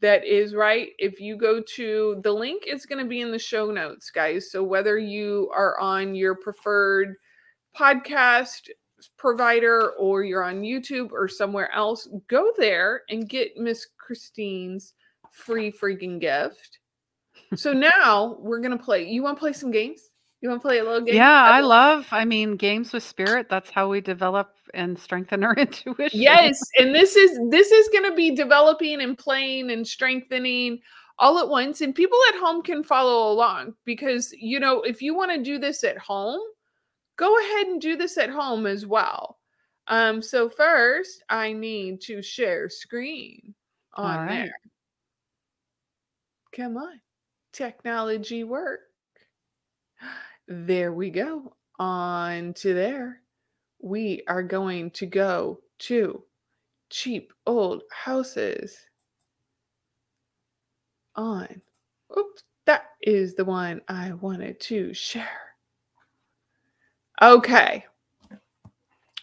That 0.00 0.24
is 0.26 0.54
right. 0.54 0.88
If 0.98 1.20
you 1.20 1.36
go 1.36 1.62
to 1.76 2.20
the 2.22 2.32
link, 2.32 2.64
is 2.66 2.86
going 2.86 3.02
to 3.02 3.08
be 3.08 3.20
in 3.20 3.30
the 3.30 3.38
show 3.38 3.70
notes, 3.70 4.10
guys. 4.10 4.50
So 4.50 4.64
whether 4.64 4.98
you 4.98 5.48
are 5.54 5.78
on 5.78 6.16
your 6.16 6.34
preferred 6.34 7.14
podcast 7.78 8.68
provider 9.16 9.90
or 9.92 10.24
you're 10.24 10.44
on 10.44 10.62
YouTube 10.62 11.12
or 11.12 11.28
somewhere 11.28 11.72
else, 11.74 12.08
go 12.28 12.52
there 12.56 13.02
and 13.10 13.28
get 13.28 13.56
Miss 13.56 13.86
Christine's 13.98 14.94
free 15.30 15.70
freaking 15.70 16.20
gift. 16.20 16.78
So 17.54 17.72
now 18.00 18.36
we're 18.38 18.60
gonna 18.60 18.78
play. 18.78 19.04
You 19.08 19.22
want 19.22 19.36
to 19.36 19.40
play 19.40 19.52
some 19.52 19.70
games? 19.70 20.10
You 20.40 20.50
want 20.50 20.62
to 20.62 20.68
play 20.68 20.78
a 20.78 20.84
little 20.84 21.00
game? 21.00 21.16
Yeah, 21.16 21.42
I 21.44 21.60
love 21.60 22.06
I 22.10 22.24
mean 22.24 22.56
games 22.56 22.92
with 22.92 23.02
spirit. 23.02 23.48
That's 23.48 23.70
how 23.70 23.88
we 23.88 24.00
develop 24.00 24.52
and 24.74 24.98
strengthen 24.98 25.42
our 25.44 25.54
intuition. 25.56 26.20
Yes, 26.20 26.60
and 26.78 26.94
this 26.94 27.16
is 27.16 27.38
this 27.50 27.70
is 27.70 27.88
going 27.88 28.08
to 28.10 28.14
be 28.14 28.34
developing 28.34 29.00
and 29.00 29.16
playing 29.16 29.70
and 29.70 29.86
strengthening 29.86 30.80
all 31.18 31.38
at 31.38 31.48
once 31.48 31.80
and 31.80 31.94
people 31.94 32.18
at 32.28 32.38
home 32.38 32.62
can 32.62 32.82
follow 32.82 33.32
along 33.32 33.74
because 33.86 34.32
you 34.38 34.60
know, 34.60 34.82
if 34.82 35.00
you 35.00 35.14
want 35.14 35.32
to 35.32 35.42
do 35.42 35.58
this 35.58 35.82
at 35.82 35.96
home, 35.98 36.40
go 37.16 37.38
ahead 37.38 37.66
and 37.68 37.80
do 37.80 37.96
this 37.96 38.18
at 38.18 38.30
home 38.30 38.66
as 38.66 38.86
well. 38.86 39.38
Um 39.88 40.22
so 40.22 40.48
first, 40.48 41.22
I 41.28 41.52
need 41.52 42.00
to 42.02 42.22
share 42.22 42.68
screen 42.68 43.54
on 43.94 44.26
right. 44.26 44.28
there. 44.28 44.60
Come 46.54 46.76
on. 46.76 47.00
Technology 47.52 48.44
work. 48.44 48.80
There 50.48 50.92
we 50.92 51.10
go. 51.10 51.56
On 51.80 52.54
to 52.54 52.72
there. 52.72 53.20
We 53.82 54.22
are 54.28 54.44
going 54.44 54.92
to 54.92 55.04
go 55.06 55.58
to 55.80 56.22
cheap 56.88 57.32
old 57.46 57.82
houses. 57.90 58.76
On. 61.16 61.48
Oops, 62.16 62.42
that 62.66 62.90
is 63.02 63.34
the 63.34 63.44
one 63.44 63.80
I 63.88 64.12
wanted 64.12 64.60
to 64.60 64.94
share. 64.94 65.45
Okay. 67.22 67.84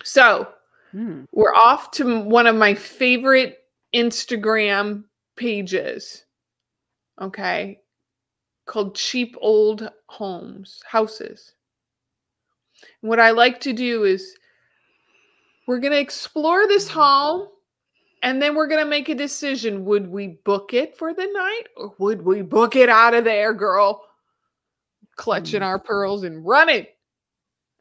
So 0.03 0.47
Hmm. 0.91 1.23
we're 1.31 1.55
off 1.55 1.89
to 1.91 2.19
one 2.21 2.45
of 2.45 2.55
my 2.55 2.73
favorite 2.75 3.59
Instagram 3.95 5.03
pages. 5.35 6.25
Okay. 7.19 7.79
Called 8.65 8.95
Cheap 8.95 9.35
Old 9.41 9.89
Homes, 10.07 10.81
Houses. 10.85 11.53
What 13.01 13.19
I 13.19 13.31
like 13.31 13.59
to 13.61 13.73
do 13.73 14.03
is 14.03 14.35
we're 15.67 15.79
going 15.79 15.93
to 15.93 15.99
explore 15.99 16.67
this 16.67 16.87
home 16.87 17.47
and 18.21 18.41
then 18.41 18.55
we're 18.55 18.67
going 18.67 18.83
to 18.83 18.89
make 18.89 19.09
a 19.09 19.15
decision. 19.15 19.85
Would 19.85 20.07
we 20.07 20.39
book 20.45 20.73
it 20.73 20.95
for 20.97 21.13
the 21.13 21.25
night 21.25 21.63
or 21.77 21.93
would 21.97 22.21
we 22.21 22.41
book 22.41 22.75
it 22.75 22.89
out 22.89 23.13
of 23.13 23.23
there, 23.23 23.53
girl? 23.53 24.03
Clutching 25.15 25.61
Hmm. 25.61 25.67
our 25.67 25.79
pearls 25.79 26.23
and 26.23 26.45
running. 26.45 26.85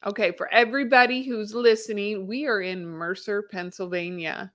Okay, 0.05 0.33
for 0.33 0.53
everybody 0.53 1.23
who's 1.23 1.55
listening, 1.55 2.27
we 2.27 2.47
are 2.47 2.61
in 2.61 2.85
Mercer, 2.85 3.43
Pennsylvania. 3.43 4.53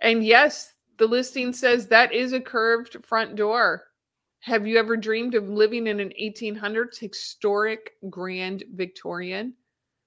And 0.00 0.24
yes, 0.24 0.72
the 0.96 1.06
listing 1.06 1.52
says 1.52 1.86
that 1.88 2.14
is 2.14 2.32
a 2.32 2.40
curved 2.40 2.96
front 3.04 3.36
door. 3.36 3.84
Have 4.40 4.66
you 4.66 4.78
ever 4.78 4.96
dreamed 4.96 5.34
of 5.34 5.48
living 5.48 5.86
in 5.86 6.00
an 6.00 6.12
1800s 6.20 6.98
historic 6.98 7.92
grand 8.08 8.64
Victorian? 8.74 9.52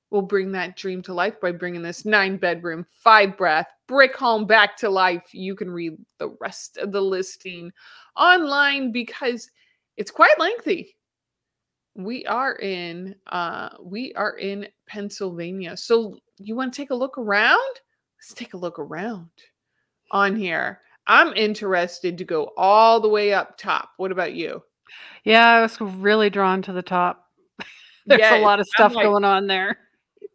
We'll 0.09 0.23
bring 0.23 0.51
that 0.53 0.75
dream 0.75 1.03
to 1.03 1.13
life 1.13 1.39
by 1.39 1.51
bringing 1.51 1.83
this 1.83 2.03
nine 2.03 2.37
bedroom, 2.37 2.85
five 3.03 3.37
bath 3.37 3.67
brick 3.87 4.15
home 4.15 4.45
back 4.45 4.75
to 4.77 4.89
life. 4.89 5.33
You 5.33 5.55
can 5.55 5.69
read 5.69 5.97
the 6.17 6.35
rest 6.41 6.77
of 6.77 6.91
the 6.91 7.01
listing 7.01 7.71
online 8.15 8.91
because 8.91 9.51
it's 9.97 10.11
quite 10.11 10.39
lengthy 10.39 10.96
we 11.97 12.25
are 12.27 12.55
in 12.57 13.15
uh 13.27 13.69
we 13.81 14.13
are 14.13 14.37
in 14.37 14.67
pennsylvania 14.87 15.75
so 15.75 16.15
you 16.37 16.55
want 16.55 16.71
to 16.71 16.77
take 16.81 16.91
a 16.91 16.95
look 16.95 17.17
around? 17.17 17.57
Let's 18.19 18.33
take 18.35 18.53
a 18.53 18.57
look 18.57 18.77
around 18.77 19.29
on 20.11 20.35
here. 20.35 20.81
I'm 21.07 21.33
interested 21.33 22.17
to 22.19 22.23
go 22.23 22.51
all 22.57 22.99
the 22.99 23.09
way 23.09 23.33
up 23.33 23.57
top. 23.57 23.89
What 23.97 24.11
about 24.11 24.33
you? 24.33 24.61
Yeah, 25.23 25.47
I 25.47 25.61
was 25.61 25.81
really 25.81 26.29
drawn 26.29 26.61
to 26.63 26.73
the 26.73 26.83
top. 26.83 27.25
There's 28.05 28.19
Yes, 28.19 28.33
a 28.39 28.43
lot 28.43 28.59
of 28.59 28.67
stuff 28.67 28.93
like- 28.93 29.05
going 29.05 29.23
on 29.23 29.47
there. 29.47 29.79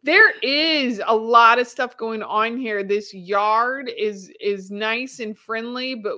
there 0.03 0.31
is 0.41 1.01
a 1.07 1.15
lot 1.15 1.57
of 1.59 1.67
stuff 1.67 1.95
going 1.95 2.21
on 2.21 2.57
here. 2.57 2.83
This 2.83 3.13
yard 3.13 3.89
is 3.97 4.29
is 4.41 4.69
nice 4.71 5.19
and 5.21 5.37
friendly 5.37 5.95
but 5.95 6.15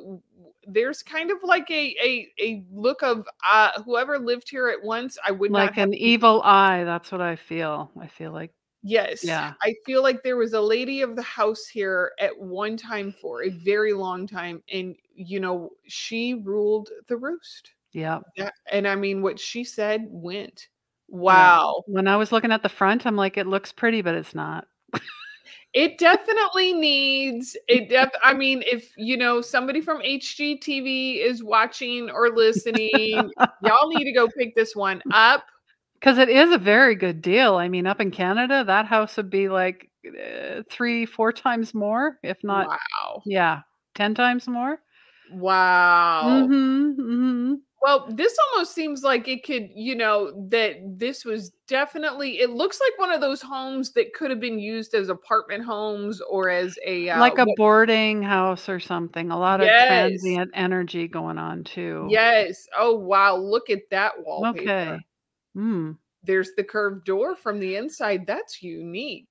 there's 0.68 1.04
kind 1.04 1.32
of 1.32 1.38
like 1.44 1.70
a 1.70 1.96
a, 2.02 2.28
a 2.40 2.64
look 2.72 3.04
of 3.04 3.26
uh 3.50 3.72
whoever 3.84 4.18
lived 4.20 4.50
here 4.50 4.68
at 4.70 4.84
once 4.84 5.18
i 5.26 5.32
would 5.32 5.52
Like 5.52 5.74
have 5.74 5.88
an 5.88 5.94
evil 5.94 6.42
eye. 6.44 6.84
That's 6.84 7.12
what 7.12 7.22
I 7.22 7.36
feel. 7.36 7.92
I 8.00 8.08
feel 8.08 8.32
like 8.32 8.52
Yes. 8.88 9.24
Yeah. 9.24 9.54
I 9.64 9.74
feel 9.84 10.04
like 10.04 10.22
there 10.22 10.38
was 10.38 10.54
a 10.54 10.62
lady 10.62 11.02
of 11.02 11.16
the 11.16 11.22
house 11.24 11.66
here 11.66 12.12
at 12.20 12.38
one 12.40 12.78
time 12.78 13.12
for 13.12 13.42
a 13.44 13.50
very 13.50 13.94
long 13.94 14.28
time. 14.28 14.62
And, 14.72 14.96
you 15.16 15.40
know, 15.40 15.72
she 15.88 16.36
ruled 16.36 16.90
the 17.08 17.18
roost. 17.18 17.72
yeah. 17.94 18.20
Yeah, 18.38 18.52
And 18.72 18.88
I 18.88 18.94
mean, 18.96 19.24
what 19.24 19.40
she 19.40 19.64
said 19.64 20.06
went. 20.08 20.68
Wow. 21.08 21.84
When 21.88 22.08
I 22.08 22.16
was 22.16 22.32
looking 22.32 22.52
at 22.52 22.62
the 22.62 22.70
front, 22.70 23.08
I'm 23.08 23.16
like, 23.16 23.38
it 23.38 23.48
looks 23.48 23.72
pretty, 23.72 24.04
but 24.04 24.14
it's 24.14 24.36
not. 24.36 24.68
It 25.76 25.98
definitely 25.98 26.72
needs 26.72 27.58
it. 27.68 27.90
Def- 27.90 28.10
I 28.24 28.34
mean, 28.34 28.64
if, 28.66 28.94
you 28.96 29.18
know, 29.18 29.42
somebody 29.42 29.82
from 29.82 30.02
HGTV 30.02 31.22
is 31.22 31.44
watching 31.44 32.10
or 32.10 32.30
listening, 32.30 33.30
y'all 33.62 33.90
need 33.90 34.06
to 34.06 34.14
go 34.14 34.30
pick 34.30 34.56
this 34.56 34.74
one 34.74 35.04
up. 35.12 35.44
Because 36.00 36.18
it 36.18 36.30
is 36.30 36.52
a 36.52 36.58
very 36.58 36.96
good 36.96 37.22
deal. 37.22 37.56
I 37.56 37.68
mean, 37.68 37.88
up 37.88 38.00
in 38.00 38.10
Canada, 38.10 38.64
that 38.64 38.86
house 38.86 39.18
would 39.18 39.30
be 39.30 39.50
like 39.50 39.90
uh, 40.08 40.62
three, 40.72 41.06
four 41.06 41.34
times 41.34 41.74
more, 41.74 42.20
if 42.24 42.38
not, 42.42 42.68
wow. 42.68 43.22
yeah, 43.26 43.62
10 43.96 44.16
times 44.16 44.48
more. 44.48 44.80
Wow. 45.34 46.48
Mhm, 46.48 46.96
mhm. 46.96 47.56
Well, 47.86 48.08
this 48.10 48.36
almost 48.52 48.74
seems 48.74 49.04
like 49.04 49.28
it 49.28 49.44
could, 49.44 49.70
you 49.76 49.94
know, 49.94 50.48
that 50.50 50.78
this 50.98 51.24
was 51.24 51.52
definitely 51.68 52.40
it 52.40 52.50
looks 52.50 52.80
like 52.82 52.98
one 52.98 53.12
of 53.12 53.22
those 53.22 53.44
homes 53.44 53.92
that 53.92 54.12
could 54.16 54.32
have 54.32 54.40
been 54.40 54.58
used 54.58 54.96
as 54.96 55.10
apartment 55.10 55.64
homes 55.64 56.20
or 56.28 56.50
as 56.50 56.80
a 56.84 57.10
uh, 57.12 57.20
Like 57.20 57.38
a 57.38 57.46
what- 57.46 57.56
boarding 57.58 58.24
house 58.24 58.70
or 58.70 58.80
something. 58.80 59.30
A 59.30 59.38
lot 59.38 59.60
of 59.62 59.68
Yes. 59.68 59.88
transient 59.88 60.50
energy 60.56 61.08
going 61.08 61.38
on 61.38 61.64
too. 61.64 62.08
Yes. 62.10 62.66
Oh 62.76 62.96
wow, 62.96 63.36
look 63.38 63.70
at 63.70 63.88
that 63.92 64.14
wallpaper. 64.18 64.62
Okay. 64.64 65.00
Mm. 65.56 65.96
There's 66.24 66.50
the 66.58 66.64
curved 66.64 67.06
door 67.06 67.36
from 67.36 67.60
the 67.60 67.76
inside. 67.76 68.26
That's 68.26 68.64
unique. 68.64 69.28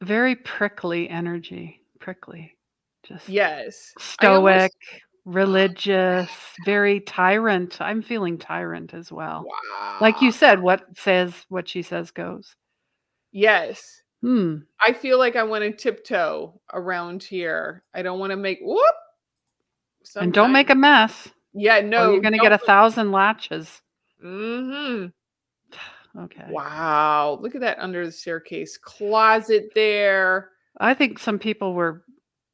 Very 0.00 0.34
prickly 0.34 1.10
energy. 1.10 1.82
Prickly. 2.00 2.56
Just 3.06 3.28
Yes. 3.28 3.92
Stoic, 3.98 4.72
religious, 5.24 6.30
very 6.64 7.00
tyrant. 7.00 7.80
I'm 7.80 8.02
feeling 8.02 8.38
tyrant 8.38 8.94
as 8.94 9.10
well. 9.10 9.44
Wow. 9.46 9.98
Like 10.00 10.20
you 10.20 10.30
said, 10.32 10.60
what 10.60 10.84
says 10.96 11.34
what 11.48 11.68
she 11.68 11.82
says 11.82 12.10
goes. 12.10 12.54
Yes. 13.32 14.02
Hmm. 14.22 14.58
I 14.80 14.92
feel 14.92 15.18
like 15.18 15.36
I 15.36 15.42
want 15.42 15.64
to 15.64 15.72
tiptoe 15.72 16.60
around 16.72 17.22
here. 17.22 17.82
I 17.94 18.02
don't 18.02 18.18
want 18.18 18.30
to 18.30 18.36
make 18.36 18.58
whoop. 18.62 18.80
And 20.16 20.32
don't 20.32 20.52
make 20.52 20.70
a 20.70 20.74
mess. 20.74 21.28
Yeah, 21.54 21.80
No, 21.80 22.06
no. 22.06 22.12
you're 22.12 22.20
going 22.20 22.32
to 22.34 22.38
get 22.38 22.52
a 22.52 22.58
thousand 22.58 23.12
latches. 23.12 23.80
Mm-hmm. 24.24 25.06
Okay. 26.16 26.44
Wow. 26.48 27.40
Look 27.42 27.56
at 27.56 27.60
that 27.62 27.80
under 27.80 28.06
the 28.06 28.12
staircase 28.12 28.78
closet 28.78 29.70
there. 29.74 30.50
I 30.78 30.94
think 30.94 31.18
some 31.18 31.40
people 31.40 31.74
were 31.74 32.04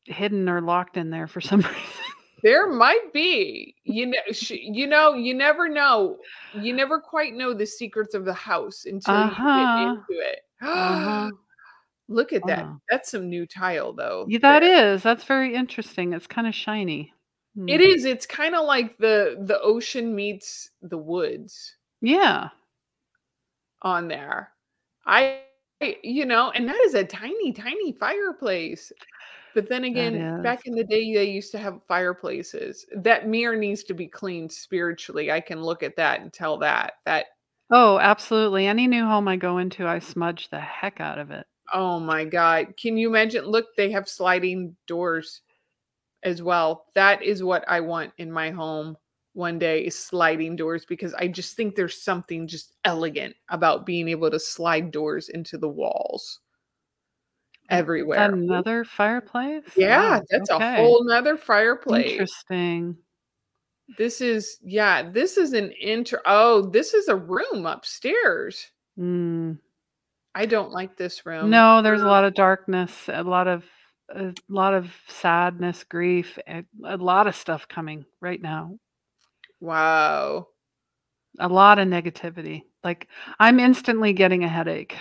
hidden 0.06 0.48
or 0.48 0.62
locked 0.62 0.96
in 0.96 1.10
there 1.10 1.26
for 1.26 1.42
some 1.42 1.60
reason. 1.60 1.99
There 2.42 2.70
might 2.70 3.12
be. 3.12 3.74
You 3.84 4.06
know, 4.06 4.18
sh- 4.32 4.52
you 4.62 4.86
know, 4.86 5.14
you 5.14 5.34
never 5.34 5.68
know. 5.68 6.18
You 6.54 6.72
never 6.72 7.00
quite 7.00 7.34
know 7.34 7.52
the 7.54 7.66
secrets 7.66 8.14
of 8.14 8.24
the 8.24 8.32
house 8.32 8.84
until 8.86 9.14
you 9.14 9.20
Uh-huh. 9.20 9.76
get 9.76 9.88
into 9.90 10.22
it. 10.30 10.40
Uh-huh. 10.62 11.30
Look 12.08 12.32
at 12.32 12.42
that. 12.46 12.64
Wow. 12.64 12.80
That's 12.90 13.10
some 13.10 13.28
new 13.28 13.46
tile 13.46 13.92
though. 13.92 14.26
Yeah, 14.28 14.38
that 14.40 14.60
there. 14.60 14.94
is. 14.94 15.02
That's 15.02 15.24
very 15.24 15.54
interesting. 15.54 16.12
It's 16.12 16.26
kind 16.26 16.46
of 16.48 16.54
shiny. 16.54 17.12
Hmm. 17.54 17.68
It 17.68 17.80
is. 17.80 18.04
It's 18.04 18.26
kind 18.26 18.54
of 18.54 18.64
like 18.66 18.96
the 18.98 19.36
the 19.46 19.60
ocean 19.60 20.14
meets 20.14 20.70
the 20.82 20.98
woods 20.98 21.76
Yeah. 22.00 22.48
on 23.82 24.08
there. 24.08 24.50
I- 25.06 25.38
you 26.02 26.26
know, 26.26 26.50
and 26.50 26.68
that 26.68 26.78
is 26.84 26.92
a 26.94 27.04
tiny, 27.04 27.52
tiny 27.52 27.92
fireplace. 27.92 28.92
But 29.54 29.68
then 29.68 29.84
again, 29.84 30.42
back 30.42 30.66
in 30.66 30.74
the 30.74 30.84
day, 30.84 31.12
they 31.12 31.24
used 31.24 31.52
to 31.52 31.58
have 31.58 31.80
fireplaces. 31.88 32.86
That 32.94 33.28
mirror 33.28 33.56
needs 33.56 33.82
to 33.84 33.94
be 33.94 34.06
cleaned 34.06 34.52
spiritually. 34.52 35.30
I 35.30 35.40
can 35.40 35.62
look 35.62 35.82
at 35.82 35.96
that 35.96 36.20
and 36.20 36.32
tell 36.32 36.58
that 36.58 36.94
that. 37.04 37.26
Oh, 37.70 37.98
absolutely. 37.98 38.66
Any 38.66 38.86
new 38.86 39.04
home 39.04 39.28
I 39.28 39.36
go 39.36 39.58
into, 39.58 39.86
I 39.86 39.98
smudge 39.98 40.50
the 40.50 40.60
heck 40.60 41.00
out 41.00 41.18
of 41.18 41.30
it. 41.30 41.46
Oh 41.72 42.00
my 42.00 42.24
God! 42.24 42.74
Can 42.76 42.96
you 42.96 43.08
imagine? 43.08 43.44
Look, 43.44 43.66
they 43.76 43.90
have 43.92 44.08
sliding 44.08 44.76
doors 44.86 45.42
as 46.22 46.42
well. 46.42 46.86
That 46.94 47.22
is 47.22 47.42
what 47.42 47.64
I 47.68 47.80
want 47.80 48.12
in 48.18 48.30
my 48.30 48.50
home 48.50 48.96
one 49.32 49.58
day 49.58 49.86
is 49.86 49.96
sliding 49.96 50.56
doors 50.56 50.84
because 50.84 51.14
I 51.14 51.28
just 51.28 51.56
think 51.56 51.74
there's 51.74 52.02
something 52.02 52.48
just 52.48 52.72
elegant 52.84 53.36
about 53.48 53.86
being 53.86 54.08
able 54.08 54.30
to 54.30 54.40
slide 54.40 54.90
doors 54.90 55.28
into 55.28 55.56
the 55.56 55.68
walls 55.68 56.40
everywhere. 57.70 58.32
Another 58.32 58.84
fireplace? 58.84 59.64
Yeah, 59.76 60.20
that's 60.28 60.50
okay. 60.50 60.74
a 60.74 60.76
whole 60.76 61.04
nother 61.04 61.36
fireplace. 61.36 62.12
Interesting. 62.12 62.96
This 63.98 64.20
is 64.20 64.58
yeah, 64.62 65.10
this 65.10 65.36
is 65.36 65.52
an 65.52 65.72
inter 65.80 66.20
oh, 66.26 66.62
this 66.70 66.94
is 66.94 67.08
a 67.08 67.16
room 67.16 67.66
upstairs. 67.66 68.70
Mm. 68.98 69.58
I 70.34 70.46
don't 70.46 70.70
like 70.70 70.96
this 70.96 71.26
room. 71.26 71.50
No, 71.50 71.82
there's 71.82 72.02
a 72.02 72.06
lot 72.06 72.24
of 72.24 72.34
darkness, 72.34 72.92
a 73.08 73.22
lot 73.22 73.48
of 73.48 73.64
a 74.14 74.32
lot 74.48 74.74
of 74.74 74.92
sadness, 75.08 75.84
grief, 75.84 76.38
a, 76.48 76.64
a 76.84 76.96
lot 76.96 77.26
of 77.26 77.34
stuff 77.34 77.66
coming 77.68 78.04
right 78.20 78.40
now. 78.40 78.78
Wow. 79.60 80.48
A 81.38 81.48
lot 81.48 81.78
of 81.78 81.88
negativity. 81.88 82.62
Like 82.84 83.08
I'm 83.38 83.60
instantly 83.60 84.12
getting 84.12 84.44
a 84.44 84.48
headache 84.48 84.96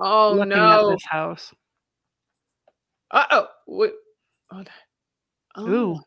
Oh 0.00 0.44
no. 0.44 0.90
at 0.90 0.94
this 0.94 1.04
house. 1.04 1.54
What 3.10 3.92
oh, 4.52 4.62
that- 4.62 4.70
oh. 5.56 5.68
Ooh. 5.68 6.00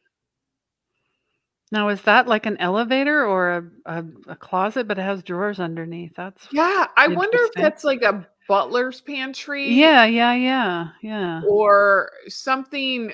Now 1.71 1.87
is 1.87 2.01
that 2.01 2.27
like 2.27 2.45
an 2.45 2.57
elevator 2.57 3.25
or 3.25 3.51
a, 3.85 3.99
a, 3.99 4.05
a 4.27 4.35
closet, 4.35 4.87
but 4.87 4.99
it 4.99 5.03
has 5.03 5.23
drawers 5.23 5.59
underneath? 5.59 6.13
That's 6.15 6.45
Yeah, 6.51 6.87
I 6.97 7.07
wonder 7.07 7.37
if 7.37 7.51
that's 7.53 7.85
like 7.85 8.01
a 8.01 8.27
butler's 8.47 8.99
pantry. 8.99 9.73
yeah, 9.73 10.03
yeah, 10.03 10.33
yeah, 10.33 10.89
yeah. 11.01 11.41
Or 11.47 12.11
something. 12.27 13.13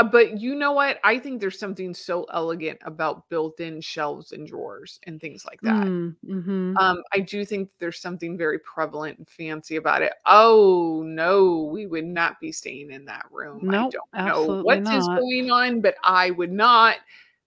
Uh, 0.00 0.04
But 0.04 0.40
you 0.40 0.54
know 0.54 0.72
what? 0.72 0.98
I 1.04 1.18
think 1.18 1.40
there's 1.40 1.58
something 1.58 1.94
so 1.94 2.24
elegant 2.32 2.78
about 2.84 3.28
built-in 3.28 3.80
shelves 3.80 4.32
and 4.32 4.46
drawers 4.46 4.98
and 5.04 5.20
things 5.20 5.44
like 5.44 5.60
that. 5.62 5.86
Mm, 5.86 6.16
mhm. 6.26 6.80
Um, 6.80 7.02
I 7.12 7.20
do 7.20 7.44
think 7.44 7.68
there's 7.78 8.00
something 8.00 8.36
very 8.38 8.58
prevalent 8.60 9.18
and 9.18 9.28
fancy 9.28 9.76
about 9.76 10.02
it. 10.02 10.12
Oh 10.26 11.02
no, 11.04 11.68
we 11.72 11.86
would 11.86 12.04
not 12.04 12.40
be 12.40 12.52
staying 12.52 12.90
in 12.90 13.04
that 13.06 13.26
room. 13.30 13.68
I 13.70 13.88
don't 13.90 14.26
know 14.26 14.62
what 14.62 14.78
is 14.78 15.08
going 15.08 15.50
on, 15.50 15.80
but 15.80 15.96
I 16.02 16.30
would 16.30 16.52
not 16.52 16.96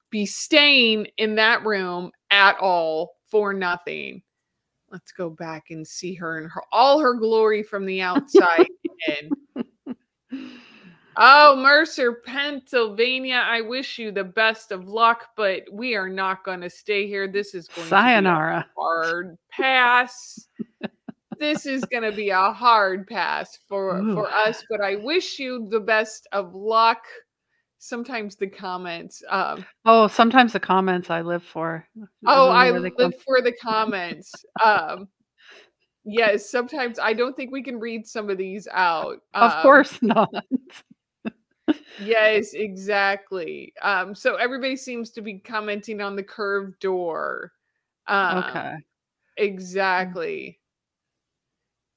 be 0.10 0.26
staying 0.26 1.08
in 1.18 1.36
that 1.36 1.66
room 1.66 2.12
at 2.30 2.58
all 2.60 3.16
for 3.26 3.54
nothing. 3.54 4.22
Let's 4.92 5.12
go 5.12 5.32
back 5.32 5.72
and 5.72 5.88
see 5.88 6.14
her 6.16 6.38
in 6.38 6.50
her 6.50 6.62
all 6.72 7.00
her 7.00 7.16
glory 7.16 7.64
from 7.64 7.86
the 7.86 8.02
outside. 8.04 8.68
in. 9.08 9.32
Oh, 11.18 11.56
Mercer, 11.56 12.22
Pennsylvania. 12.26 13.44
I 13.46 13.62
wish 13.62 14.00
you 14.00 14.12
the 14.12 14.24
best 14.24 14.72
of 14.72 14.88
luck, 14.88 15.28
but 15.38 15.64
we 15.72 15.96
are 15.96 16.10
not 16.10 16.44
going 16.44 16.62
to 16.62 16.70
stay 16.70 17.08
here. 17.08 17.28
This 17.28 17.54
is 17.54 17.68
going 17.68 17.86
to 17.88 17.92
be 17.92 17.96
a 17.96 18.00
Sayonara. 18.00 18.66
hard 18.78 19.38
pass. 19.52 20.48
this 21.40 21.66
is 21.66 21.84
going 21.86 22.04
to 22.04 22.12
be 22.16 22.30
a 22.30 22.52
hard 22.52 23.06
pass 23.08 23.60
for 23.70 23.98
Ooh. 23.98 24.14
for 24.16 24.28
us, 24.32 24.64
but 24.70 24.82
I 24.82 24.96
wish 24.96 25.38
you 25.40 25.68
the 25.70 25.80
best 25.80 26.28
of 26.32 26.56
luck. 26.56 27.04
Sometimes 27.80 28.36
the 28.38 28.48
comments. 28.48 29.22
Um, 29.30 29.66
Oh, 29.86 30.08
sometimes 30.08 30.54
the 30.54 30.60
comments 30.60 31.10
I 31.10 31.22
live 31.22 31.44
for. 31.44 31.86
oh, 32.26 32.50
I 32.50 32.72
come 32.72 32.82
live 32.98 33.22
for 33.26 33.42
the 33.42 33.52
comments. 33.62 34.32
Um, 34.64 35.10
yes, 36.06 36.50
sometimes 36.50 36.98
I 36.98 37.12
don't 37.14 37.36
think 37.36 37.52
we 37.52 37.62
can 37.62 37.80
read 37.80 38.08
some 38.08 38.30
of 38.30 38.38
these 38.38 38.68
out. 38.72 39.18
Of 39.34 39.52
Um, 39.52 39.62
course 39.64 40.02
not. 40.02 40.30
Yes, 42.00 42.54
exactly. 42.54 43.74
Um, 43.82 44.16
so 44.16 44.36
everybody 44.36 44.76
seems 44.76 45.12
to 45.12 45.22
be 45.22 45.40
commenting 45.40 46.02
on 46.02 46.16
the 46.16 46.24
curved 46.24 46.80
door. 46.80 47.52
Um, 48.08 48.38
okay. 48.40 48.76
Exactly. 49.38 50.60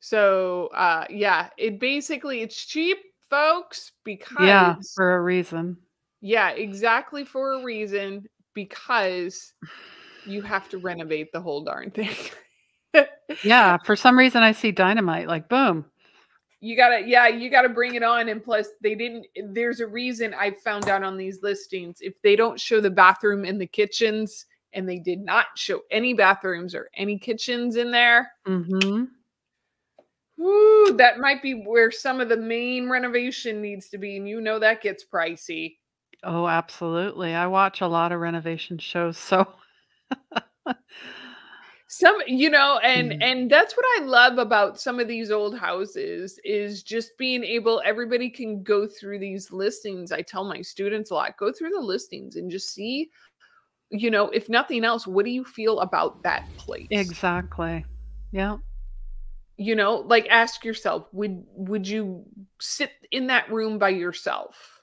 So 0.01 0.69
uh 0.69 1.05
yeah, 1.11 1.49
it 1.59 1.81
basically 1.81 2.43
it's 2.43 2.65
cheap, 2.65 2.99
folks, 3.29 3.93
because 4.05 4.47
Yeah, 4.47 4.77
for 4.95 5.17
a 5.17 5.21
reason. 5.23 5.77
yeah, 6.21 6.51
exactly 6.51 7.25
for 7.25 7.55
a 7.55 7.63
reason 7.65 8.27
because 8.55 9.55
you 10.25 10.43
have 10.43 10.69
to 10.71 10.79
renovate 10.79 11.33
the 11.33 11.41
whole 11.41 11.65
darn 11.65 11.91
thing. 11.91 12.15
Yeah, 13.43 13.77
for 13.85 13.97
some 13.97 14.17
reason 14.17 14.43
I 14.43 14.53
see 14.53 14.71
dynamite 14.73 15.29
like 15.29 15.49
boom. 15.49 15.85
You 16.61 16.77
gotta 16.77 17.03
yeah 17.07 17.29
you 17.29 17.51
gotta 17.51 17.69
bring 17.69 17.95
it 17.95 18.03
on 18.03 18.29
and 18.29 18.43
plus 18.43 18.69
they 18.83 18.95
didn't 18.95 19.27
there's 19.51 19.81
a 19.81 19.87
reason 19.87 20.35
i 20.35 20.51
found 20.51 20.89
out 20.89 21.03
on 21.03 21.17
these 21.17 21.43
listings. 21.43 21.99
If 22.01 22.21
they 22.23 22.37
don't 22.37 22.59
show 22.59 22.81
the 22.81 22.91
bathroom 22.91 23.45
and 23.45 23.61
the 23.61 23.67
kitchens 23.67 24.47
and 24.73 24.89
they 24.89 24.99
did 24.99 25.21
not 25.21 25.47
show 25.57 25.83
any 25.91 26.15
bathrooms 26.15 26.75
or 26.75 26.91
any 26.95 27.19
kitchens 27.19 27.77
in 27.77 27.91
there. 27.91 28.31
Hmm 28.47 29.05
woo, 30.37 30.97
that 30.97 31.19
might 31.19 31.43
be 31.43 31.55
where 31.55 31.91
some 31.91 32.21
of 32.21 32.29
the 32.29 32.37
main 32.37 32.89
renovation 32.89 33.61
needs 33.61 33.89
to 33.89 33.99
be 33.99 34.17
and 34.17 34.29
you 34.29 34.41
know 34.41 34.59
that 34.59 34.83
gets 34.83 35.05
pricey. 35.05 35.77
Oh, 36.23 36.47
absolutely. 36.49 37.35
I 37.35 37.47
watch 37.47 37.81
a 37.81 37.87
lot 37.87 38.13
of 38.13 38.21
renovation 38.21 38.79
shows, 38.79 39.17
so 39.19 39.47
some 41.99 42.17
you 42.27 42.51
know 42.51 42.79
and 42.83 43.13
Mhm. 43.13 43.23
and 43.23 43.51
that's 43.51 43.75
what 43.77 43.87
i 43.97 44.05
love 44.05 44.39
about 44.39 44.79
some 44.79 45.01
of 45.01 45.09
these 45.09 45.31
old 45.31 45.57
houses 45.59 46.39
is 46.45 46.83
just 46.83 47.17
being 47.17 47.43
able 47.43 47.81
everybody 47.85 48.29
can 48.29 48.63
go 48.63 48.87
through 48.87 49.19
these 49.19 49.51
listings 49.51 50.13
i 50.13 50.21
tell 50.21 50.45
my 50.45 50.61
students 50.61 51.11
a 51.11 51.15
lot 51.15 51.37
go 51.39 51.51
through 51.53 51.71
the 51.71 51.81
listings 51.81 52.37
and 52.37 52.51
just 52.51 52.75
see 52.75 53.11
you 53.91 54.11
know 54.11 54.29
if 54.31 54.49
nothing 54.49 54.85
else 54.85 55.07
what 55.07 55.25
do 55.25 55.31
you 55.31 55.45
feel 55.45 55.81
about 55.81 56.23
that 56.23 56.45
place 56.57 56.89
exactly. 56.91 57.85
Yeah. 58.33 58.59
you 59.57 59.75
know 59.75 59.99
like 60.09 60.27
ask 60.29 60.65
yourself 60.65 61.09
would 61.13 61.45
would 61.55 61.87
you 61.89 62.25
sit 62.61 62.91
in 63.13 63.27
that 63.29 63.51
room 63.51 63.79
by 63.79 63.89
yourself 63.91 64.83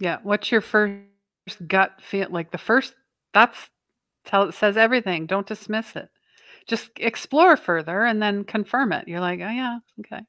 Yeah. 0.00 0.18
What's 0.22 0.50
your 0.50 0.62
first 0.62 1.04
gut 1.68 2.00
feel 2.00 2.28
like 2.30 2.50
the 2.50 2.58
first 2.58 2.94
that's 3.34 3.68
tell 4.24 4.48
it 4.48 4.54
says 4.54 4.76
everything. 4.76 5.26
Don't 5.26 5.46
dismiss 5.46 5.94
it. 5.94 6.08
Just 6.70 6.90
explore 6.98 7.56
further 7.56 8.04
and 8.04 8.22
then 8.22 8.44
confirm 8.44 8.92
it. 8.92 9.08
You're 9.08 9.18
like, 9.18 9.40
oh 9.40 9.50
yeah, 9.50 9.78
okay. 9.98 10.20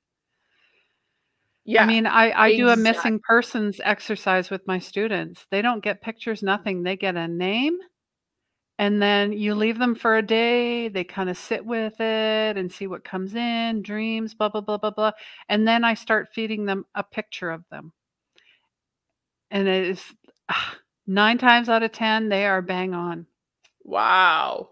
Yeah. 1.65 1.83
I 1.83 1.85
mean, 1.85 2.07
I, 2.07 2.31
I 2.31 2.55
do 2.55 2.69
a 2.69 2.75
missing 2.75 3.19
persons 3.19 3.79
exercise 3.83 4.49
with 4.49 4.65
my 4.65 4.79
students. 4.79 5.45
They 5.51 5.61
don't 5.61 5.83
get 5.83 6.01
pictures, 6.01 6.41
nothing. 6.41 6.81
They 6.81 6.97
get 6.97 7.15
a 7.15 7.27
name, 7.27 7.77
and 8.79 8.99
then 8.99 9.31
you 9.31 9.53
leave 9.53 9.77
them 9.77 9.93
for 9.93 10.17
a 10.17 10.23
day. 10.23 10.87
They 10.87 11.03
kind 11.03 11.29
of 11.29 11.37
sit 11.37 11.63
with 11.63 12.01
it 12.01 12.57
and 12.57 12.71
see 12.71 12.87
what 12.87 13.03
comes 13.03 13.35
in, 13.35 13.83
dreams, 13.83 14.33
blah, 14.33 14.49
blah, 14.49 14.61
blah, 14.61 14.77
blah, 14.77 14.89
blah. 14.89 15.11
And 15.49 15.67
then 15.67 15.83
I 15.83 15.93
start 15.93 16.29
feeding 16.33 16.65
them 16.65 16.85
a 16.95 17.03
picture 17.03 17.51
of 17.51 17.63
them. 17.69 17.93
And 19.51 19.67
it 19.67 19.89
is 19.89 20.03
ah, 20.49 20.75
nine 21.05 21.37
times 21.37 21.69
out 21.69 21.83
of 21.83 21.91
10, 21.91 22.29
they 22.29 22.47
are 22.47 22.63
bang 22.63 22.95
on. 22.95 23.27
Wow. 23.83 24.70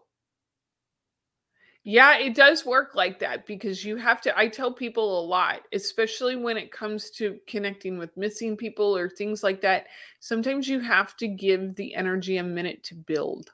Yeah, 1.84 2.18
it 2.18 2.36
does 2.36 2.66
work 2.66 2.94
like 2.94 3.20
that 3.20 3.46
because 3.46 3.86
you 3.86 3.96
have 3.96 4.20
to. 4.22 4.38
I 4.38 4.48
tell 4.48 4.72
people 4.72 5.20
a 5.20 5.26
lot, 5.26 5.62
especially 5.74 6.36
when 6.36 6.58
it 6.58 6.72
comes 6.72 7.10
to 7.12 7.40
connecting 7.48 7.98
with 7.98 8.16
missing 8.18 8.58
people 8.58 8.96
or 8.96 9.10
things 9.10 9.44
like 9.44 9.62
that. 9.62 9.88
Sometimes 10.20 10.68
you 10.68 10.82
have 10.82 11.16
to 11.18 11.28
give 11.28 11.76
the 11.76 11.96
energy 11.96 12.38
a 12.38 12.44
minute 12.44 12.84
to 12.84 12.96
build. 12.96 13.52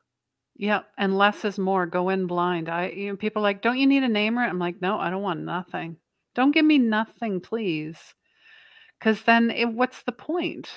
Yeah, 0.58 0.82
and 0.98 1.18
less 1.18 1.46
is 1.46 1.60
more. 1.60 1.86
Go 1.86 2.10
in 2.10 2.28
blind. 2.28 2.68
I 2.68 2.88
you 2.88 3.10
know, 3.10 3.16
people 3.16 3.42
like, 3.42 3.62
don't 3.62 3.78
you 3.78 3.86
need 3.86 4.04
a 4.04 4.08
namer? 4.08 4.42
I'm 4.42 4.60
like, 4.60 4.82
no, 4.82 4.98
I 4.98 5.10
don't 5.10 5.22
want 5.22 5.42
nothing. 5.42 5.98
Don't 6.34 6.52
give 6.52 6.66
me 6.66 6.80
nothing, 6.80 7.42
please. 7.42 7.98
Because 9.00 9.22
then, 9.24 9.52
it, 9.52 9.66
what's 9.66 10.02
the 10.04 10.12
point? 10.12 10.70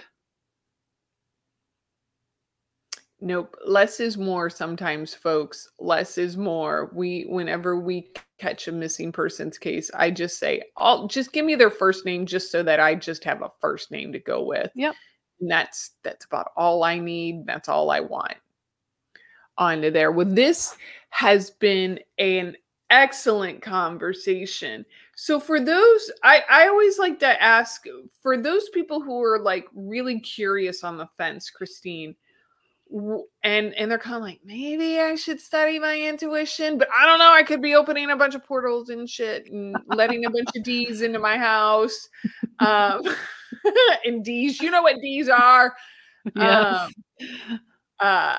Nope. 3.20 3.56
Less 3.66 3.98
is 3.98 4.16
more 4.16 4.48
sometimes, 4.48 5.12
folks. 5.12 5.68
Less 5.80 6.18
is 6.18 6.36
more. 6.36 6.90
We, 6.94 7.22
whenever 7.28 7.78
we 7.78 8.12
catch 8.38 8.68
a 8.68 8.72
missing 8.72 9.10
persons 9.10 9.58
case, 9.58 9.90
I 9.94 10.10
just 10.12 10.38
say, 10.38 10.62
I'll 10.76 11.08
just 11.08 11.32
give 11.32 11.44
me 11.44 11.56
their 11.56 11.70
first 11.70 12.04
name 12.04 12.26
just 12.26 12.52
so 12.52 12.62
that 12.62 12.78
I 12.78 12.94
just 12.94 13.24
have 13.24 13.42
a 13.42 13.50
first 13.60 13.90
name 13.90 14.12
to 14.12 14.20
go 14.20 14.44
with. 14.44 14.70
Yep. 14.76 14.94
And 15.40 15.50
that's 15.50 15.92
that's 16.02 16.26
about 16.26 16.52
all 16.56 16.84
I 16.84 16.98
need. 16.98 17.44
That's 17.46 17.68
all 17.68 17.90
I 17.90 18.00
want. 18.00 18.34
On 19.56 19.82
to 19.82 19.90
there. 19.90 20.12
Well, 20.12 20.26
this 20.26 20.76
has 21.10 21.50
been 21.50 21.98
an 22.18 22.56
excellent 22.90 23.62
conversation. 23.62 24.84
So 25.16 25.40
for 25.40 25.60
those, 25.60 26.10
I, 26.22 26.42
I 26.48 26.68
always 26.68 26.98
like 26.98 27.18
to 27.20 27.42
ask 27.42 27.84
for 28.22 28.36
those 28.36 28.68
people 28.68 29.00
who 29.00 29.20
are 29.22 29.40
like 29.40 29.66
really 29.74 30.20
curious 30.20 30.84
on 30.84 30.96
the 30.96 31.08
fence, 31.18 31.50
Christine, 31.50 32.14
and 32.90 33.74
and 33.74 33.90
they're 33.90 33.98
kind 33.98 34.16
of 34.16 34.22
like 34.22 34.40
maybe 34.44 34.98
I 34.98 35.14
should 35.14 35.40
study 35.40 35.78
my 35.78 35.98
intuition, 35.98 36.78
but 36.78 36.88
I 36.96 37.06
don't 37.06 37.18
know. 37.18 37.32
I 37.32 37.42
could 37.42 37.60
be 37.60 37.74
opening 37.74 38.10
a 38.10 38.16
bunch 38.16 38.34
of 38.34 38.44
portals 38.44 38.88
and 38.88 39.08
shit 39.08 39.50
and 39.50 39.76
letting 39.88 40.24
a 40.24 40.30
bunch 40.30 40.48
of 40.56 40.62
D's 40.62 41.02
into 41.02 41.18
my 41.18 41.36
house. 41.36 42.08
Um, 42.60 43.02
and 44.04 44.24
D's, 44.24 44.60
you 44.60 44.70
know 44.70 44.82
what 44.82 45.00
D's 45.02 45.28
are. 45.28 45.74
Yes. 46.34 46.90
Um, 47.20 47.60
uh, 48.00 48.36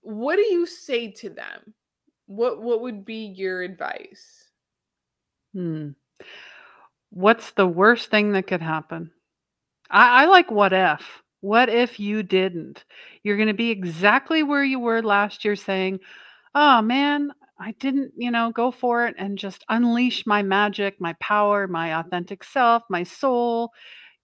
what 0.00 0.36
do 0.36 0.42
you 0.42 0.66
say 0.66 1.10
to 1.12 1.30
them? 1.30 1.74
What 2.26 2.62
what 2.62 2.80
would 2.80 3.04
be 3.04 3.26
your 3.26 3.62
advice? 3.62 4.48
Hmm. 5.52 5.90
What's 7.10 7.52
the 7.52 7.66
worst 7.66 8.10
thing 8.10 8.32
that 8.32 8.46
could 8.46 8.62
happen? 8.62 9.10
I, 9.90 10.22
I 10.22 10.26
like 10.26 10.50
what 10.50 10.72
if. 10.72 11.21
What 11.42 11.68
if 11.68 12.00
you 12.00 12.22
didn't? 12.22 12.84
You're 13.24 13.36
going 13.36 13.48
to 13.48 13.54
be 13.54 13.70
exactly 13.70 14.42
where 14.42 14.64
you 14.64 14.78
were 14.78 15.02
last 15.02 15.44
year 15.44 15.56
saying, 15.56 15.98
oh 16.54 16.80
man, 16.80 17.32
I 17.58 17.72
didn't, 17.80 18.12
you 18.16 18.30
know, 18.30 18.52
go 18.52 18.70
for 18.70 19.06
it 19.06 19.16
and 19.18 19.36
just 19.36 19.64
unleash 19.68 20.24
my 20.24 20.42
magic, 20.42 21.00
my 21.00 21.14
power, 21.14 21.66
my 21.66 21.98
authentic 21.98 22.44
self, 22.44 22.84
my 22.88 23.02
soul, 23.02 23.72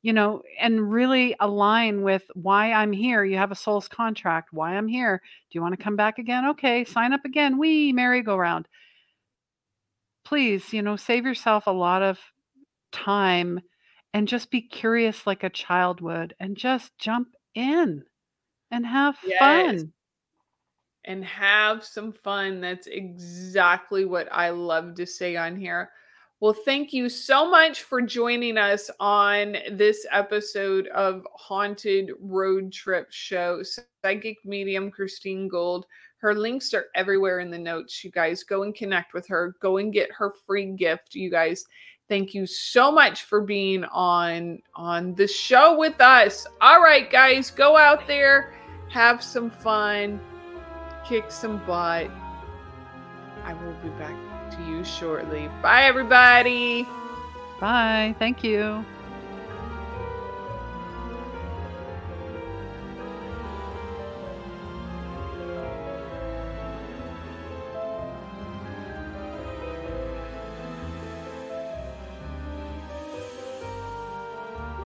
you 0.02 0.12
know, 0.12 0.42
and 0.60 0.92
really 0.92 1.34
align 1.40 2.02
with 2.02 2.22
why 2.34 2.72
I'm 2.72 2.92
here. 2.92 3.24
You 3.24 3.36
have 3.36 3.50
a 3.50 3.56
soul's 3.56 3.88
contract, 3.88 4.50
why 4.52 4.76
I'm 4.76 4.86
here. 4.86 5.20
Do 5.50 5.56
you 5.56 5.62
want 5.62 5.76
to 5.76 5.82
come 5.82 5.96
back 5.96 6.18
again? 6.18 6.46
Okay, 6.50 6.84
sign 6.84 7.12
up 7.12 7.24
again. 7.24 7.58
We 7.58 7.92
merry-go-round. 7.92 8.68
Please, 10.24 10.72
you 10.72 10.82
know, 10.82 10.94
save 10.94 11.26
yourself 11.26 11.66
a 11.66 11.72
lot 11.72 12.02
of 12.02 12.20
time 12.92 13.60
and 14.18 14.26
just 14.26 14.50
be 14.50 14.60
curious 14.60 15.28
like 15.28 15.44
a 15.44 15.48
child 15.48 16.00
would 16.00 16.34
and 16.40 16.56
just 16.56 16.90
jump 16.98 17.28
in 17.54 18.02
and 18.72 18.84
have 18.84 19.16
Yes. 19.24 19.38
fun. 19.82 19.92
and 21.04 21.24
have 21.24 21.84
some 21.84 22.12
fun. 22.12 22.60
That's 22.60 22.88
exactly 22.88 24.04
what 24.04 24.28
I 24.32 24.50
love 24.50 24.96
to 24.96 25.06
say 25.06 25.36
on 25.36 25.54
here. 25.56 25.92
Well, 26.40 26.52
thank 26.52 26.92
you 26.92 27.08
so 27.08 27.48
much 27.48 27.84
for 27.84 28.02
joining 28.02 28.58
us 28.58 28.90
on 28.98 29.56
this 29.70 30.04
episode 30.10 30.88
of 30.88 31.24
Haunted 31.34 32.10
Road 32.18 32.72
Trip 32.72 33.06
Show. 33.12 33.62
Psychic 34.04 34.36
medium 34.44 34.90
Christine 34.90 35.46
Gold. 35.46 35.86
Her 36.18 36.34
links 36.34 36.74
are 36.74 36.86
everywhere 36.96 37.38
in 37.38 37.52
the 37.52 37.58
notes. 37.58 38.02
You 38.02 38.10
guys 38.10 38.42
go 38.42 38.64
and 38.64 38.74
connect 38.74 39.14
with 39.14 39.28
her. 39.28 39.54
Go 39.62 39.76
and 39.76 39.92
get 39.92 40.10
her 40.10 40.32
free 40.44 40.66
gift. 40.72 41.14
You 41.14 41.30
guys, 41.30 41.64
thank 42.08 42.34
you 42.34 42.46
so 42.46 42.90
much 42.90 43.22
for 43.22 43.40
being 43.40 43.84
on 43.84 44.60
on 44.74 45.14
the 45.14 45.26
show 45.26 45.78
with 45.78 46.00
us. 46.00 46.46
All 46.60 46.80
right, 46.80 47.10
guys, 47.10 47.50
go 47.50 47.76
out 47.76 48.06
there, 48.06 48.54
have 48.90 49.22
some 49.22 49.50
fun 49.50 50.20
kick 51.08 51.30
some 51.30 51.58
butt. 51.66 52.10
I 53.44 53.54
will 53.54 53.72
be 53.82 53.88
back 53.98 54.14
to 54.52 54.62
you 54.64 54.84
shortly. 54.84 55.48
Bye, 55.62 55.84
everybody. 55.84 56.86
Bye. 57.60 58.14
Thank 58.18 58.44
you. 58.44 58.84